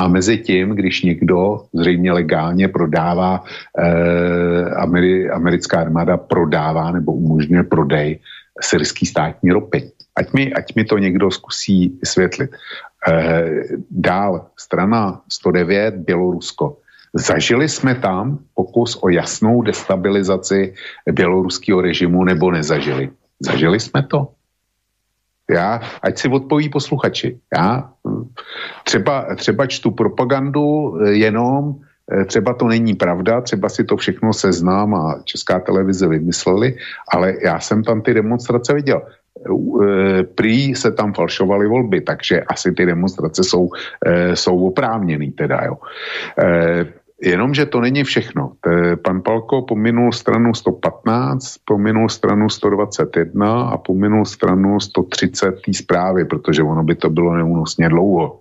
[0.00, 3.44] a mezi tím, když někdo zřejmě legálně prodává,
[3.78, 8.18] eh, Ameri, americká armáda prodává nebo umožňuje prodej
[8.60, 9.92] syrský státní ropy.
[10.16, 12.50] Ať mi, ať mi to někdo zkusí vysvětlit.
[13.08, 13.44] E,
[13.90, 16.76] dál, strana 109, Bělorusko.
[17.14, 20.74] Zažili jsme tam pokus o jasnou destabilizaci
[21.12, 23.10] běloruského režimu nebo nezažili?
[23.40, 24.28] Zažili jsme to?
[25.50, 27.38] Já, ať si odpoví posluchači.
[27.56, 27.90] Já
[28.84, 31.74] třeba, třeba čtu propagandu jenom
[32.12, 36.76] Eh, třeba to není pravda, třeba si to všechno seznám a česká televize vymysleli,
[37.12, 39.02] ale já jsem tam ty demonstrace viděl.
[39.40, 43.70] Eh, prý se tam falšovaly volby, takže asi ty demonstrace jsou,
[44.06, 45.76] eh, jsou oprávněný teda, jo.
[47.22, 48.52] Jenomže to není všechno.
[49.04, 56.62] Pan Palko pominul stranu 115, pominul stranu 121 a pominul stranu 130 té zprávy, protože
[56.62, 58.40] ono by to bylo neúnosně dlouho.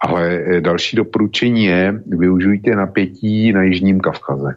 [0.00, 4.56] Ale eh, další doporučení je, využijte napětí na Jižním Kavkaze.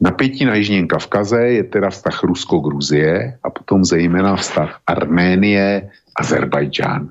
[0.00, 7.10] Napětí na Jižním Kavkaze je teda vztah Rusko-Gruzie a potom zejména vztah Arménie, Azerbajdžán.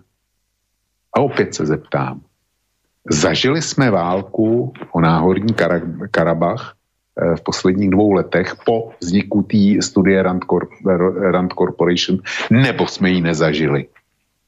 [1.14, 2.22] A opět se zeptám.
[3.10, 5.54] Zažili jsme válku o náhorní
[6.12, 10.70] Karabach eh, v posledních dvou letech po vzniku té studie Rand, Corp
[11.32, 12.20] Rand Corporation,
[12.50, 13.86] nebo jsme ji nezažili?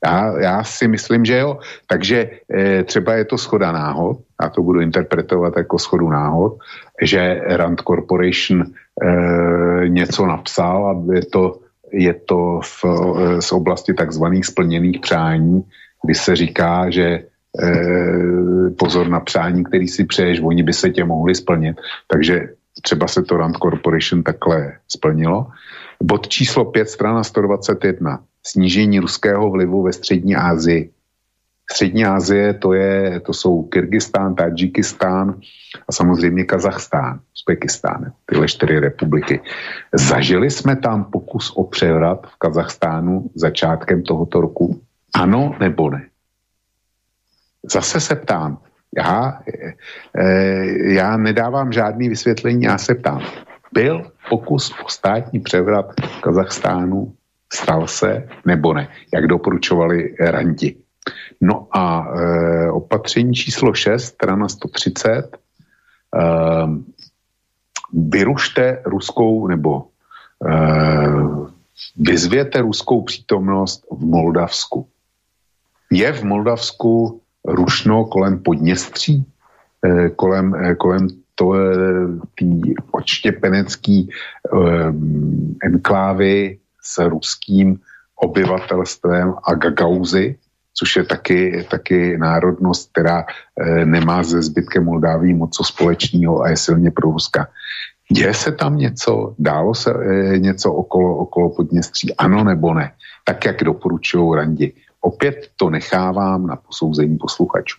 [0.05, 1.59] Já, já si myslím, že jo.
[1.87, 6.57] Takže e, třeba je to schoda náhod, já to budu interpretovat jako schodu náhod,
[7.01, 11.59] že Rand Corporation e, něco napsal a je to,
[11.91, 12.85] je to v,
[13.39, 15.63] z oblasti takzvaných splněných přání,
[16.03, 17.23] kdy se říká, že
[18.79, 21.77] pozor na přání, který si přeješ, oni by se tě mohli splnit.
[22.07, 22.49] Takže
[22.81, 25.47] třeba se to Rand Corporation takhle splnilo.
[26.03, 28.19] Bod číslo 5, strana 121.
[28.45, 30.89] Snížení ruského vlivu ve střední Asii.
[31.71, 35.35] Střední Asie to, je, to jsou Kyrgyzstán, Tadžikistán
[35.89, 39.41] a samozřejmě Kazachstán, Uzbekistán, tyhle čtyři republiky.
[39.93, 44.81] Zažili jsme tam pokus o převrat v Kazachstánu začátkem tohoto roku?
[45.15, 46.05] Ano nebo ne?
[47.71, 48.57] Zase se ptám,
[48.97, 49.39] já,
[50.17, 53.21] e, já nedávám žádný vysvětlení, já se ptám.
[53.73, 57.13] Byl pokus o státní převrat v Kazachstánu,
[57.53, 60.75] stal se nebo ne, jak doporučovali ranti.
[61.41, 65.29] No a e, opatření číslo 6, strana 130, e,
[67.93, 70.57] vyrušte ruskou nebo e,
[71.97, 74.87] vyzvěte ruskou přítomnost v Moldavsku.
[75.91, 79.25] Je v Moldavsku rušno kolem Podněstří,
[79.85, 81.53] e, kolem, e, kolem to
[82.35, 84.09] tý odštěpenecký
[85.63, 87.79] enklávy s ruským
[88.15, 90.35] obyvatelstvem a gagauzy,
[90.73, 93.25] což je taky, taky národnost, která
[93.85, 97.47] nemá se zbytkem Moldáví moc co společného a je silně pro Ruska.
[98.11, 99.35] Děje se tam něco?
[99.39, 99.93] Dálo se
[100.37, 102.15] něco okolo, okolo Podněstří?
[102.15, 102.91] Ano nebo ne?
[103.25, 104.73] Tak, jak doporučují randi.
[105.01, 107.77] Opět to nechávám na posouzení posluchačů.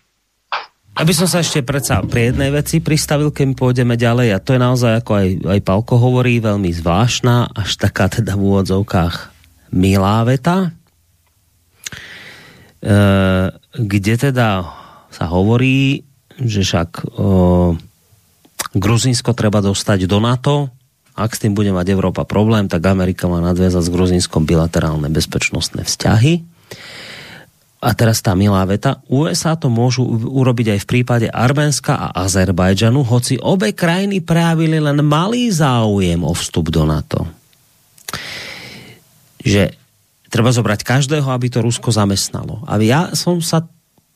[0.98, 4.60] Aby som sa ešte predsa pri jednej veci pristavil, keď pôjdeme ďalej, a to je
[4.60, 9.30] naozaj, ako aj, aj Palko hovorí, veľmi zvláštna, až taká teda v úvodzovkách
[9.78, 10.74] milá veta,
[12.82, 12.90] e,
[13.78, 14.66] kde teda
[15.14, 16.02] sa hovorí,
[16.34, 17.02] že však e,
[18.74, 20.74] Gruzinsko treba dostať do NATO,
[21.14, 25.86] ak s tým bude mať Európa problém, tak Amerika má nadviazať s Gruzinskom bilaterálne bezpečnostné
[25.86, 26.42] vzťahy.
[27.78, 28.98] A teraz tá milá veta.
[29.06, 34.98] USA to môžu urobiť aj v prípade Arménska a Azerbajdžanu, hoci obe krajiny prejavili len
[35.06, 37.22] malý záujem o vstup do NATO.
[39.38, 39.78] Že
[40.26, 42.66] treba zobrať každého, aby to Rusko zamestnalo.
[42.66, 43.62] A ja som sa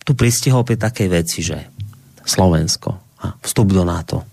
[0.02, 1.70] tu pristihol pri takej veci, že
[2.26, 2.90] Slovensko
[3.22, 4.26] a vstup do NATO.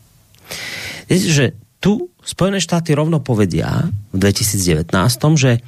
[1.06, 1.46] Viete, že
[1.78, 4.86] tu Spojené štáty rovno povedia v 2019,
[5.34, 5.66] že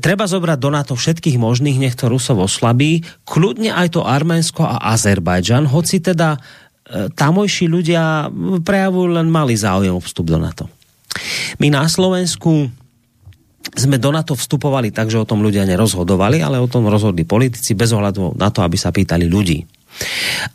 [0.00, 4.80] treba zobrať do NATO všetkých možných, nech to Rusov oslabí, kľudne aj to Arménsko a
[4.96, 8.32] Azerbajdžan, hoci teda e, tamojší ľudia
[8.64, 10.72] prejavujú len malý záujem o vstup do NATO.
[11.60, 12.72] My na Slovensku
[13.76, 17.76] sme do NATO vstupovali tak, že o tom ľudia nerozhodovali, ale o tom rozhodli politici
[17.76, 19.60] bez ohľadu na to, aby sa pýtali ľudí.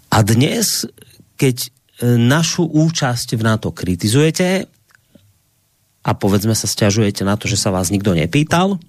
[0.09, 0.89] A dnes,
[1.37, 1.69] keď
[2.01, 4.78] e, našu účasť v NATO kritizujete
[6.09, 8.81] a povedzme sa stiažujete na to, že sa vás nikto nepýtal,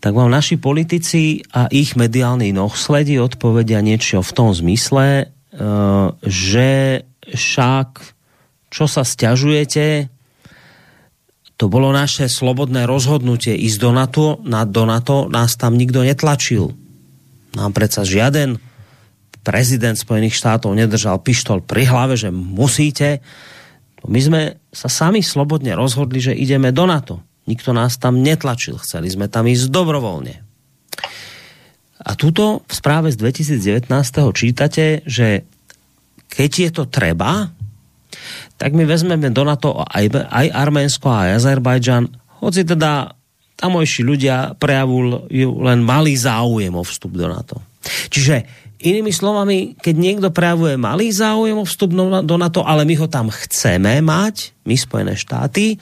[0.00, 5.24] tak vám naši politici a ich mediálni nohsledi odpovedia niečo v tom zmysle, e,
[6.24, 6.70] že
[7.28, 7.88] však
[8.72, 10.08] čo sa stiažujete,
[11.56, 16.76] to bolo naše slobodné rozhodnutie ísť do NATO, na, do NATO, nás tam nikto netlačil.
[17.56, 18.60] Nám predsa žiaden
[19.40, 23.24] prezident Spojených štátov nedržal pištol pri hlave, že musíte.
[24.06, 27.22] My sme sa sami slobodne rozhodli, že ideme do NATO.
[27.46, 28.78] Nikto nás tam netlačil.
[28.82, 30.34] Chceli sme tam ísť dobrovoľne.
[32.06, 33.90] A tuto v správe z 2019.
[34.34, 35.42] čítate, že
[36.30, 37.50] keď je to treba,
[38.56, 42.08] tak my vezmeme do NATO aj, aj Arménsko a Azerbajdžan,
[42.42, 43.16] hoci teda
[43.56, 47.58] tamojší ľudia prejavujú len malý záujem o vstup do NATO.
[48.12, 51.92] Čiže inými slovami, keď niekto prejavuje malý záujem o vstup
[52.22, 55.80] do NATO, ale my ho tam chceme mať, my Spojené štáty,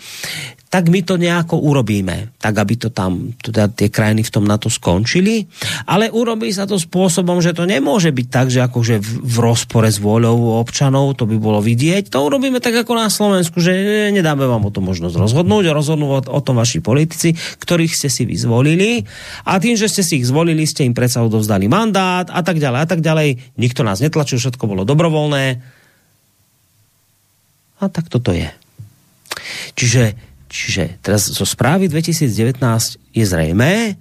[0.74, 4.66] tak my to nejako urobíme, tak aby to tam teda tie krajiny v tom NATO
[4.66, 5.46] skončili,
[5.86, 10.02] ale urobí sa to spôsobom, že to nemôže byť tak, že akože v rozpore s
[10.02, 14.66] vôľou občanov, to by bolo vidieť, to urobíme tak ako na Slovensku, že nedáme vám
[14.66, 19.06] o tom možnosť rozhodnúť, rozhodnú o, o tom vaši politici, ktorých ste si vyzvolili
[19.46, 22.80] a tým, že ste si ich zvolili, ste im predsa odovzdali mandát a tak ďalej
[22.82, 23.54] a tak ďalej.
[23.62, 25.62] Nikto nás netlačil, všetko bolo dobrovoľné.
[27.78, 28.50] A tak toto je.
[29.78, 32.62] Čiže Čiže teraz zo správy 2019
[33.10, 33.98] je zrejmé,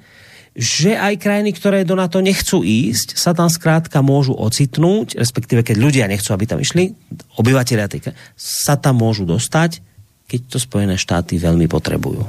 [0.53, 5.81] že aj krajiny, ktoré do NATO nechcú ísť, sa tam skrátka môžu ocitnúť, respektíve keď
[5.81, 6.93] ľudia nechcú, aby tam išli,
[7.41, 9.81] obyvateľia tej sa tam môžu dostať,
[10.29, 12.21] keď to Spojené štáty veľmi potrebujú.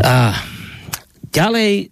[0.00, 0.40] A
[1.28, 1.91] ďalej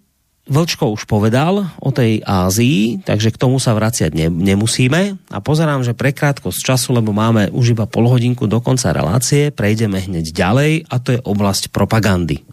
[0.51, 5.15] Vlčko už povedal o tej Ázii, takže k tomu sa vraciať ne, nemusíme.
[5.31, 9.55] A pozerám, že pre krátkosť času, lebo máme už iba pol hodinku do konca relácie,
[9.55, 12.43] prejdeme hneď ďalej a to je oblasť propagandy.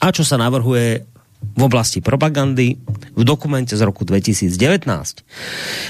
[0.00, 1.13] A čo sa navrhuje
[1.52, 2.80] v oblasti propagandy
[3.14, 4.88] v dokumente z roku 2019.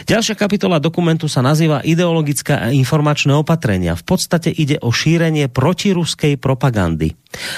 [0.04, 3.94] Ďalšia kapitola dokumentu sa nazýva Ideologické a informačné opatrenia.
[3.94, 7.14] V podstate ide o šírenie protiruskej propagandy.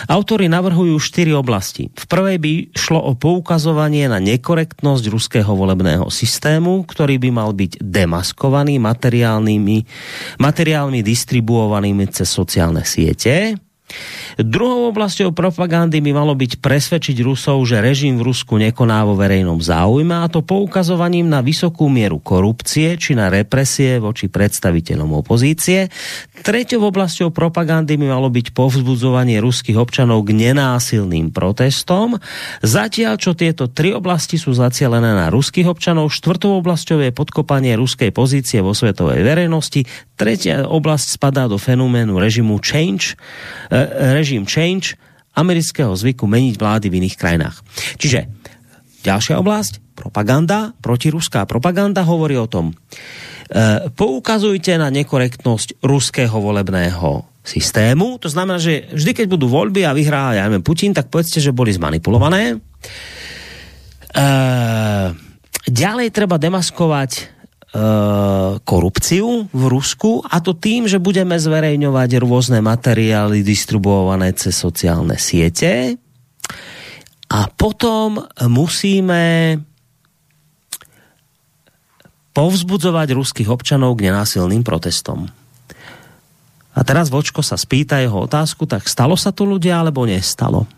[0.09, 1.93] Autori navrhujú štyri oblasti.
[1.93, 7.85] V prvej by šlo o poukazovanie na nekorektnosť ruského volebného systému, ktorý by mal byť
[7.85, 9.79] demaskovaný materiálnymi,
[10.41, 13.66] materiálmi distribuovanými cez sociálne siete.
[14.37, 19.63] Druhou oblasťou propagandy by malo byť presvedčiť Rusov, že režim v Rusku nekoná vo verejnom
[19.63, 25.89] záujme a to poukazovaním na vysokú mieru korupcie či na represie voči predstaviteľom opozície.
[26.43, 32.21] Treťou oblasťou propagandy by malo byť povzbudzovanie ruských občanov k nenásilným protestom.
[32.61, 38.13] Zatiaľ, čo tieto tri oblasti sú zacielené na ruských občanov, štvrtou oblasťou je podkopanie ruskej
[38.13, 39.89] pozície vo svetovej verejnosti.
[40.17, 43.13] Tretia oblasť spadá do fenoménu režimu change,
[43.69, 43.77] e,
[44.17, 44.97] režim change
[45.37, 47.61] amerického zvyku meniť vlády v iných krajinách.
[48.01, 48.25] Čiže
[49.05, 52.75] ďalšia oblasť, propaganda, protiruská propaganda hovorí o tom, e,
[53.93, 58.17] poukazujte na nekorektnosť ruského volebného systému.
[58.25, 61.53] To znamená, že vždy, keď budú voľby a vyhrá, ja neviem, Putin, tak povedzte, že
[61.53, 62.57] boli zmanipulované.
[62.57, 64.25] E,
[65.69, 67.36] ďalej treba demaskovať
[68.65, 76.01] korupciu v Rusku a to tým, že budeme zverejňovať rôzne materiály distribuované cez sociálne siete
[77.27, 79.59] a potom musíme
[82.37, 85.29] povzbudzovať ruských občanov k nenásilným protestom.
[86.77, 90.69] A teraz Vočko sa spýta jeho otázku, tak stalo sa to ľudia, alebo nestalo?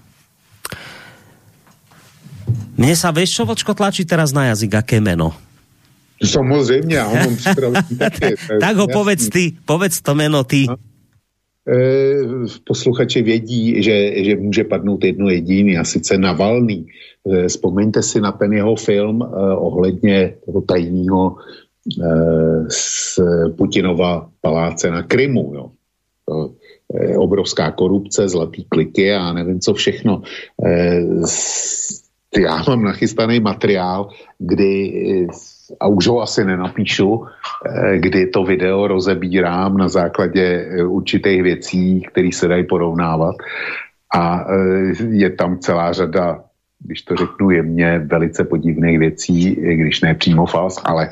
[2.78, 5.34] Mne sa, vieš čo, Vočko tlačí teraz na jazyk, aké meno?
[6.24, 7.36] Samozřejmě, já ho mám
[7.98, 8.34] taky.
[8.60, 10.66] tak ho povedz ty, povedz to jméno ty.
[10.68, 10.76] No.
[11.68, 12.16] E,
[12.64, 16.86] posluchači vědí, že, že může padnout jedno jediný a sice Navalný.
[17.28, 19.26] E, vzpomeňte si na ten jeho film e,
[19.56, 21.36] ohledně toho tajného
[22.68, 23.18] z
[23.56, 25.52] Putinova paláce na Krymu.
[25.54, 25.70] Jo.
[26.28, 26.52] To,
[27.16, 30.22] obrovská korupce, zlatý kliky a nevím co všechno.
[32.38, 34.08] Já mám nachystaný materiál,
[34.38, 34.92] kdy
[35.80, 42.02] a už ho asi nenapíšu, eh, kdy to video rozebírám na základě eh, určitých věcí,
[42.12, 43.36] které se dají porovnávat.
[44.14, 46.44] A eh, je tam celá řada
[46.78, 51.10] když to řeknu jemně, velice podivných věcí, když ne přímo fals, ale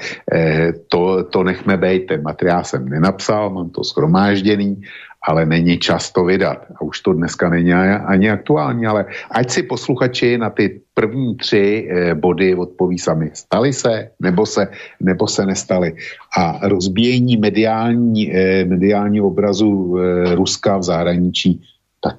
[0.88, 2.06] to, to nechme být.
[2.06, 4.82] Ten materiál jsem nenapsal, mám to schromážděný
[5.27, 6.70] ale není čas to vydat.
[6.77, 11.89] A už to dneska není ani aktuální, ale ať si posluchači na ty první tři
[11.90, 13.31] eh, body odpoví sami.
[13.35, 14.69] Stali se nebo se,
[15.01, 15.93] nebo se nestali.
[16.39, 21.61] A rozbíjení mediální, eh, mediální obrazu eh, Ruska v zahraničí,
[22.01, 22.16] tak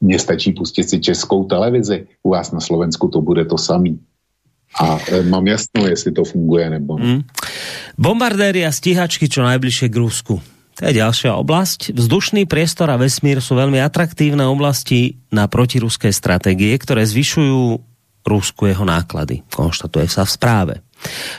[0.00, 2.06] mně stačí pustit si českou televizi.
[2.22, 3.98] U vás na Slovensku to bude to samý.
[4.80, 4.98] A
[5.28, 7.04] mám jasno, jestli to funguje nebo ne.
[7.04, 7.20] Mm.
[8.00, 10.40] Bombardéry a stíhačky čo najbližšie k Rusku.
[10.82, 11.94] To je ďalšia oblasť.
[11.94, 17.78] Vzdušný priestor a vesmír sú veľmi atraktívne oblasti na protiruské stratégie, ktoré zvyšujú
[18.26, 20.74] Rusku jeho náklady, konštatuje sa v správe.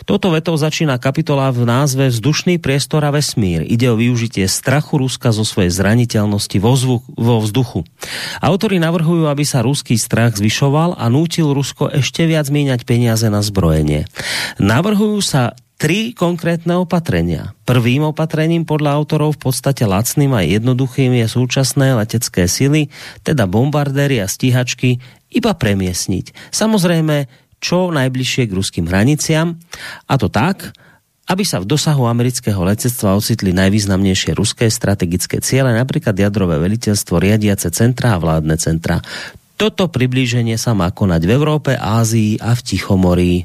[0.08, 3.64] Toto vetou začína kapitola v názve Vzdušný priestor a vesmír.
[3.68, 7.84] Ide o využitie strachu Ruska zo svojej zraniteľnosti vo, zvuk, vo vzduchu.
[8.40, 13.40] Autori navrhujú, aby sa ruský strach zvyšoval a nútil Rusko ešte viac míňať peniaze na
[13.40, 14.08] zbrojenie.
[14.60, 17.52] Navrhujú sa tri konkrétne opatrenia.
[17.68, 22.88] Prvým opatrením podľa autorov v podstate lacným a jednoduchým je súčasné letecké sily,
[23.26, 25.02] teda bombardéry a stíhačky,
[25.34, 26.54] iba premiesniť.
[26.54, 27.28] Samozrejme,
[27.64, 29.56] čo najbližšie k ruským hraniciam,
[30.08, 30.76] a to tak,
[31.24, 37.72] aby sa v dosahu amerického letectva ocitli najvýznamnejšie ruské strategické ciele, napríklad jadrové veliteľstvo, riadiace
[37.72, 39.00] centra a vládne centra.
[39.56, 43.36] Toto priblíženie sa má konať v Európe, Ázii a v Tichomorí.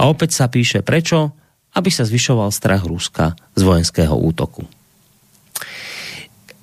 [0.00, 1.36] A opäť sa píše prečo?
[1.76, 4.64] Aby sa zvyšoval strach Ruska z vojenského útoku.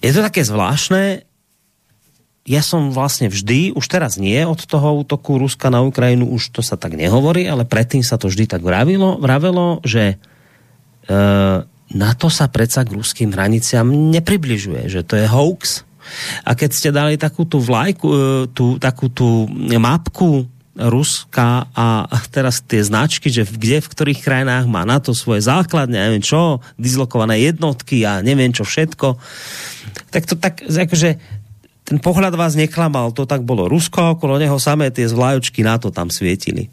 [0.01, 1.21] Je to také zvláštne,
[2.47, 6.63] ja som vlastne vždy, už teraz nie od toho útoku Ruska na Ukrajinu, už to
[6.63, 11.15] sa tak nehovorí, ale predtým sa to vždy tak vravilo, vravelo, že e,
[11.91, 15.83] NATO sa predsa k ruským hraniciam nepribližuje, že to je hoax.
[16.47, 18.17] A keď ste dali takú tú vlajku, e,
[18.55, 19.43] tú, takú tú
[19.75, 20.47] mapku
[20.77, 25.97] Ruska a teraz tie značky, že kde, v ktorých krajinách má na to svoje základne,
[25.97, 29.17] neviem čo, dislokované jednotky a neviem čo všetko,
[30.13, 31.17] tak to tak, akože
[31.87, 35.87] ten pohľad vás neklamal, to tak bolo Rusko, okolo neho samé tie zvlájočky na to
[35.87, 36.67] tam svietili.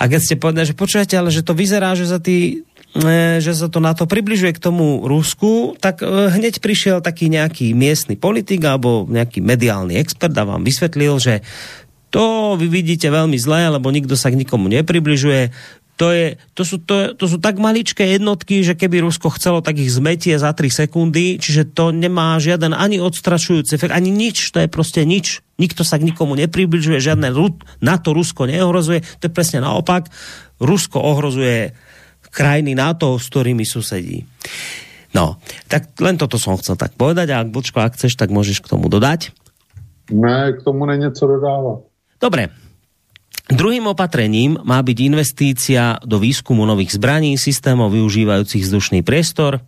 [0.00, 2.64] A keď ste povedali, že počujete, ale že to vyzerá, že sa tí
[2.96, 7.76] e, že sa to na približuje k tomu Rusku, tak e, hneď prišiel taký nejaký
[7.76, 11.44] miestny politik alebo nejaký mediálny expert a vám vysvetlil, že
[12.08, 15.52] to vy vidíte veľmi zle, lebo nikto sa k nikomu nepribližuje
[15.98, 19.82] to, je, to, sú, to, to sú tak maličké jednotky, že keby Rusko chcelo, tak
[19.82, 24.62] ich zmetie za 3 sekundy, čiže to nemá žiaden ani odstrašujúci efekt, ani nič, to
[24.62, 25.42] je proste nič.
[25.58, 27.34] Nikto sa k nikomu nepribližuje, žiadne
[27.82, 30.06] NATO Rusko neohrozuje, to je presne naopak.
[30.62, 31.74] Rusko ohrozuje
[32.30, 34.22] krajiny NATO, s ktorými susedí.
[35.10, 38.62] No, tak len toto som chcel tak povedať a ak Bočko, ak chceš, tak môžeš
[38.62, 39.34] k tomu dodať.
[40.14, 41.87] Ne, k tomu není co dodávat.
[42.18, 42.50] Dobre,
[43.48, 49.64] Druhým opatrením má byť investícia do výskumu nových zbraní, systémov využívajúcich vzdušný priestor.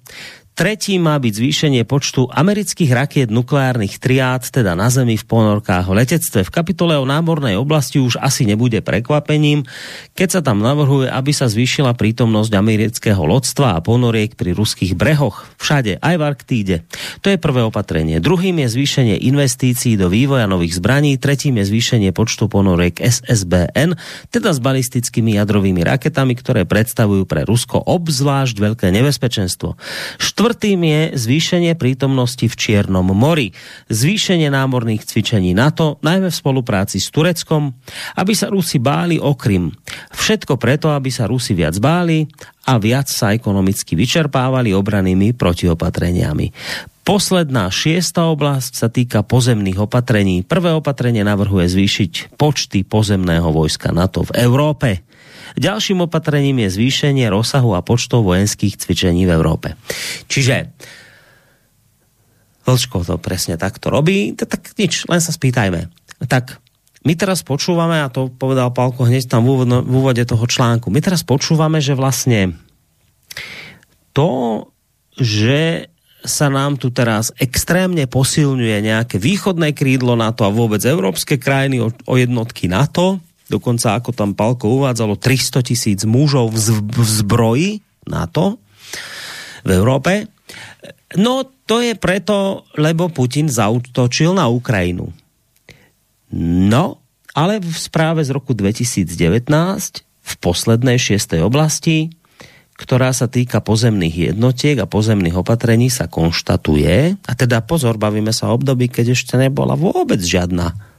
[0.61, 5.97] Tretí má byť zvýšenie počtu amerických rakiet nukleárnych triád, teda na Zemi v ponorkách o
[5.97, 6.45] letectve.
[6.45, 9.65] V kapitole o námornej oblasti už asi nebude prekvapením,
[10.13, 15.49] keď sa tam navrhuje, aby sa zvýšila prítomnosť amerického lodstva a ponoriek pri ruských brehoch.
[15.57, 16.77] Všade, aj v Arktíde.
[17.25, 18.21] To je prvé opatrenie.
[18.21, 23.97] Druhým je zvýšenie investícií do vývoja nových zbraní, tretím je zvýšenie počtu ponoriek SSBN,
[24.29, 29.81] teda s balistickými jadrovými raketami, ktoré predstavujú pre Rusko obzvlášť veľké nebezpečenstvo.
[30.21, 33.55] Štvr Štvrtým je zvýšenie prítomnosti v Čiernom mori,
[33.87, 37.71] zvýšenie námorných cvičení NATO, najmä v spolupráci s Tureckom,
[38.19, 39.71] aby sa Rusi báli o Krym.
[40.11, 42.27] Všetko preto, aby sa Rusi viac báli
[42.67, 46.51] a viac sa ekonomicky vyčerpávali obranými protiopatreniami.
[47.07, 50.43] Posledná šiesta oblasť sa týka pozemných opatrení.
[50.43, 55.07] Prvé opatrenie navrhuje zvýšiť počty pozemného vojska NATO v Európe.
[55.59, 59.69] Ďalším opatrením je zvýšenie rozsahu a počtov vojenských cvičení v Európe.
[60.31, 60.71] Čiže
[62.71, 65.91] Vlčko to presne takto robí, tak nič, len sa spýtajme.
[66.29, 66.61] Tak
[67.03, 71.01] my teraz počúvame, a to povedal Pálko hneď tam v, v úvode toho článku, my
[71.01, 72.55] teraz počúvame, že vlastne
[74.13, 74.69] to,
[75.17, 75.89] že
[76.21, 81.89] sa nám tu teraz extrémne posilňuje nejaké východné krídlo NATO a vôbec európske krajiny o,
[81.89, 88.63] o jednotky NATO, dokonca ako tam Palko uvádzalo, 300 tisíc mužov v, zbroji NATO
[89.67, 90.31] v Európe.
[91.19, 95.11] No to je preto, lebo Putin zautočil na Ukrajinu.
[96.71, 97.03] No,
[97.35, 99.11] ale v správe z roku 2019
[100.03, 102.15] v poslednej šiestej oblasti,
[102.79, 108.49] ktorá sa týka pozemných jednotiek a pozemných opatrení sa konštatuje, a teda pozor, bavíme sa
[108.49, 110.90] o období, keď ešte nebola vôbec žiadna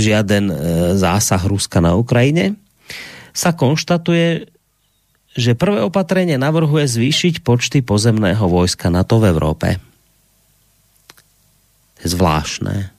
[0.00, 0.54] žiaden e,
[0.96, 2.56] zásah Ruska na Ukrajine,
[3.30, 4.48] sa konštatuje,
[5.36, 9.68] že prvé opatrenie navrhuje zvýšiť počty pozemného vojska NATO v Európe.
[12.00, 12.90] Zvláštne.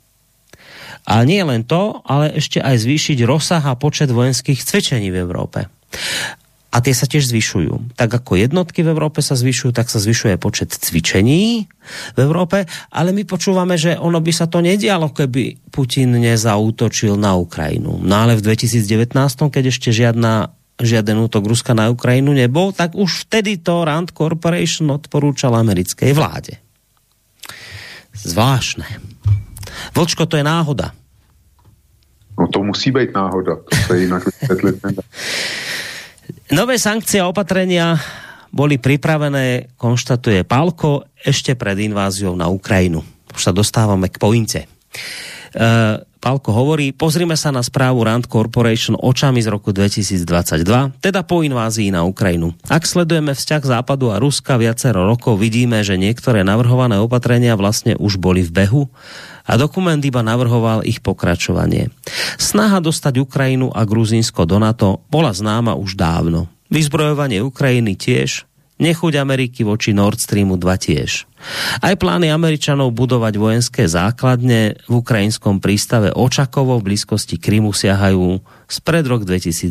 [1.02, 5.66] A nie len to, ale ešte aj zvýšiť rozsah a počet vojenských cvičení v Európe
[6.72, 8.00] a tie sa tiež zvyšujú.
[8.00, 11.68] Tak ako jednotky v Európe sa zvyšujú, tak sa zvyšuje počet cvičení
[12.16, 12.64] v Európe,
[12.96, 18.00] ale my počúvame, že ono by sa to nedialo, keby Putin nezautočil na Ukrajinu.
[18.00, 19.12] No ale v 2019,
[19.52, 24.90] keď ešte žiadna žiaden útok Ruska na Ukrajinu nebol, tak už vtedy to Rand Corporation
[24.90, 26.58] odporúčal americkej vláde.
[28.16, 28.88] Zvláštne.
[29.94, 30.96] Vlčko, to je náhoda.
[32.40, 35.02] No to musí být náhoda, to se jinak vysvětlit nedá.
[36.52, 37.96] Nové sankcie a opatrenia
[38.52, 43.08] boli pripravené, konštatuje Pálko, ešte pred inváziou na Ukrajinu.
[43.32, 44.68] Už sa dostávame k pointe.
[45.56, 51.40] Uh, Pálko hovorí, pozrime sa na správu Rand Corporation očami z roku 2022, teda po
[51.40, 52.52] invázii na Ukrajinu.
[52.68, 58.20] Ak sledujeme vzťah Západu a Ruska viacero rokov, vidíme, že niektoré navrhované opatrenia vlastne už
[58.20, 58.84] boli v behu
[59.46, 61.90] a dokument iba navrhoval ich pokračovanie.
[62.38, 66.50] Snaha dostať Ukrajinu a Gruzínsko do NATO bola známa už dávno.
[66.72, 68.48] Vyzbrojovanie Ukrajiny tiež,
[68.82, 71.30] nechuť Ameriky voči Nord Streamu 2 tiež.
[71.86, 79.06] Aj plány Američanov budovať vojenské základne v ukrajinskom prístave Očakovo v blízkosti Krymu siahajú spred
[79.06, 79.70] rok 2019.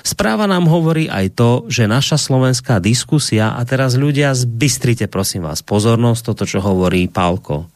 [0.00, 5.60] Správa nám hovorí aj to, že naša slovenská diskusia, a teraz ľudia zbystrite prosím vás
[5.60, 7.68] pozornosť, toto čo hovorí Pálko,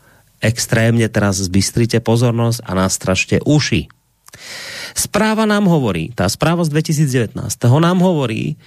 [0.43, 3.87] extrémne teraz zbystrite pozornosť a nastražte uši.
[4.93, 7.39] Správa nám hovorí, tá správa z 2019
[7.81, 8.61] nám hovorí,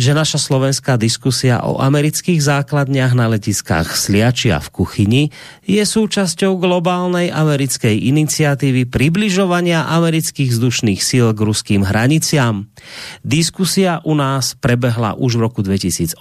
[0.00, 5.22] že naša slovenská diskusia o amerických základniach na letiskách Sliačia v Kuchyni
[5.68, 12.72] je súčasťou globálnej americkej iniciatívy približovania amerických vzdušných síl k ruským hraniciam.
[13.20, 16.16] Diskusia u nás prebehla už v roku 2018,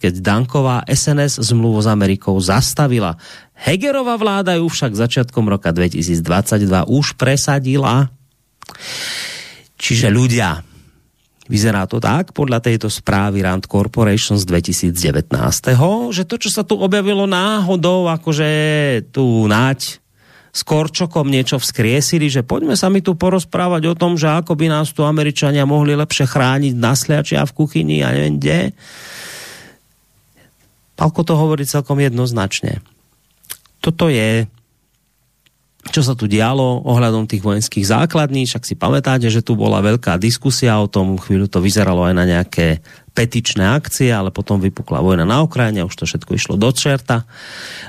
[0.00, 3.20] keď Danková SNS zmluvu s Amerikou zastavila.
[3.52, 6.24] Hegerová vláda ju však začiatkom roka 2022
[6.88, 8.08] už presadila.
[9.76, 10.64] Čiže ľudia,
[11.44, 15.28] Vyzerá to tak, podľa tejto správy Rand Corporation z 2019,
[16.08, 18.48] že to, čo sa tu objavilo náhodou, akože
[19.12, 20.00] tu nať
[20.54, 24.70] s Korčokom niečo vzkriesili, že poďme sa mi tu porozprávať o tom, že ako by
[24.70, 28.58] nás tu Američania mohli lepšie chrániť na sliači v kuchyni a neviem kde.
[30.94, 32.80] Palko to hovorí celkom jednoznačne.
[33.82, 34.46] Toto je
[35.92, 40.16] čo sa tu dialo ohľadom tých vojenských základní, však si pamätáte, že tu bola veľká
[40.16, 42.80] diskusia o tom, chvíľu to vyzeralo aj na nejaké
[43.12, 47.28] petičné akcie, ale potom vypukla vojna na Ukrajine, už to všetko išlo do čerta.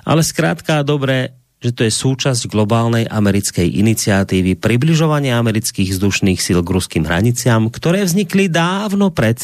[0.03, 6.69] Ale skrátka dobre, že to je súčasť globálnej americkej iniciatívy približovania amerických vzdušných síl k
[6.69, 9.41] ruským hraniciam, ktoré vznikli dávno pred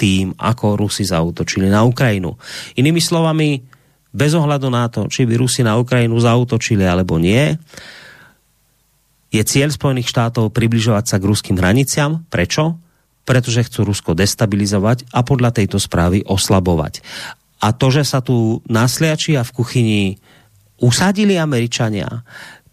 [0.00, 2.34] tým, ako Rusi zautočili na Ukrajinu.
[2.80, 3.60] Inými slovami,
[4.12, 7.56] bez ohľadu na to, či by Rusi na Ukrajinu zautočili alebo nie,
[9.32, 12.20] je cieľ Spojených štátov približovať sa k ruským hraniciam.
[12.28, 12.76] Prečo?
[13.24, 17.00] Pretože chcú Rusko destabilizovať a podľa tejto správy oslabovať.
[17.64, 20.02] A to, že sa tu nasliači a v kuchyni
[20.82, 22.26] usadili Američania,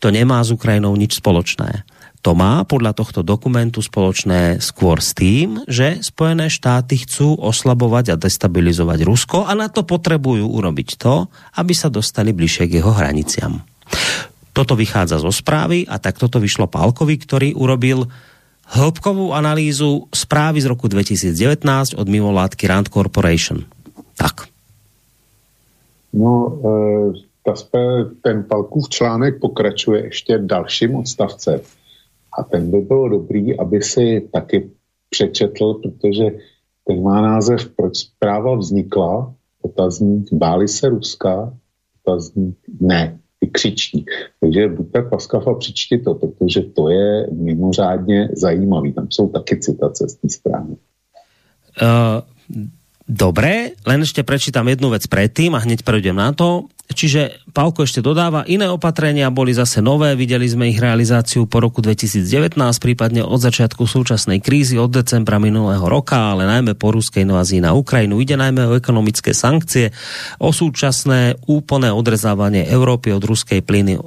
[0.03, 1.87] to nemá s Ukrajinou nič spoločné
[2.19, 8.19] to má podľa tohto dokumentu spoločné skôr s tým, že Spojené štáty chcú oslabovať a
[8.19, 13.63] destabilizovať Rusko a na to potrebujú urobiť to, aby sa dostali bližšie k jeho hraniciam.
[14.51, 18.11] Toto vychádza zo správy a tak toto vyšlo Pálkovi, ktorý urobil
[18.75, 21.63] hĺbkovú analýzu správy z roku 2019
[21.95, 23.63] od mimovládky Rand Corporation.
[24.19, 24.51] Tak.
[26.11, 26.59] No,
[27.15, 27.55] e,
[28.21, 31.59] ten Palkův článek pokračuje ještě dalším odstavcem
[32.39, 34.69] a ten by bylo dobrý, aby si taky
[35.09, 36.25] přečetl, protože
[36.87, 41.53] ten má název Proč zpráva vznikla, otazník, báli se Ruska,
[42.01, 44.05] otazník, ne, ty křičí.
[44.39, 48.93] Takže buďte paskav a přečti to, protože to je mimořádně zajímavý.
[48.93, 50.75] Tam jsou taky citace z té strany.
[51.81, 52.21] Uh,
[53.09, 56.69] Dobre, len ešte prečítam jednu vec predtým a hneď prejdem na to.
[56.89, 61.81] Čiže Pálko ešte dodáva, iné opatrenia boli zase nové, videli sme ich realizáciu po roku
[61.81, 67.65] 2019, prípadne od začiatku súčasnej krízy od decembra minulého roka, ale najmä po ruskej invázii
[67.65, 68.21] na Ukrajinu.
[68.21, 69.89] Ide najmä o ekonomické sankcie,
[70.37, 74.01] o súčasné úplné odrezávanie Európy od ruskej plyny, e,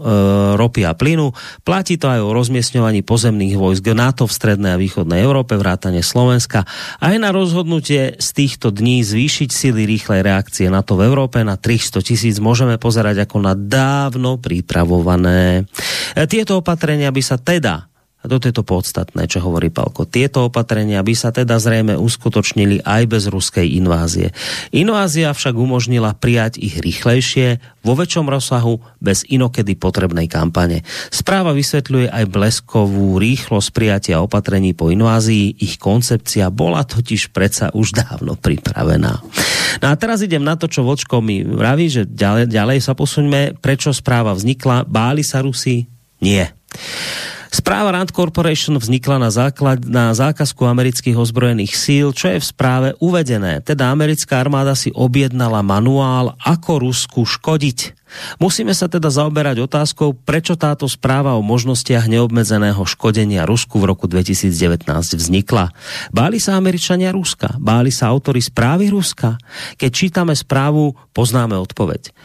[0.55, 1.35] ropy a plynu.
[1.67, 6.63] Platí to aj o rozmiestňovaní pozemných vojsk NATO v strednej a východnej Európe, vrátane Slovenska.
[7.03, 12.07] Aj na rozhodnutie z týchto dní zvýšiť sily rýchlej reakcie NATO v Európe na 300
[12.07, 15.69] tisíc môžeme môžeme pozerať ako na dávno pripravované.
[16.17, 17.92] E, tieto opatrenia by sa teda
[18.23, 20.07] a to je to podstatné, čo hovorí Palko.
[20.07, 24.31] Tieto opatrenia by sa teda zrejme uskutočnili aj bez ruskej invázie.
[24.71, 30.87] Invázia však umožnila prijať ich rýchlejšie, vo väčšom rozsahu, bez inokedy potrebnej kampane.
[31.11, 35.59] Správa vysvetľuje aj bleskovú rýchlosť prijatia opatrení po invázii.
[35.59, 39.19] Ich koncepcia bola totiž predsa už dávno pripravená.
[39.83, 43.59] No a teraz idem na to, čo Vočko mi vraví, že ďalej, ďalej sa posuňme.
[43.59, 44.87] Prečo správa vznikla?
[44.87, 45.91] Báli sa Rusi?
[46.23, 46.55] Nie.
[47.53, 52.89] Správa Rand Corporation vznikla na, základ, na zákazku amerických ozbrojených síl, čo je v správe
[52.97, 53.61] uvedené.
[53.61, 57.93] Teda americká armáda si objednala manuál, ako Rusku škodiť.
[58.41, 64.09] Musíme sa teda zaoberať otázkou, prečo táto správa o možnostiach neobmedzeného škodenia Rusku v roku
[64.09, 65.77] 2019 vznikla.
[66.09, 67.53] Báli sa Američania Ruska?
[67.61, 69.37] Báli sa autory správy Ruska?
[69.77, 72.17] Keď čítame správu, poznáme odpoveď.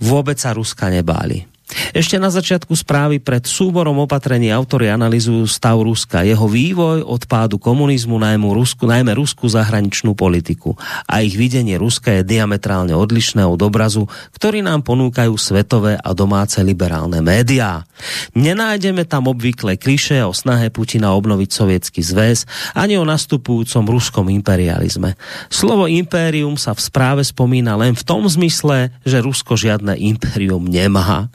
[0.00, 1.57] Vôbec sa Ruska nebáli.
[1.92, 7.60] Ešte na začiatku správy pred súborom opatrení autory analizujú stav Ruska, jeho vývoj od pádu
[7.60, 10.80] komunizmu, najmä Rusku, najmä Rusku zahraničnú politiku.
[11.04, 16.56] A ich videnie Ruska je diametrálne odlišné od obrazu, ktorý nám ponúkajú svetové a domáce
[16.64, 17.84] liberálne médiá.
[18.32, 25.20] Nenájdeme tam obvykle kliše o snahe Putina obnoviť sovietský zväz ani o nastupujúcom ruskom imperializme.
[25.52, 31.28] Slovo impérium sa v správe spomína len v tom zmysle, že Rusko žiadne impérium nemá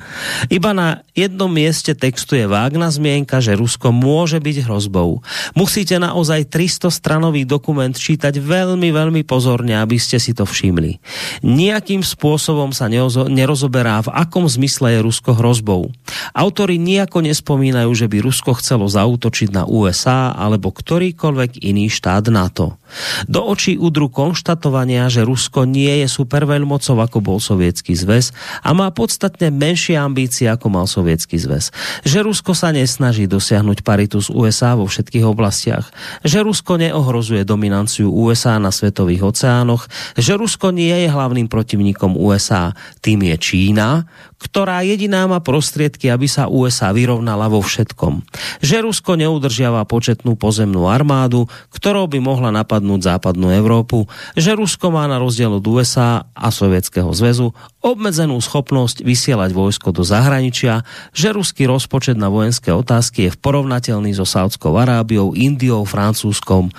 [0.52, 5.22] Iba na jednom mieste textu je vágna zmienka, že Rusko môže byť hrozbou.
[5.54, 11.00] Musíte naozaj 300 stranový dokument čítať veľmi, veľmi pozorne, aby ste si to všimli.
[11.46, 15.90] Nijakým spôsobom sa nerozoberá, v akom zmysle je Rusko hrozbou.
[16.34, 22.78] Autori nijako nespomínajú, že by Rusko chcelo zautočiť na USA alebo ktorýkoľvek iný štát NATO.
[23.26, 28.92] Do očí udru konštatovania, že Rusko nie je superveľmocou ako bol Sovietský zväz a má
[28.94, 31.72] podstatne menšie ambície ako mal Sovietský zväz.
[32.04, 35.90] Že Rusko sa nesnaží dosiahnuť paritu z USA vo všetkých oblastiach.
[36.28, 39.88] Že Rusko neohrozuje dominanciu USA na svetových oceánoch.
[40.20, 42.76] Že Rusko nie je hlavným protivníkom USA.
[43.00, 44.06] Tým je Čína,
[44.44, 48.28] ktorá jediná má prostriedky, aby sa USA vyrovnala vo všetkom.
[48.60, 54.06] Že Rusko neudržiava početnú pozemnú armádu, ktorou by mohla napadnúť západnú Európu.
[54.36, 60.04] Že Rusko má na rozdiel od USA a Sovietskeho zväzu obmedzenú schopnosť vysielať vojsko do
[60.04, 60.84] zahraničia,
[61.16, 66.72] že ruský rozpočet na vojenské otázky je v porovnateľný so Saudskou Arábiou, Indiou, Francúzskom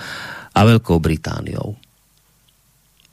[0.55, 1.77] a Veľkou Britániou.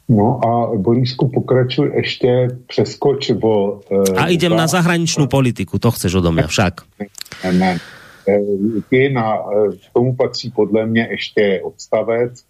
[0.09, 3.81] No a Borisku pokračuj ještě přeskoč o...
[3.91, 6.75] E, a idem na zahraničnú politiku, to chceš odo mňa však.
[7.45, 7.73] Ne, ne.
[8.93, 12.45] E, na, e, k tomu patří podle mě ještě odstavec,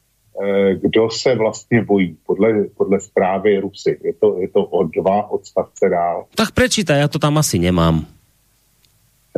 [0.74, 3.98] kdo se vlastně bojí, podle, podle zprávy Rusy.
[4.04, 6.24] Je to, je to o dva odstavce dál.
[6.34, 8.06] Tak prečítaj, já to tam asi nemám.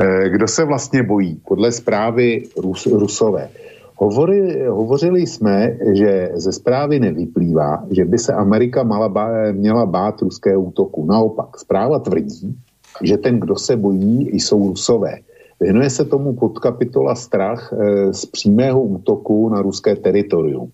[0.00, 3.48] E, kdo se vlastně bojí, podle zprávy Rus, Rusové.
[3.96, 10.22] Hovorili, hovořili jsme, že ze zprávy nevyplývá, že by se Amerika mala bá, měla bát
[10.22, 11.06] ruského útoku.
[11.06, 12.58] Naopak, zpráva tvrdí,
[13.02, 15.18] že ten, kdo se bojí, jsou rusové.
[15.60, 20.70] Věnuje se tomu podkapitola strach e, z přímého útoku na ruské teritorium.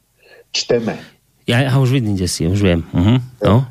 [0.53, 0.99] Čteme.
[1.47, 2.85] Já, já už vidím, kde si, už vím.
[2.95, 3.21] Uh-huh.
[3.45, 3.65] No.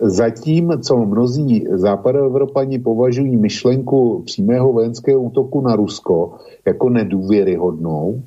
[0.00, 8.22] Zatím, co mnozí západoevropani považují myšlenku přímého vojenského útoku na Rusko jako nedůvěryhodnou,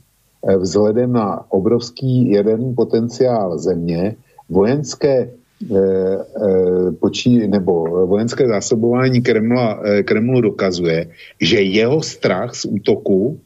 [0.48, 4.16] Eh, vzhledem na obrovský jaderný potenciál země,
[4.50, 11.12] vojenské eh, eh, počí, nebo vojenské zásobování Kremla, Kremlu dokazuje,
[11.42, 13.40] že jeho strach z útoku,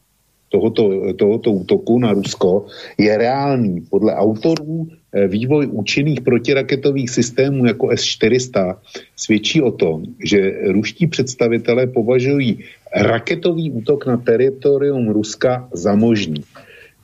[0.54, 3.82] tohoto, tohoto útoku na Rusko je reálný.
[3.90, 4.86] Podle autorů
[5.26, 8.78] vývoj účinných protiraketových systémů jako S-400
[9.16, 12.62] svědčí o tom, že ruští představitelé považují
[12.94, 16.46] raketový útok na teritorium Ruska za možný.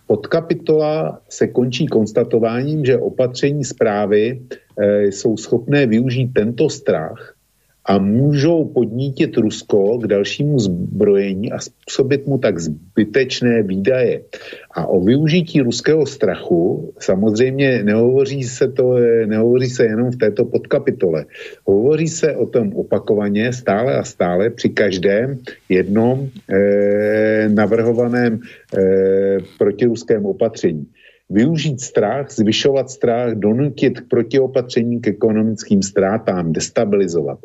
[0.06, 7.34] Podkapitola se končí konstatováním, že opatření zprávy e, jsou schopné využít tento strach
[7.84, 14.22] a můžou podnítit Rusko k dalšímu zbrojení a způsobit mu tak zbytečné výdaje.
[14.70, 18.94] A o využití ruského strachu samozřejmě nehovoří se, to,
[19.26, 21.24] nehovoří se jenom v této podkapitole.
[21.66, 25.38] Hovoří se o tom opakovaně stále a stále při každém
[25.68, 28.40] jednom eh, navrhovaném
[28.78, 30.86] eh, protiruském opatření
[31.30, 37.38] využít strach, zvyšovat strach, donutit k protiopatření k ekonomickým ztrátám, destabilizovat.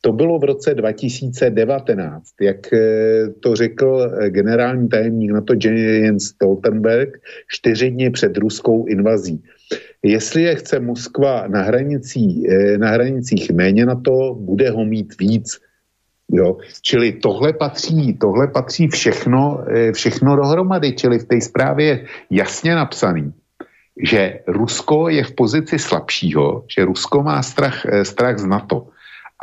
[0.00, 6.24] To bylo v roce 2019, jak eh, to řekl eh, generální tajemník na to Jens
[6.24, 9.42] Stoltenberg čtyři dny před ruskou invazí.
[10.02, 15.18] Jestli je chce Moskva na, hranicí, eh, na hranicích méně na to, bude ho mít
[15.18, 15.58] víc.
[16.32, 16.56] Jo?
[16.82, 23.32] Čili tohle patří, tohle patří všechno, všechno dohromady, čili v té zprávě je jasně napsaný,
[24.02, 28.88] že Rusko je v pozici slabšího, že Rusko má strach, strach z NATO.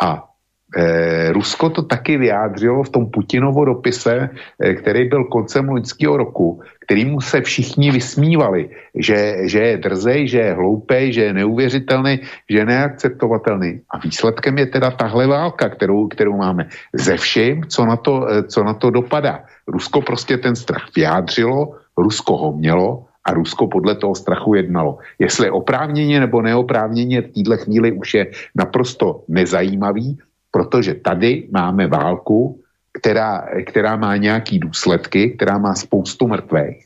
[0.01, 0.28] A
[0.69, 6.61] Eh, Rusko to taky vyjádřilo v tom Putinovo dopise, eh, který byl koncem loňského roku,
[6.85, 12.19] kterýmu se všichni vysmívali, že, že je drzej, že je hloupej, že je neuvěřitelný,
[12.49, 13.81] že je neakceptovatelný.
[13.89, 16.69] A výsledkem je teda tahle válka, kterou, kterou máme.
[16.93, 19.49] Ze vším, co na, to, eh, co na to dopadá.
[19.67, 24.97] Rusko prostě ten strach vyjádřilo, Rusko ho mělo a Rusko podle toho strachu jednalo.
[25.19, 28.23] Jestli oprávněně nebo neoprávněně v této chvíli už je
[28.55, 30.17] naprosto nezajímavý,
[30.51, 32.61] protože tady máme válku,
[32.93, 36.85] která, která má nějaký důsledky, která má spoustu mrtvých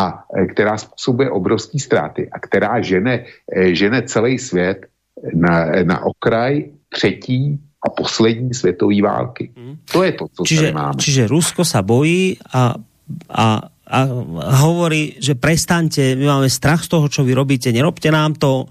[0.00, 3.24] a e, která způsobuje obrovské ztráty a která žene,
[3.56, 4.86] e, žene celý svět
[5.34, 9.50] na, na okraj třetí a poslední světové války.
[9.56, 9.76] Hmm.
[9.92, 10.98] To je to, co čiže, tady máme.
[11.00, 12.76] Čiže Rusko sa bojí a,
[13.32, 13.46] a,
[13.88, 13.98] a
[14.60, 18.68] hovorí, že prestante, my máme strach z toho, čo vy robíte, nerobte nám to,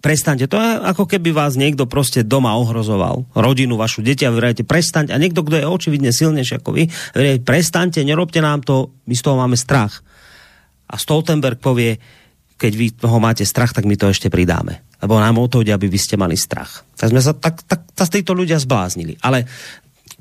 [0.00, 0.46] prestaňte.
[0.50, 5.12] To je ako keby vás niekto proste doma ohrozoval, rodinu, vašu deti a vrajete, prestaňte.
[5.12, 9.22] A niekto, kto je očividne silnejší ako vy, vrajete, prestaňte, nerobte nám to, my z
[9.24, 10.04] toho máme strach.
[10.86, 11.98] A Stoltenberg povie,
[12.56, 14.80] keď vy toho máte strach, tak my to ešte pridáme.
[15.02, 16.86] Lebo nám o to ide, aby vy ste mali strach.
[16.96, 19.20] Tak sme sa tak, tak, tak títo ľudia zbláznili.
[19.20, 19.44] Ale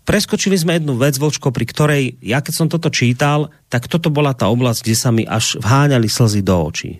[0.03, 4.35] preskočili sme jednu vec, Vočko, pri ktorej, ja keď som toto čítal, tak toto bola
[4.35, 6.99] tá oblasť, kde sa mi až vháňali slzy do očí.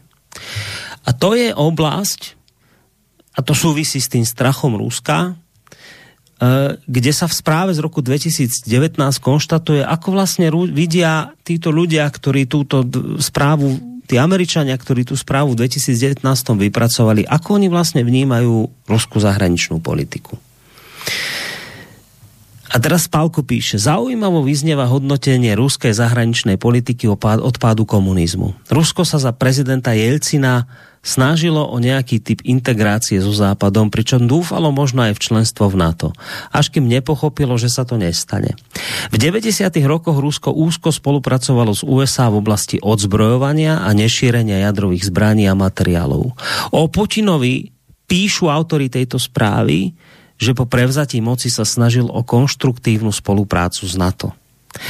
[1.06, 2.35] A to je oblasť,
[3.36, 5.36] a to súvisí s tým strachom Ruska,
[6.40, 12.48] e, kde sa v správe z roku 2019 konštatuje, ako vlastne vidia títo ľudia, ktorí
[12.48, 12.88] túto
[13.20, 16.24] správu tí Američania, ktorí tú správu v 2019
[16.56, 20.38] vypracovali, ako oni vlastne vnímajú ruskú zahraničnú politiku.
[22.76, 28.52] A teraz Pálko píše, zaujímavo vyznieva hodnotenie ruskej zahraničnej politiky od pádu komunizmu.
[28.68, 30.68] Rusko sa za prezidenta Jelcina
[31.06, 36.10] snažilo o nejaký typ integrácie so Západom, pričom dúfalo možno aj v členstvo v NATO,
[36.49, 38.57] až kým nepochopilo, že sa to nestane.
[39.14, 39.69] V 90.
[39.86, 46.34] rokoch Rusko úzko spolupracovalo s USA v oblasti odzbrojovania a nešírenia jadrových zbraní a materiálov.
[46.73, 47.69] O Putinovi
[48.10, 49.94] píšu autory tejto správy,
[50.36, 54.36] že po prevzatí moci sa snažil o konštruktívnu spoluprácu s NATO.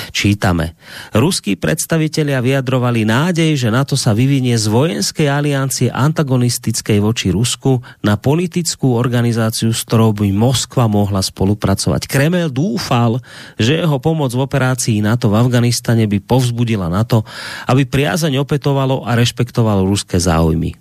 [0.09, 0.73] Čítame.
[1.13, 8.17] Ruskí predstavitelia vyjadrovali nádej, že NATO sa vyvinie z vojenskej aliancie antagonistickej voči Rusku na
[8.17, 12.09] politickú organizáciu, s ktorou by Moskva mohla spolupracovať.
[12.09, 13.21] Kreml dúfal,
[13.55, 17.21] že jeho pomoc v operácii NATO v Afganistane by povzbudila NATO,
[17.69, 20.73] aby priazeň opetovalo a rešpektovalo ruské záujmy.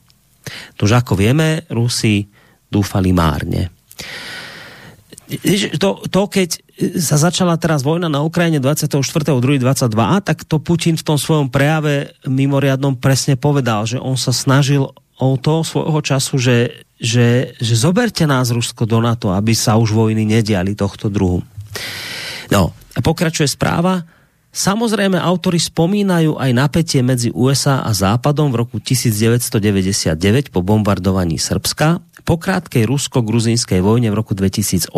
[0.77, 2.29] Tož ako vieme, Rusi
[2.69, 3.73] dúfali márne
[5.81, 6.49] to, to keď
[7.01, 9.65] sa začala teraz vojna na Ukrajine 24.2.22,
[10.21, 15.29] tak to Putin v tom svojom prejave mimoriadnom presne povedal, že on sa snažil o
[15.39, 16.59] to svojho času, že,
[16.99, 21.41] že, že zoberte nás Rusko do NATO, aby sa už vojny nediali tohto druhu.
[22.53, 24.03] No, a pokračuje správa.
[24.55, 32.15] Samozrejme, autory spomínajú aj napätie medzi USA a Západom v roku 1999 po bombardovaní Srbska
[32.25, 34.89] po krátkej rusko-gruzínskej vojne v roku 2008,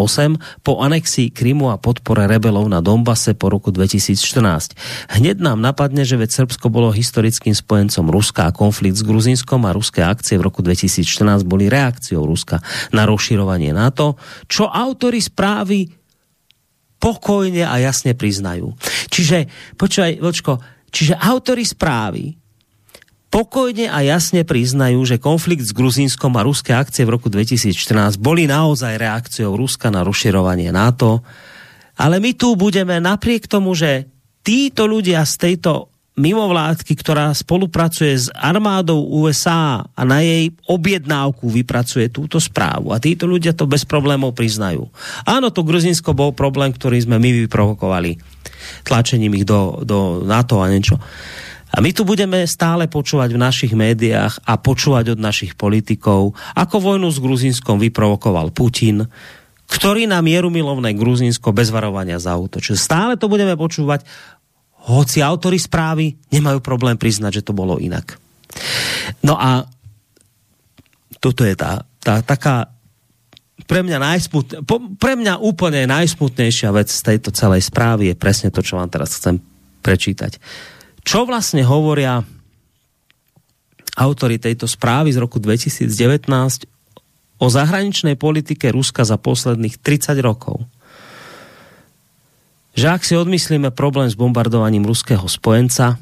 [0.63, 4.79] po anexii Krymu a podpore rebelov na Dombase po roku 2014.
[5.19, 9.75] Hneď nám napadne, že veď Srbsko bolo historickým spojencom Ruska a konflikt s Gruzínskom a
[9.75, 12.63] ruské akcie v roku 2014 boli reakciou Ruska
[12.95, 14.15] na rozširovanie NATO,
[14.47, 16.06] čo autory správy
[17.07, 18.75] pokojne a jasne priznajú.
[19.15, 19.47] Čiže,
[19.79, 20.59] počúvaj, Vočko,
[20.91, 22.35] čiže autory správy
[23.31, 28.51] pokojne a jasne priznajú, že konflikt s Gruzínskom a ruské akcie v roku 2014 boli
[28.51, 31.23] naozaj reakciou Ruska na rozširovanie NATO.
[31.95, 34.11] Ale my tu budeme napriek tomu, že
[34.43, 42.09] títo ľudia z tejto mimovládky, ktorá spolupracuje s armádou USA a na jej objednávku vypracuje
[42.09, 42.91] túto správu.
[42.91, 44.89] A títo ľudia to bez problémov priznajú.
[45.29, 48.17] Áno, to Gruzinsko bol problém, ktorý sme my vyprovokovali
[48.89, 50.97] tlačením ich do, do NATO a niečo.
[51.77, 56.77] A my tu budeme stále počúvať v našich médiách a počúvať od našich politikov, ako
[56.81, 59.05] vojnu s Gruzínskom vyprovokoval Putin,
[59.67, 62.79] ktorý na mieru milovné Gruzínsko bez varovania zautočil.
[62.79, 64.07] Stále to budeme počúvať,
[64.87, 68.17] hoci autory správy nemajú problém priznať, že to bolo inak.
[69.27, 69.67] No a
[71.19, 72.71] toto je tá, tá taká
[73.67, 74.57] pre mňa, najsmutne,
[74.95, 79.19] pre mňa úplne najsmutnejšia vec z tejto celej správy je presne to, čo vám teraz
[79.19, 79.43] chcem
[79.83, 80.39] prečítať
[81.07, 82.27] čo vlastne hovoria
[83.95, 86.27] autory tejto správy z roku 2019
[87.39, 90.67] o zahraničnej politike Ruska za posledných 30 rokov.
[92.77, 95.97] Že ak si odmyslíme problém s bombardovaním ruského spojenca,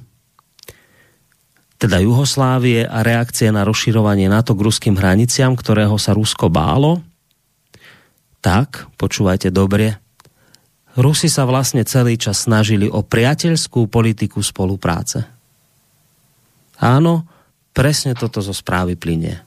[1.78, 7.02] teda Juhoslávie a reakcie na rozširovanie NATO k ruským hraniciam, ktorého sa Rusko bálo,
[8.42, 10.02] tak, počúvajte dobre,
[10.94, 15.26] Rusi sa vlastne celý čas snažili o priateľskú politiku spolupráce.
[16.78, 17.26] Áno,
[17.74, 19.42] presne toto zo správy plynie.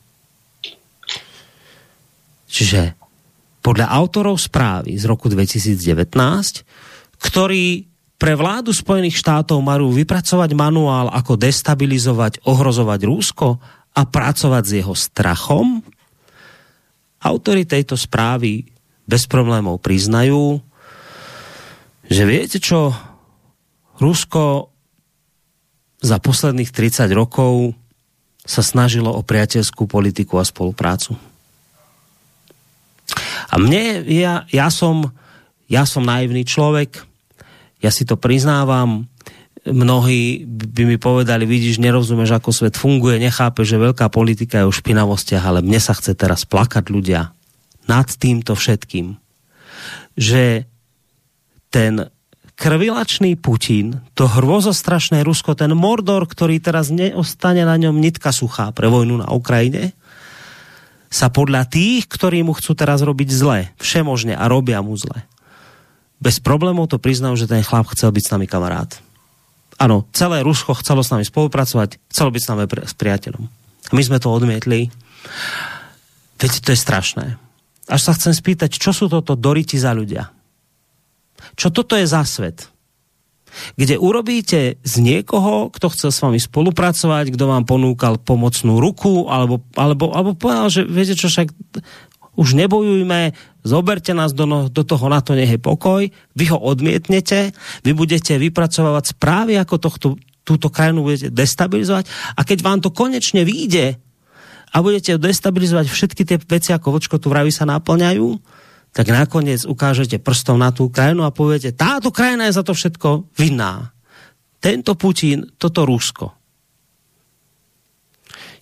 [2.51, 2.99] Čiže
[3.63, 6.66] podľa autorov správy z roku 2019,
[7.21, 13.61] ktorí pre vládu Spojených štátov majú vypracovať manuál, ako destabilizovať, ohrozovať Rúsko
[13.93, 15.85] a pracovať s jeho strachom,
[17.21, 18.65] autory tejto správy
[19.05, 20.61] bez problémov priznajú,
[22.09, 22.93] že viete čo,
[23.97, 24.69] Rusko
[26.01, 27.73] za posledných 30 rokov
[28.47, 31.17] sa snažilo o priateľskú politiku a spoluprácu.
[33.51, 35.11] A mne, ja, ja, som,
[35.67, 37.03] ja som naivný človek,
[37.83, 39.05] ja si to priznávam,
[39.67, 44.73] mnohí by mi povedali, vidíš, nerozumieš, ako svet funguje, nechápe, že veľká politika je o
[44.73, 47.35] špinavostiach, ale mne sa chce teraz plakať ľudia
[47.87, 49.19] nad týmto všetkým.
[50.15, 50.65] Že
[51.69, 52.09] ten
[52.57, 58.89] krvilačný Putin, to hrôzostrašné Rusko, ten Mordor, ktorý teraz neostane na ňom nitka suchá pre
[58.89, 59.93] vojnu na Ukrajine,
[61.07, 65.23] sa podľa tých, ktorí mu chcú teraz robiť zle, všemožne a robia mu zle,
[66.17, 68.89] bez problémov to priznal, že ten chlap chcel byť s nami kamarát.
[69.77, 73.43] Áno, celé Rusko chcelo s nami spolupracovať, chcelo byť s nami pri, s priateľom.
[73.87, 74.89] A my sme to odmietli.
[76.41, 77.37] Viete, to je strašné.
[77.87, 80.33] Až sa chcem spýtať, čo sú toto doriti za ľudia?
[81.53, 82.67] Čo toto je za svet?
[83.73, 89.63] Kde urobíte z niekoho, kto chcel s vami spolupracovať, kto vám ponúkal pomocnú ruku, alebo,
[89.73, 91.49] alebo, alebo povedal, že viete čo, však
[92.37, 93.33] už nebojujme,
[93.65, 96.05] zoberte nás do, no, do toho, na to nech je pokoj,
[96.37, 97.51] vy ho odmietnete,
[97.81, 100.07] vy budete vypracovať správy, ako tohto,
[100.45, 102.05] túto krajinu budete destabilizovať
[102.37, 103.97] a keď vám to konečne vyjde
[104.71, 108.37] a budete destabilizovať všetky tie veci, ako vočko tu vraví sa naplňajú,
[108.93, 113.33] tak nakoniec ukážete prstom na tú krajinu a poviete, táto krajina je za to všetko
[113.35, 113.91] vinná.
[114.61, 116.33] Tento Putin, toto Rusko.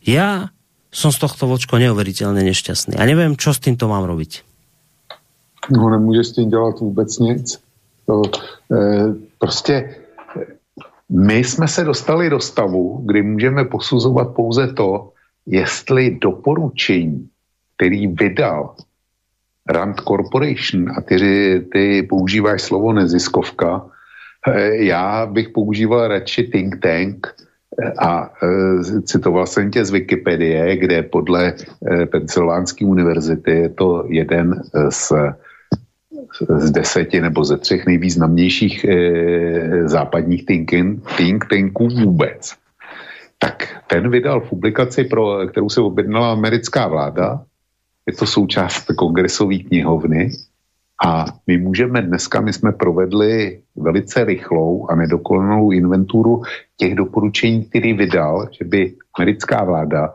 [0.06, 0.55] Ja
[0.96, 2.96] som z tohto vočko neuveriteľne nešťastný.
[2.96, 4.48] A neviem, čo s týmto mám robiť.
[5.76, 7.60] No nemůže s tím dělat vůbec nic.
[8.06, 8.22] To,
[8.72, 8.78] e,
[9.40, 9.96] prostě
[11.10, 15.12] my jsme se dostali do stavu, kdy můžeme posuzovat pouze to,
[15.46, 17.30] jestli doporučení,
[17.76, 18.76] který vydal
[19.70, 21.18] Rand Corporation, a ty,
[21.74, 23.86] ty používáš slovo neziskovka,
[24.48, 27.36] e, já bych používal radši think tank,
[27.98, 31.54] a e, citoval jsem tě z Wikipedie, kde podle
[31.92, 35.14] e, Pensylvánské univerzity je to jeden z,
[36.58, 40.72] z deseti nebo ze třech nejvýznamnějších e, západních think,
[41.18, 42.54] think tanků vůbec.
[43.40, 47.44] Tak ten vydal publikaci, pro, kterou se objednala americká vláda.
[48.08, 50.32] Je to součást kongresové knihovny
[51.04, 56.42] a my můžeme dneska, my jsme provedli velice rychlou a nedokonalou inventuru
[56.78, 60.14] těch doporučení, který vydal, že by americká vláda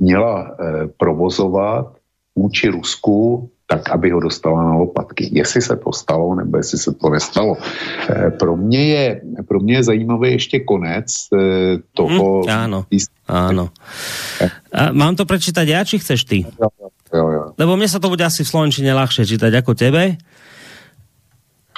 [0.00, 0.52] měla e,
[0.96, 1.96] provozovat
[2.36, 5.28] vůči Rusku tak, aby ho dostala na lopatky.
[5.32, 7.56] Jestli se to stalo, nebo jestli se to nestalo.
[8.08, 11.38] E, pro, mě je, pro mě je zajímavý ještě konec e,
[11.92, 12.42] toho...
[12.44, 12.78] Mm, áno,
[13.28, 13.68] áno.
[14.72, 16.38] A mám to prečítať ja, či chceš ty?
[16.48, 16.68] Jo,
[17.56, 20.20] Lebo mne sa to bude asi v Slovenčine ľahšie čítať ako tebe.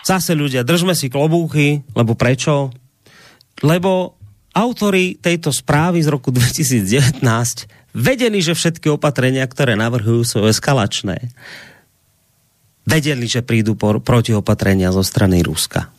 [0.00, 2.72] Zase ľudia, držme si klobúchy, lebo prečo?
[3.60, 4.16] Lebo
[4.56, 7.22] autori tejto správy z roku 2019
[7.94, 11.30] vedeli, že všetky opatrenia, ktoré navrhujú, sú eskalačné.
[12.88, 15.92] Vedeli, že prídu protiopatrenia zo strany Ruska.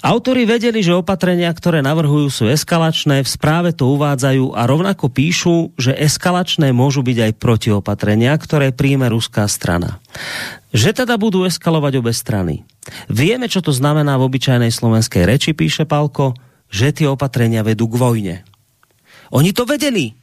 [0.00, 5.76] Autori vedeli, že opatrenia, ktoré navrhujú, sú eskalačné, v správe to uvádzajú a rovnako píšu,
[5.76, 10.00] že eskalačné môžu byť aj protiopatrenia, ktoré príjme ruská strana.
[10.72, 12.64] Že teda budú eskalovať obe strany.
[13.12, 16.32] Vieme, čo to znamená v obyčajnej slovenskej reči, píše Palko,
[16.72, 18.36] že tie opatrenia vedú k vojne.
[19.36, 20.16] Oni to vedeli.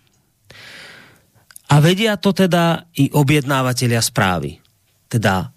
[1.70, 4.58] A vedia to teda i objednávateľia správy.
[5.06, 5.54] Teda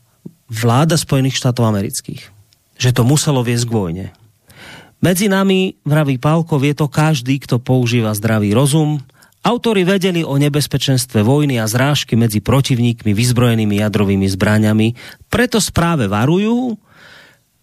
[0.53, 2.40] vláda Spojených štátov amerických
[2.81, 4.07] že to muselo viesť k vojne.
[5.05, 9.01] Medzi nami, vraví Pálko, vie to každý, kto používa zdravý rozum.
[9.41, 14.97] Autori vedeli o nebezpečenstve vojny a zrážky medzi protivníkmi vyzbrojenými jadrovými zbraňami,
[15.33, 16.77] preto správe varujú,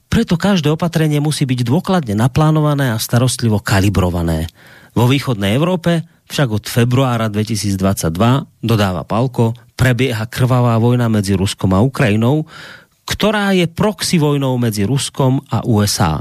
[0.10, 4.50] preto každé opatrenie musí byť dôkladne naplánované a starostlivo kalibrované.
[4.98, 8.12] Vo východnej Európe však od februára 2022,
[8.60, 12.44] dodáva Palko, prebieha krvavá vojna medzi Ruskom a Ukrajinou,
[13.08, 16.20] ktorá je proxy vojnou medzi Ruskom a USA.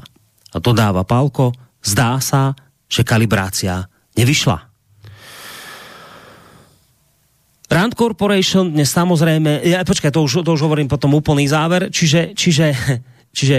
[0.55, 1.51] A to dáva Pálko,
[1.83, 2.55] zdá sa,
[2.87, 4.77] že kalibrácia nevyšla.
[7.67, 12.39] Rand Corporation dnes samozrejme, ja, počkaj, to už, to už hovorím potom úplný záver, čiže,
[12.39, 12.71] čiže,
[13.37, 13.59] čiže,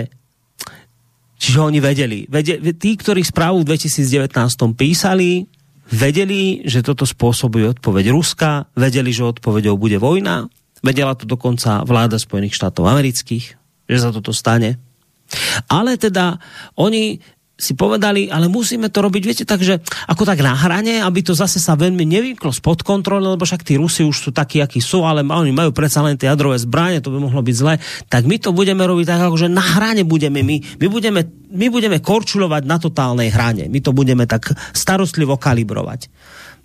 [1.36, 2.24] čiže oni vedeli.
[2.32, 4.32] vedeli tí, ktorí správu v 2019
[4.80, 5.44] písali,
[5.92, 10.48] vedeli, že toto spôsobuje odpoveď Ruska, vedeli, že odpoveďou bude vojna,
[10.86, 13.46] Vedela to dokonca vláda Spojených štátov amerických,
[13.88, 14.78] že sa toto stane.
[15.68, 16.40] Ale teda
[16.80, 17.20] oni
[17.58, 21.58] si povedali, ale musíme to robiť, viete, takže ako tak na hrane, aby to zase
[21.58, 25.26] sa veľmi nevyklo spod kontroly, lebo však tí Rusi už sú takí, akí sú, ale
[25.26, 27.82] oni majú predsa len tie jadrové zbranie, to by mohlo byť zle,
[28.14, 31.98] tak my to budeme robiť tak, že na hrane budeme my, my budeme, my budeme
[31.98, 36.14] korčulovať na totálnej hrane, my to budeme tak starostlivo kalibrovať.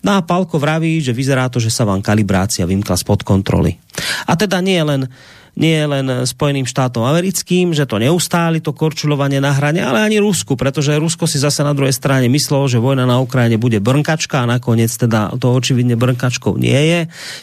[0.03, 3.79] No a Palko vraví, že vyzerá to, že sa vám kalibrácia vymkla spod kontroly.
[4.27, 5.07] A teda nie len
[5.53, 10.57] nie len Spojeným štátom americkým, že to neustáli to korčulovanie na hrane, ale ani Rusku,
[10.57, 14.49] pretože Rusko si zase na druhej strane myslelo, že vojna na Ukrajine bude brnkačka a
[14.49, 17.01] nakoniec teda to očividne brnkačkou nie je,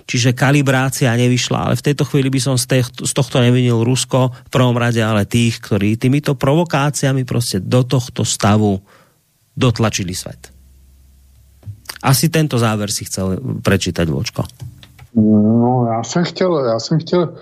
[0.10, 1.69] čiže kalibrácia nevyšla.
[1.69, 5.30] Ale v tejto chvíli by som z, z tohto nevinil Rusko v prvom rade, ale
[5.30, 8.81] tých, ktorí týmito provokáciami proste do tohto stavu
[9.53, 10.59] dotlačili svet.
[12.03, 14.43] Asi tento záver si chcel prečítať, Vočko.
[15.15, 17.35] No, já jsem chtěl, já jsem chtěl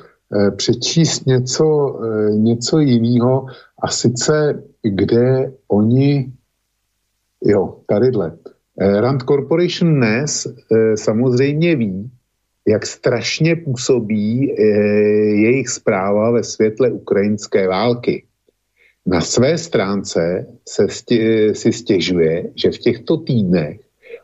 [0.55, 1.99] přečíst něco,
[2.31, 3.45] něco jiného
[3.83, 6.31] a sice kde oni,
[7.43, 8.37] jo, tadyhle.
[8.77, 10.47] Rand Corporation dnes
[10.95, 12.11] samozřejmě ví,
[12.67, 14.47] jak strašně působí
[15.41, 18.25] jejich zpráva ve světle ukrajinské války.
[19.05, 23.79] Na své stránce se stě, si stěžuje, že v těchto týdnech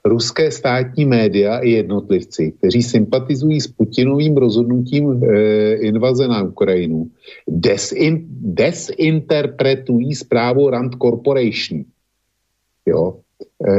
[0.05, 7.07] ruské státní média i jednotlivci, kteří sympatizují s Putinovým rozhodnutím e, invaze na Ukrajinu,
[7.47, 11.83] desin, desinterpretují zprávu Rand Corporation.
[12.85, 13.19] Jo?
[13.67, 13.73] E,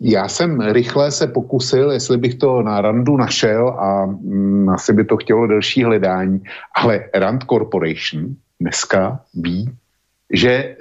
[0.00, 5.04] já jsem rychle se pokusil, jestli bych to na Randu našel a mm, asi by
[5.04, 6.40] to chtělo delší hledání,
[6.76, 9.70] ale Rand Corporation dneska ví,
[10.30, 10.76] že e,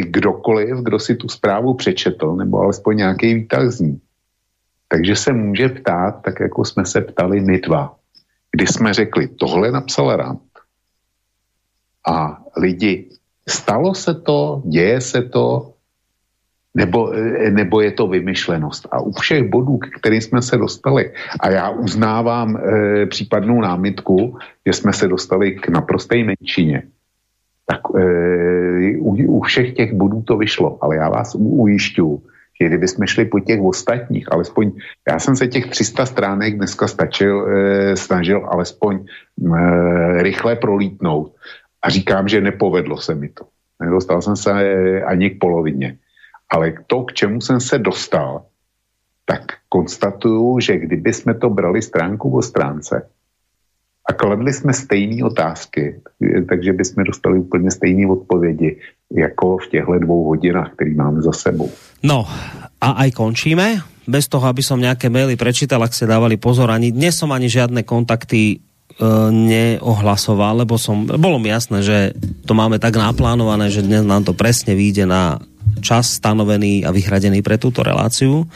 [0.00, 4.00] kdokoliv, kdo si tu zprávu přečetl, nebo alespoň nějaký výtah z ní,
[4.88, 7.96] takže se může ptát, tak jako jsme se ptali my dva,
[8.52, 10.40] kdy jsme řekli, tohle napsal Rand.
[12.06, 13.08] A lidi,
[13.48, 15.74] stalo se to, děje se to,
[16.74, 18.86] nebo, e, nebo je to vymyšlenost.
[18.90, 24.38] A u všech bodů, k kterým jsme se dostali, a já uznávám e, případnou námitku,
[24.66, 26.82] že jsme se dostali k naprosté menšině,
[27.68, 30.78] tak e, u, u všech těch bodů to vyšlo.
[30.80, 32.22] Ale já vás ujišťuju,
[32.60, 34.72] že kdyby jsme šli po těch ostatních, alespoň
[35.08, 41.34] já jsem se těch 300 stránek dneska stačil, e, snažil alespoň e, rychle prolítnout
[41.82, 43.44] a říkám, že nepovedlo se mi to.
[43.80, 45.96] Nedostal jsem se e, ani k polovině.
[46.50, 48.42] Ale to, k čemu jsem se dostal,
[49.24, 53.08] tak konstatuju, že kdyby jsme to brali stránku po stránce,
[54.08, 56.00] a kladli jsme stejné otázky,
[56.48, 58.76] takže bychom dostali úplně stejné odpovědi,
[59.16, 61.70] jako v těchto dvou hodinách, které máme za sebou.
[62.02, 62.24] No
[62.80, 63.84] a aj končíme.
[64.08, 67.44] Bez toho, aby som nejaké maily prečítal, ak ste dávali pozor, ani dnes som ani
[67.52, 68.56] žiadne kontakty e,
[69.28, 71.98] neohlasoval, lebo som, bolo mi jasné, že
[72.48, 75.44] to máme tak naplánované, že dnes nám to presne vyjde na
[75.84, 78.48] čas stanovený a vyhradený pre túto reláciu.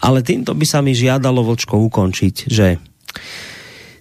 [0.00, 2.80] Ale týmto by sa mi žiadalo Vlčko ukončiť, že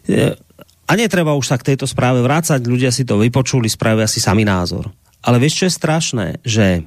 [0.07, 0.44] e,
[0.85, 4.45] a netreba už sa k tejto správe vrácať, ľudia si to vypočuli, spravia si sami
[4.45, 4.93] názor.
[5.25, 6.27] Ale vieš, čo je strašné?
[6.45, 6.85] Že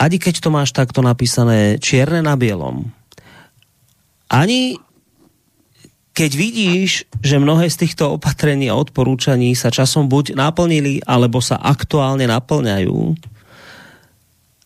[0.00, 2.90] ani keď to máš takto napísané čierne na bielom,
[4.26, 4.82] ani
[6.10, 11.56] keď vidíš, že mnohé z týchto opatrení a odporúčaní sa časom buď naplnili, alebo sa
[11.56, 13.14] aktuálne naplňajú,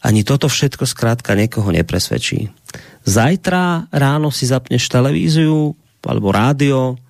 [0.05, 2.48] ani toto všetko skrátka niekoho nepresvedčí.
[3.05, 7.01] Zajtra ráno si zapneš televíziu alebo rádio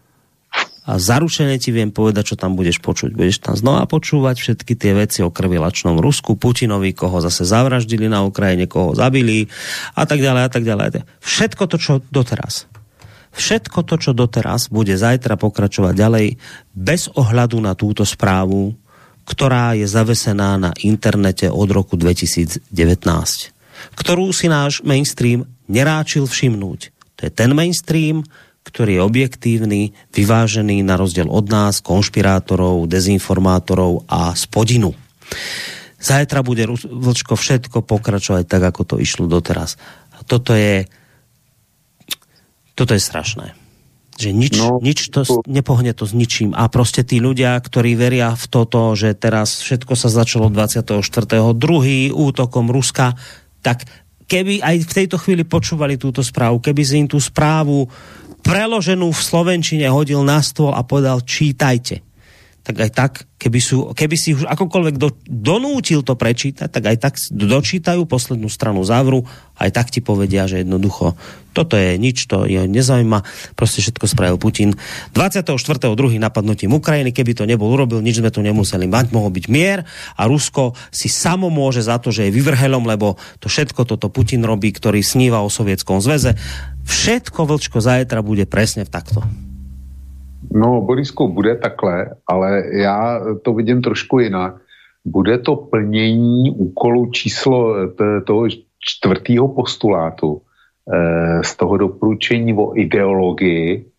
[0.85, 3.17] a zaručene ti viem povedať, čo tam budeš počuť.
[3.17, 8.21] Budeš tam znova počúvať všetky tie veci o krvilačnom Rusku, Putinovi, koho zase zavraždili na
[8.21, 9.49] Ukrajine, koho zabili
[9.97, 11.09] a tak ďalej a tak ďalej.
[11.25, 12.69] Všetko to, čo doteraz.
[13.35, 16.27] Všetko to, čo doteraz, bude zajtra pokračovať ďalej
[16.77, 18.77] bez ohľadu na túto správu,
[19.25, 22.69] ktorá je zavesená na internete od roku 2019,
[23.97, 26.93] ktorú si náš mainstream neráčil všimnúť.
[27.19, 28.21] To je ten mainstream,
[28.65, 29.83] ktorý je objektívny,
[30.17, 34.97] vyvážený na rozdiel od nás, konšpirátorov, dezinformátorov a spodinu.
[36.01, 39.77] Zajtra bude Vlčko všetko pokračovať tak, ako to išlo doteraz.
[40.17, 40.89] A toto je
[42.75, 43.55] toto je strašné.
[44.15, 46.55] Že nič, no, nič to, nepohne to s ničím.
[46.55, 51.03] A proste tí ľudia, ktorí veria v toto, že teraz všetko sa začalo 24.
[51.59, 53.19] druhý útokom Ruska,
[53.59, 53.87] tak
[54.31, 57.91] keby aj v tejto chvíli počúvali túto správu, keby si im tú správu
[58.45, 62.05] preloženú v Slovenčine hodil na stôl a povedal čítajte.
[62.65, 66.97] Tak aj tak, keby, sú, keby si už akokoľvek do, donútil to prečítať, tak aj
[66.97, 69.29] tak dočítajú poslednú stranu závru,
[69.61, 71.13] aj tak ti povedia, že jednoducho
[71.55, 73.23] toto je nič, to je nezaujíma,
[73.55, 74.75] proste všetko spravil Putin.
[75.15, 75.93] 24.2.
[76.19, 79.87] napadnutím Ukrajiny, keby to nebol urobil, nič sme tu nemuseli mať, mohol byť mier
[80.19, 84.43] a Rusko si samo môže za to, že je vyvrhelom, lebo to všetko toto Putin
[84.43, 86.35] robí, ktorý sníva o Sovietskom zväze
[86.85, 89.21] Všetko, Vlčko, zajtra bude presne v takto.
[90.55, 94.55] No, Borisku, bude takhle, ale já to vidím trošku jinak.
[95.05, 97.75] Bude to plnění úkolu číslo
[98.27, 98.49] toho
[98.79, 103.95] čtvrtého postulátu eh, z toho doporučení o ideologii,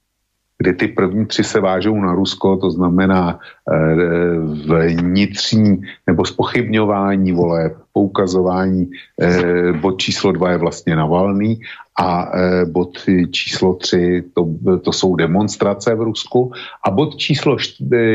[0.57, 7.76] kde ty první tři se vážou na Rusko, to znamená e, vnitřní nebo spochybňování vole,
[7.94, 8.90] poukazování,
[9.22, 11.60] e, bod číslo dva je vlastně navalný
[11.95, 12.97] a e, bod
[13.31, 14.47] číslo tři to,
[14.84, 16.51] to jsou demonstrace v Rusku
[16.84, 17.57] a bod číslo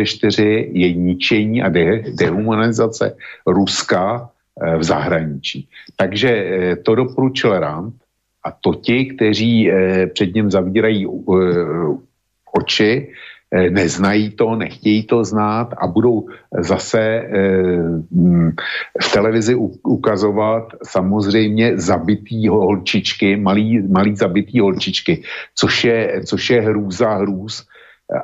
[0.05, 3.16] čtyři je ničení a de, dehumanizace
[3.47, 4.31] Ruska
[4.61, 5.69] e, v zahraničí.
[5.97, 7.94] Takže e, to doporučil Rand
[8.44, 11.09] a to ti, kteří e, před ním zavírají e,
[12.52, 13.12] oči,
[13.70, 16.28] neznají to, nechtějí to znát a budou
[16.59, 17.27] zase eh,
[18.10, 18.51] mm,
[19.02, 25.22] v televizi ukazovat samozřejmě zabitý holčičky, malý, malý zabitý holčičky,
[25.55, 27.66] což je, což je hrůza hrůz,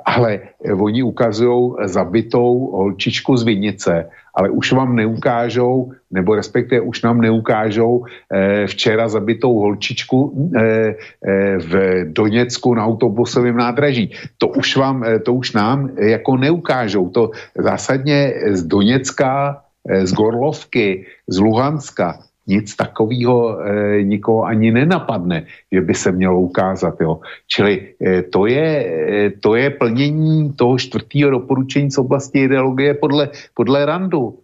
[0.05, 0.41] ale
[0.81, 8.05] oni ukazují zabitou holčičku z Vinice ale už vám neukážou, nebo respektive už nám neukážou
[8.05, 10.19] eh, včera zabitou holčičku
[10.53, 11.73] eh, eh, v
[12.13, 14.13] Doněcku na autobusovém nádraží.
[14.39, 17.09] To už, vám, eh, to už nám jako neukážou.
[17.09, 25.47] To zásadně z Doněcka, eh, z Gorlovky, z Luhanska, nic takového e, nikoho ani nenapadne,
[25.73, 26.95] že by se mělo ukázat.
[27.01, 27.21] Jo.
[27.47, 33.29] Čili e, to, je, e, to je plnění toho čtvrtého doporučení z oblasti ideologie podle,
[33.55, 34.39] podle Randu.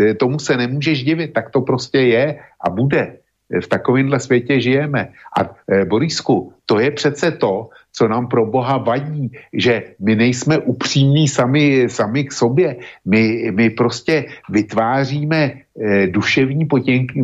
[0.00, 3.16] E, tomu se nemůžeš divit, tak to prostě je a bude.
[3.52, 5.08] E, v takovémhle světě žijeme.
[5.38, 10.58] A e, Borisku, to je přece to, co nám pro Boha vadí, že my nejsme
[10.58, 12.76] upřímní sami, sami k sobě.
[13.04, 16.68] My, my prostě vytváříme eh, duševní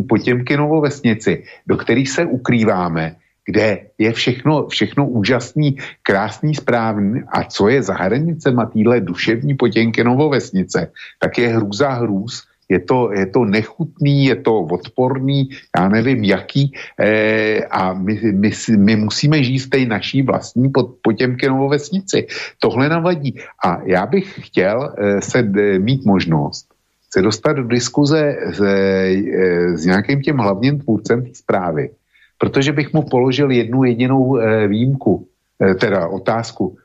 [0.09, 7.69] Potěmkinovo vesnici, do kterých se ukrýváme, kde je všechno, všechno úžasný, krásný, správný a co
[7.69, 13.45] je za hranicema téhle duševní Potěmkinovo vesnice, tak je hrůza hrůz, je to, je to
[13.45, 15.49] nechutný, je to odporný,
[15.79, 21.69] já nevím jaký eh, a my, my, my musíme žít v naší vlastní pod, Potěmkinovo
[21.69, 22.27] vesnici.
[22.59, 23.39] Tohle navadí.
[23.65, 26.73] A já bych chtěl eh, se eh, mít možnost
[27.13, 31.91] se dostat do diskuze s, eh, s nějakým tím hlavním tvůrcem té zprávy,
[32.39, 35.29] protože bych mu položil jednu jedinou eh, výjimku,
[35.61, 36.77] eh, teda otázku.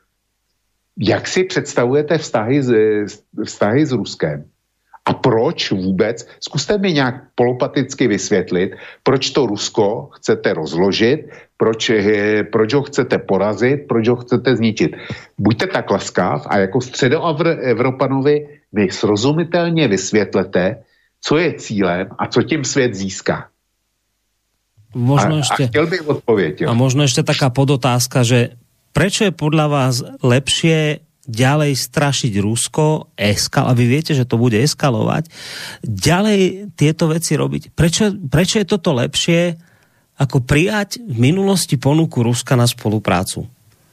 [0.98, 2.70] Jak si představujete vztahy s,
[3.44, 4.44] vztahy s Ruskem?
[5.08, 6.28] A proč vůbec?
[6.40, 13.18] Zkuste mi nějak polopaticky vysvětlit, proč to Rusko chcete rozložit, proč, eh, proč ho chcete
[13.18, 14.92] porazit, proč ho chcete zničit.
[15.40, 18.36] Buďte tak laskav a jako středoevropanovi
[18.72, 20.84] mi srozumitelně vysvětlete,
[21.20, 23.48] co je cílem a co tím svět získá.
[24.94, 26.54] Možno a, ešte, a chtěl bych odpověď.
[26.60, 26.68] Jo.
[26.68, 28.56] A možno ešte taká podotázka, že
[28.96, 29.94] prečo je podľa vás
[30.24, 35.28] lepšie ďalej strašiť Rusko, eskal, a vy viete, že to bude eskalovať,
[35.84, 37.76] ďalej tieto veci robiť.
[37.76, 39.60] Prečo, prečo je toto lepšie,
[40.18, 43.46] ako prijať v minulosti ponuku Ruska na spoluprácu?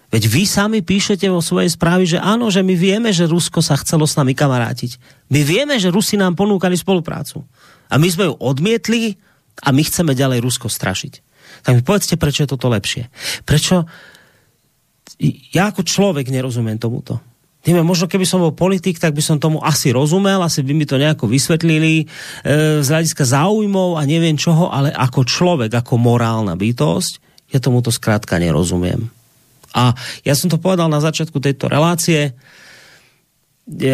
[0.09, 3.75] Veď vy sami píšete vo svojej správe, že áno, že my vieme, že Rusko sa
[3.75, 4.95] chcelo s nami kamarátiť.
[5.27, 7.43] My vieme, že Rusi nám ponúkali spoluprácu.
[7.91, 9.19] A my sme ju odmietli
[9.59, 11.13] a my chceme ďalej Rusko strašiť.
[11.67, 13.11] Tak mi povedzte, prečo je toto lepšie.
[13.43, 13.85] Prečo
[15.53, 17.21] ja ako človek nerozumiem tomuto.
[17.65, 20.85] Tým, možno keby som bol politik, tak by som tomu asi rozumel, asi by mi
[20.85, 26.53] to nejako vysvetlili e, z hľadiska záujmov a neviem čoho, ale ako človek, ako morálna
[26.53, 29.09] bytosť, ja tomuto skrátka nerozumiem.
[29.73, 32.37] A ja som to povedal na začiatku tejto relácie.
[33.65, 33.91] E,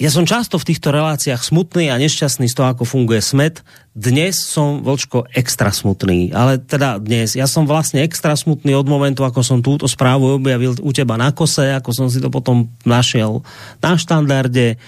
[0.00, 3.60] ja som často v týchto reláciách smutný a nešťastný z toho, ako funguje smet.
[3.92, 6.32] Dnes som, Vlčko, extra smutný.
[6.32, 7.36] Ale teda dnes.
[7.36, 11.28] Ja som vlastne extra smutný od momentu, ako som túto správu objavil u teba na
[11.36, 13.44] kose, ako som si to potom našiel
[13.84, 14.80] na štandarde.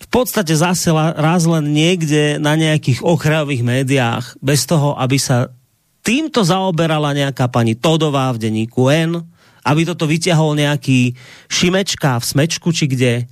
[0.00, 5.52] V podstate zase raz len niekde na nejakých okrajových médiách, bez toho, aby sa
[6.00, 9.20] týmto zaoberala nejaká pani Todová v denníku N,
[9.68, 11.12] aby toto vyťahol nejaký
[11.52, 13.28] Šimečka v Smečku, či kde,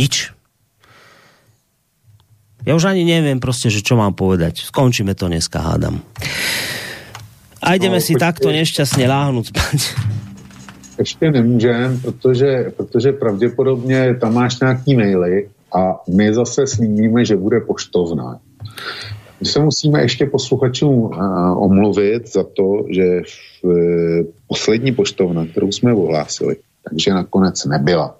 [0.00, 0.32] nič.
[2.64, 4.64] Ja už ani neviem proste, že čo mám povedať.
[4.68, 6.00] Skončíme to dneska, hádam.
[7.60, 9.80] A ideme no, si takto nešťastne láhnuť spať.
[11.00, 17.60] Ještě nemůžem, protože, protože pravděpodobně tam máš nějaký maily a my zase slíbíme, že bude
[17.60, 18.40] poštovná.
[19.40, 21.16] My se musíme ještě posluchačům uh,
[21.64, 23.72] omluvit za to, že v, uh,
[24.48, 28.19] poslední poštovna, kterou jsme ohlásili, takže nakonec nebyla.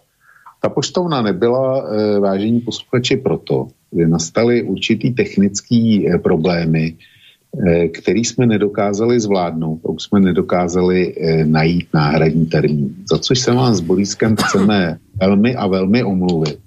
[0.60, 8.24] Ta poštovna nebyla, eh, vážení posluchači, proto, že nastaly určitý technický eh, problémy, eh, který
[8.24, 11.14] jsme nedokázali zvládnout, už jsme nedokázali
[11.44, 12.94] najít náhradní termín.
[13.10, 16.58] Za což se vám s Boriskem chceme velmi a velmi omluvit.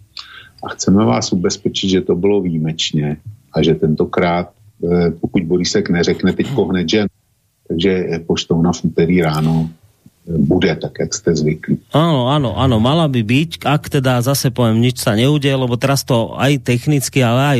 [0.63, 3.17] A chceme vás ubezpečit, že to bylo výjimečně
[3.53, 4.49] a že tentokrát,
[5.19, 7.05] pokud Borisek neřekne teď hned, že
[7.67, 9.69] takže poštovna v úterý ráno
[10.23, 11.83] bude tak, jak ste zvykli.
[11.91, 16.07] Áno, áno, áno, mala by byť, ak teda zase poviem, nič sa neudie, lebo teraz
[16.07, 17.59] to aj technicky, ale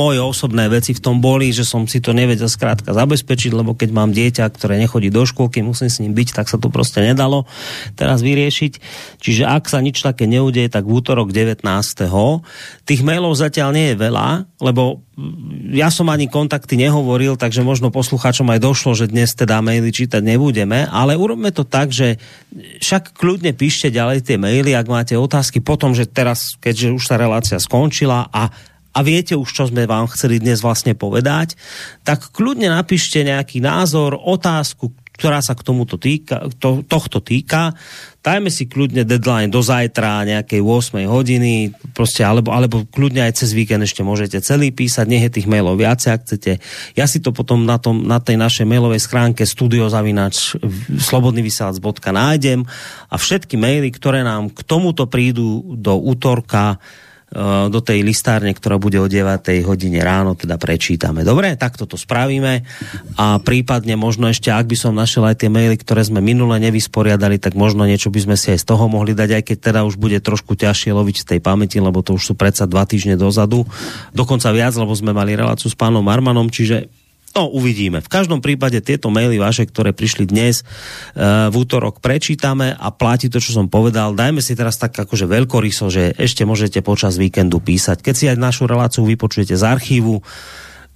[0.00, 3.92] moje osobné veci v tom boli, že som si to nevedel skrátka zabezpečiť, lebo keď
[3.92, 7.44] mám dieťa, ktoré nechodí do škôlky, musím s ním byť, tak sa to proste nedalo
[8.00, 8.72] teraz vyriešiť.
[9.20, 11.60] Čiže ak sa nič také neudie, tak v útorok 19.
[12.88, 15.04] Tých mailov zatiaľ nie je veľa, lebo
[15.70, 20.20] ja som ani kontakty nehovoril, takže možno poslucháčom aj došlo, že dnes teda maily čítať
[20.24, 22.18] nebudeme, ale urobme to tak, že
[22.82, 27.16] však kľudne píšte ďalej tie maily, ak máte otázky potom, že teraz, keďže už tá
[27.16, 28.50] relácia skončila a
[28.90, 31.54] a viete už, čo sme vám chceli dnes vlastne povedať,
[32.02, 34.90] tak kľudne napíšte nejaký názor, otázku,
[35.20, 37.76] ktorá sa k tomuto týka, to, tohto týka.
[38.24, 43.52] Dajme si kľudne deadline do zajtra, nejakej 8 hodiny, proste, alebo, alebo kľudne aj cez
[43.52, 46.52] víkend ešte môžete celý písať, nech je tých mailov viacej, ak chcete.
[46.96, 50.56] Ja si to potom na, tom, na tej našej mailovej schránke studiozavinač
[50.88, 52.64] slobodnyvysielac.sk nájdem
[53.12, 56.80] a všetky maily, ktoré nám k tomuto prídu do útorka,
[57.70, 59.62] do tej listárne, ktorá bude o 9.
[59.62, 61.22] hodine ráno, teda prečítame.
[61.22, 62.66] Dobre, tak toto spravíme
[63.14, 67.38] a prípadne možno ešte, ak by som našiel aj tie maily, ktoré sme minule nevysporiadali,
[67.38, 69.94] tak možno niečo by sme si aj z toho mohli dať, aj keď teda už
[69.94, 73.62] bude trošku ťažšie loviť z tej pamäti, lebo to už sú predsa dva týždne dozadu,
[74.10, 76.90] dokonca viac, lebo sme mali reláciu s pánom Marmanom, čiže
[77.30, 78.02] No, uvidíme.
[78.02, 83.30] V každom prípade tieto maily vaše, ktoré prišli dnes uh, v útorok, prečítame a platí
[83.30, 84.18] to, čo som povedal.
[84.18, 88.02] Dajme si teraz tak akože veľkoryso, že ešte môžete počas víkendu písať.
[88.02, 90.18] Keď si aj našu reláciu vypočujete z archívu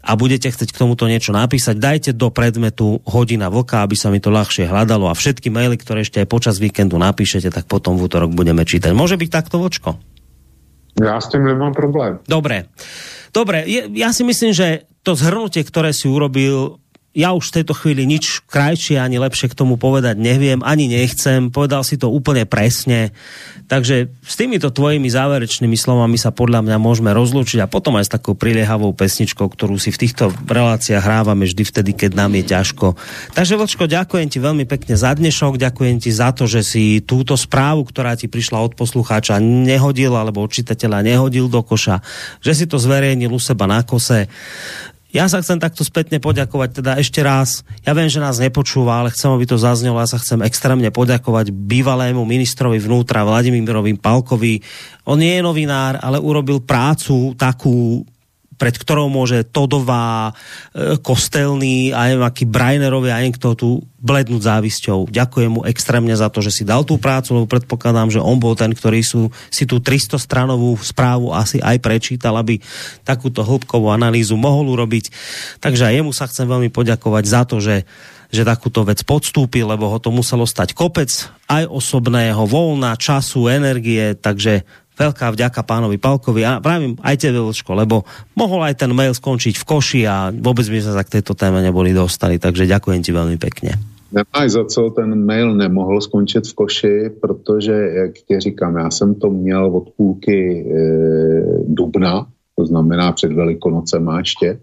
[0.05, 4.19] a budete chcieť k tomuto niečo napísať, dajte do predmetu hodina vlka, aby sa mi
[4.19, 8.11] to ľahšie hľadalo a všetky maily, ktoré ešte aj počas víkendu napíšete, tak potom v
[8.11, 8.91] útorok budeme čítať.
[8.91, 9.97] Môže byť takto vočko?
[10.99, 12.19] Ja s tým nemám problém.
[12.27, 12.71] Dobre.
[13.35, 16.79] Dobre, ja si myslím, že to zhrnutie, ktoré si urobil,
[17.15, 21.47] ja už v tejto chvíli nič krajšie ani lepšie k tomu povedať neviem, ani nechcem.
[21.55, 23.15] Povedal si to úplne presne.
[23.71, 28.15] Takže s týmito tvojimi záverečnými slovami sa podľa mňa môžeme rozlúčiť a potom aj s
[28.19, 32.99] takou priliehavou pesničkou, ktorú si v týchto reláciách hrávame vždy vtedy, keď nám je ťažko.
[33.33, 37.39] Takže Vlčko, ďakujem ti veľmi pekne za dnešok, ďakujem ti za to, že si túto
[37.39, 42.03] správu, ktorá ti prišla od poslucháča, nehodil alebo od čitateľa nehodil do koša,
[42.43, 44.27] že si to zverejnil u seba na kose.
[45.15, 47.63] Ja sa chcem takto spätne poďakovať teda ešte raz.
[47.87, 50.03] Ja viem, že nás nepočúva, ale chcem, aby to zaznelo.
[50.03, 54.59] Ja sa chcem extrémne poďakovať bývalému ministrovi vnútra Vladimírovi Palkovi.
[55.07, 58.03] On nie je novinár, ale urobil prácu takú
[58.55, 60.33] pred ktorou môže Todová,
[60.75, 65.09] e, Kostelný a neviem aký Brainerovi a niekto tu blednúť závisťou.
[65.09, 68.53] Ďakujem mu extrémne za to, že si dal tú prácu, lebo predpokladám, že on bol
[68.53, 72.61] ten, ktorý sú, si tú 300 stranovú správu asi aj prečítal, aby
[73.03, 75.09] takúto hĺbkovú analýzu mohol urobiť.
[75.65, 77.89] Takže aj jemu sa chcem veľmi poďakovať za to, že
[78.35, 81.07] že takúto vec podstúpil, lebo ho to muselo stať kopec
[81.47, 87.75] aj osobného voľna, času, energie, takže veľká vďaka pánovi Palkovi a pravím aj tebe, Vlčko,
[87.75, 88.07] lebo
[88.39, 91.59] mohol aj ten mail skončiť v koši a vôbec by sme sa k tejto téme
[91.63, 93.75] neboli dostali, takže ďakujem ti veľmi pekne.
[94.15, 99.15] Nemáš za co, ten mail nemohl skončit v koši, protože, jak tě říkám, já jsem
[99.15, 100.75] to měl od půlky e,
[101.67, 102.27] dubna,
[102.57, 104.59] to znamená před Velikonocem a ještě,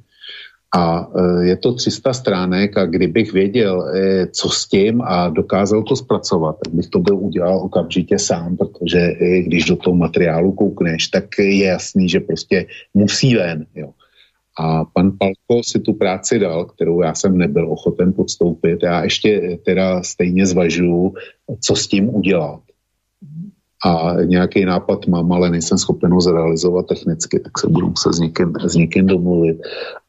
[0.75, 5.83] a e, je to 300 stránek a kdybych věděl, e, co s tím a dokázal
[5.83, 10.51] to zpracovat, tak bych to byl udělal okamžitě sám, protože e, když do toho materiálu
[10.51, 13.65] koukneš, tak je jasný, že prostě musí ven.
[13.75, 13.89] Jo.
[14.59, 18.79] A pan Palko si tu práci dal, kterou já jsem nebyl ochoten podstoupit.
[18.83, 21.13] Já ještě teda stejně zvažuju,
[21.61, 22.59] co s tím udělat
[23.85, 28.19] a nějaký nápad mám, ale nejsem schopen ho zrealizovat technicky, tak se budu muset s
[28.19, 29.57] někým, s někým domluvit.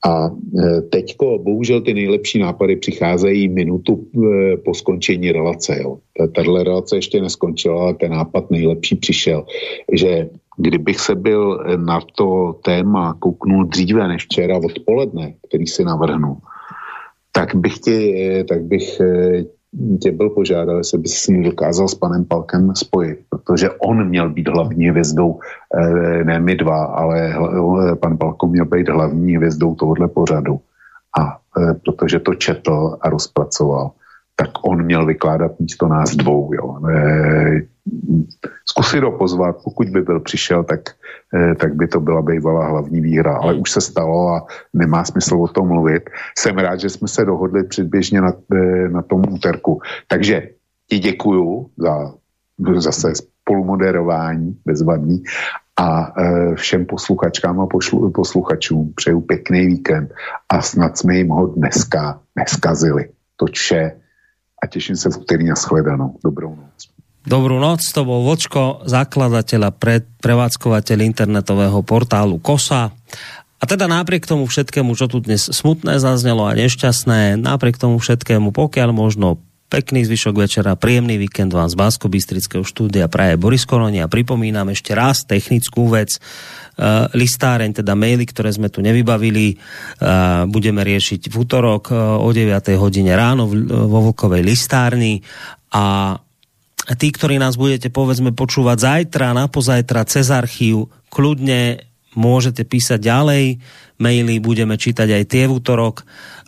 [0.07, 5.79] A e, teďko, bohužel ty nejlepší nápady přicházejí minutu e, po skončení relace.
[5.83, 5.99] Jo.
[6.35, 9.45] Tahle relace ještě neskončila, ale ten nápad nejlepší přišel,
[9.93, 16.37] že kdybych se byl na to téma kouknul dříve než včera odpoledne, který si navrhnu,
[17.33, 19.01] tak bych, ti, e, tak bych
[20.01, 24.49] tě byl požádal, jestli by si dokázal s panem Palkem spojit, protože on měl být
[24.49, 25.41] hlavní hvězdou,
[25.75, 27.35] eh, ne my dva, ale
[28.01, 30.61] pan Palko měl být hlavní hvězdou tohohle pořadu.
[31.21, 33.91] A eh, protože to četl a rozpracoval,
[34.37, 36.55] tak on měl vykládat místo nás dvou.
[36.55, 36.89] Jo.
[36.89, 37.63] E,
[38.67, 40.81] zkusit ho pozvat, pokud by byl přišel, tak,
[41.35, 45.37] e, tak by to byla bývalá hlavní výhra, ale už se stalo a nemá smysl
[45.37, 46.11] o tom mluvit.
[46.39, 49.81] Jsem rád, že jsme se dohodli předběžně na, e, na tom úterku.
[50.09, 50.49] Takže
[50.89, 52.15] ti děkuju za
[52.77, 55.23] zase spolumoderování bezvadný
[55.77, 60.15] a e, všem posluchačkám a pošlu, posluchačům přeju pěkný víkend
[60.49, 63.09] a snad jsme jim ho dneska neskazili.
[63.37, 64.02] To vše
[64.63, 66.23] a teším sa v úterý na shledanou.
[66.23, 66.87] Dobrou noc.
[67.27, 72.95] Dobrú noc, to bol Vočko, zakladateľ a pre, prevádzkovateľ internetového portálu KOSA.
[73.63, 78.51] A teda napriek tomu všetkému, čo tu dnes smutné zaznelo a nešťastné, napriek tomu všetkému,
[78.51, 79.39] pokiaľ možno
[79.73, 84.69] Pekný zvyšok večera, príjemný víkend vám z Bansko Bystrického štúdia Praje Boris Koroni a pripomínam
[84.69, 86.21] ešte raz technickú vec.
[86.77, 92.29] Uh, listáreň, teda maily, ktoré sme tu nevybavili, uh, budeme riešiť v útorok uh, o
[92.29, 92.53] 9.
[92.77, 95.25] hodine ráno v, vo Vlkovej listárni
[95.73, 96.21] a
[97.01, 101.81] tí, ktorí nás budete povedzme počúvať zajtra, na pozajtra cez archív, kľudne
[102.13, 103.57] môžete písať ďalej,
[104.03, 106.03] maily budeme čítať aj tie v útorok.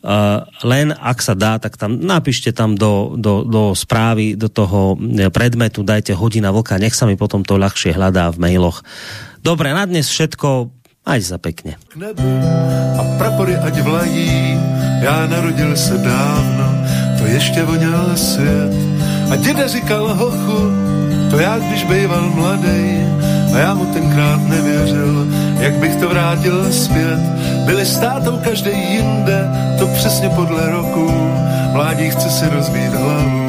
[0.05, 4.99] Uh, len ak sa dá, tak tam napíšte tam do, do, do správy, do toho
[5.33, 8.85] predmetu, dajte hodina vlka, nech sa mi potom to ľahšie hľadá v mailoch.
[9.41, 10.69] Dobre, na dnes všetko,
[11.05, 11.77] aj za pekne.
[12.97, 14.57] A prapory ať vlají,
[15.01, 16.67] já narodil se dávno,
[17.19, 18.73] to ještě voněl svět.
[19.33, 20.61] A děda říkal hochu,
[21.31, 23.07] to já když býval mladej,
[23.55, 25.29] a já mu tenkrát nevěřil,
[25.65, 27.19] jak bych to vrátil zpět.
[27.67, 31.11] Byli státou každý jinde, to přesně podle roku.
[31.73, 33.49] Mládí chce si rozbít hlavu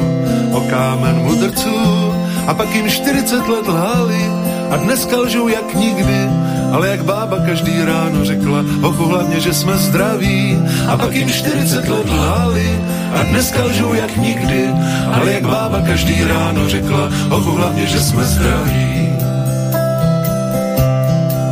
[0.52, 2.12] o kámen mudrců
[2.46, 4.30] a pak jim 40 let lhali
[4.70, 6.28] a dneska lžou jak nikdy,
[6.72, 10.58] ale jak bába každý ráno řekla, ochu hlavně, že jsme zdraví.
[10.88, 12.80] A pak jim 40 let lhali
[13.14, 14.68] a dneska lžou jak nikdy,
[15.12, 18.95] ale jak bába každý ráno řekla, ochu hlavně, že jsme zdraví.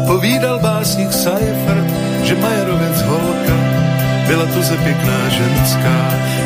[0.06, 1.88] Povídal básník Seifert,
[2.22, 3.58] že Majerovec holka
[4.26, 5.98] byla tuze pěkná ženská,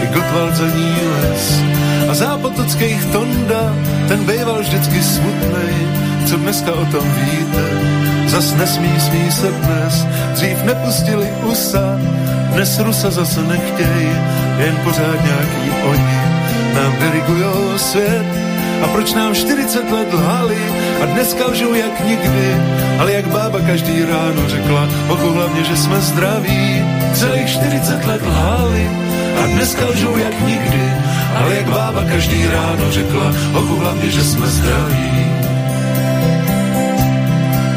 [0.03, 1.63] i Gottwald za ní les.
[2.11, 3.75] A zápotockých Tonda,
[4.09, 5.75] ten bejval vždycky smutnej,
[6.27, 7.65] co dneska o tom víte.
[8.27, 11.99] Zas nesmí, smí se dnes, dřív nepustili USA,
[12.53, 14.09] dnes Rusa zase nechtěj,
[14.59, 16.19] jen pořád nějaký oni
[16.75, 18.48] nám dirigujou svět.
[18.83, 20.59] A proč nám 40 let lhali
[21.03, 22.57] a dneska lžou jak nikdy,
[22.99, 26.85] ale jak bába každý ráno řekla, oku hlavně, že jsme zdraví.
[27.15, 28.91] Celých 40 let lhali
[29.43, 30.93] a dneska lžou jak nikdy,
[31.37, 35.27] ale jak bába každý ráno řekla, oku hlavně, že jsme zdraví.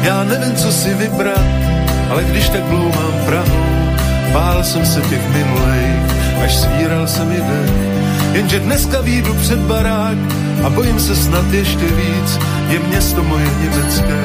[0.02, 1.46] Já nevím, co si vybrat,
[2.10, 3.96] ale když tak bloumám Prahou,
[4.32, 6.02] bál jsem se těch minulejch,
[6.44, 7.91] až svíral se mi dech.
[8.32, 10.18] Jenže dneska výjdu před barák
[10.64, 12.38] a bojím se snad ještě víc,
[12.68, 14.22] je město moje německé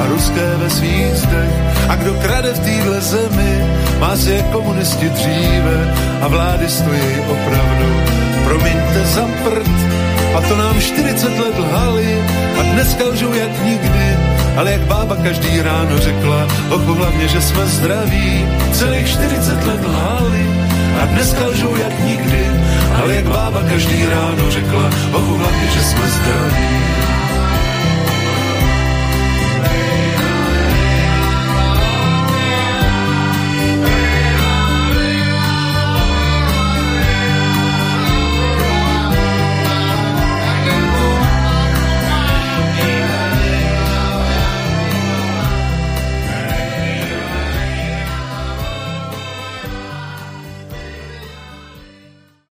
[0.00, 1.50] a ruské ve svých zdech.
[1.88, 3.64] A kdo krade v téhle zemi,
[4.00, 8.00] má si je komunisti dříve a vlády stojí opravdu.
[8.44, 9.70] Promiňte za prd,
[10.36, 12.22] a to nám 40 let lhali
[12.60, 14.16] a dneska lžou jak nikdy,
[14.56, 20.46] ale jak bába každý ráno řekla, ochu hlavně, že jsme zdraví, celých 40 let lhali
[21.02, 22.46] a dneska lžou jak nikdy,
[23.02, 27.15] ale jak bába každý ráno řekla, ochu hlavně, že jsme zdraví.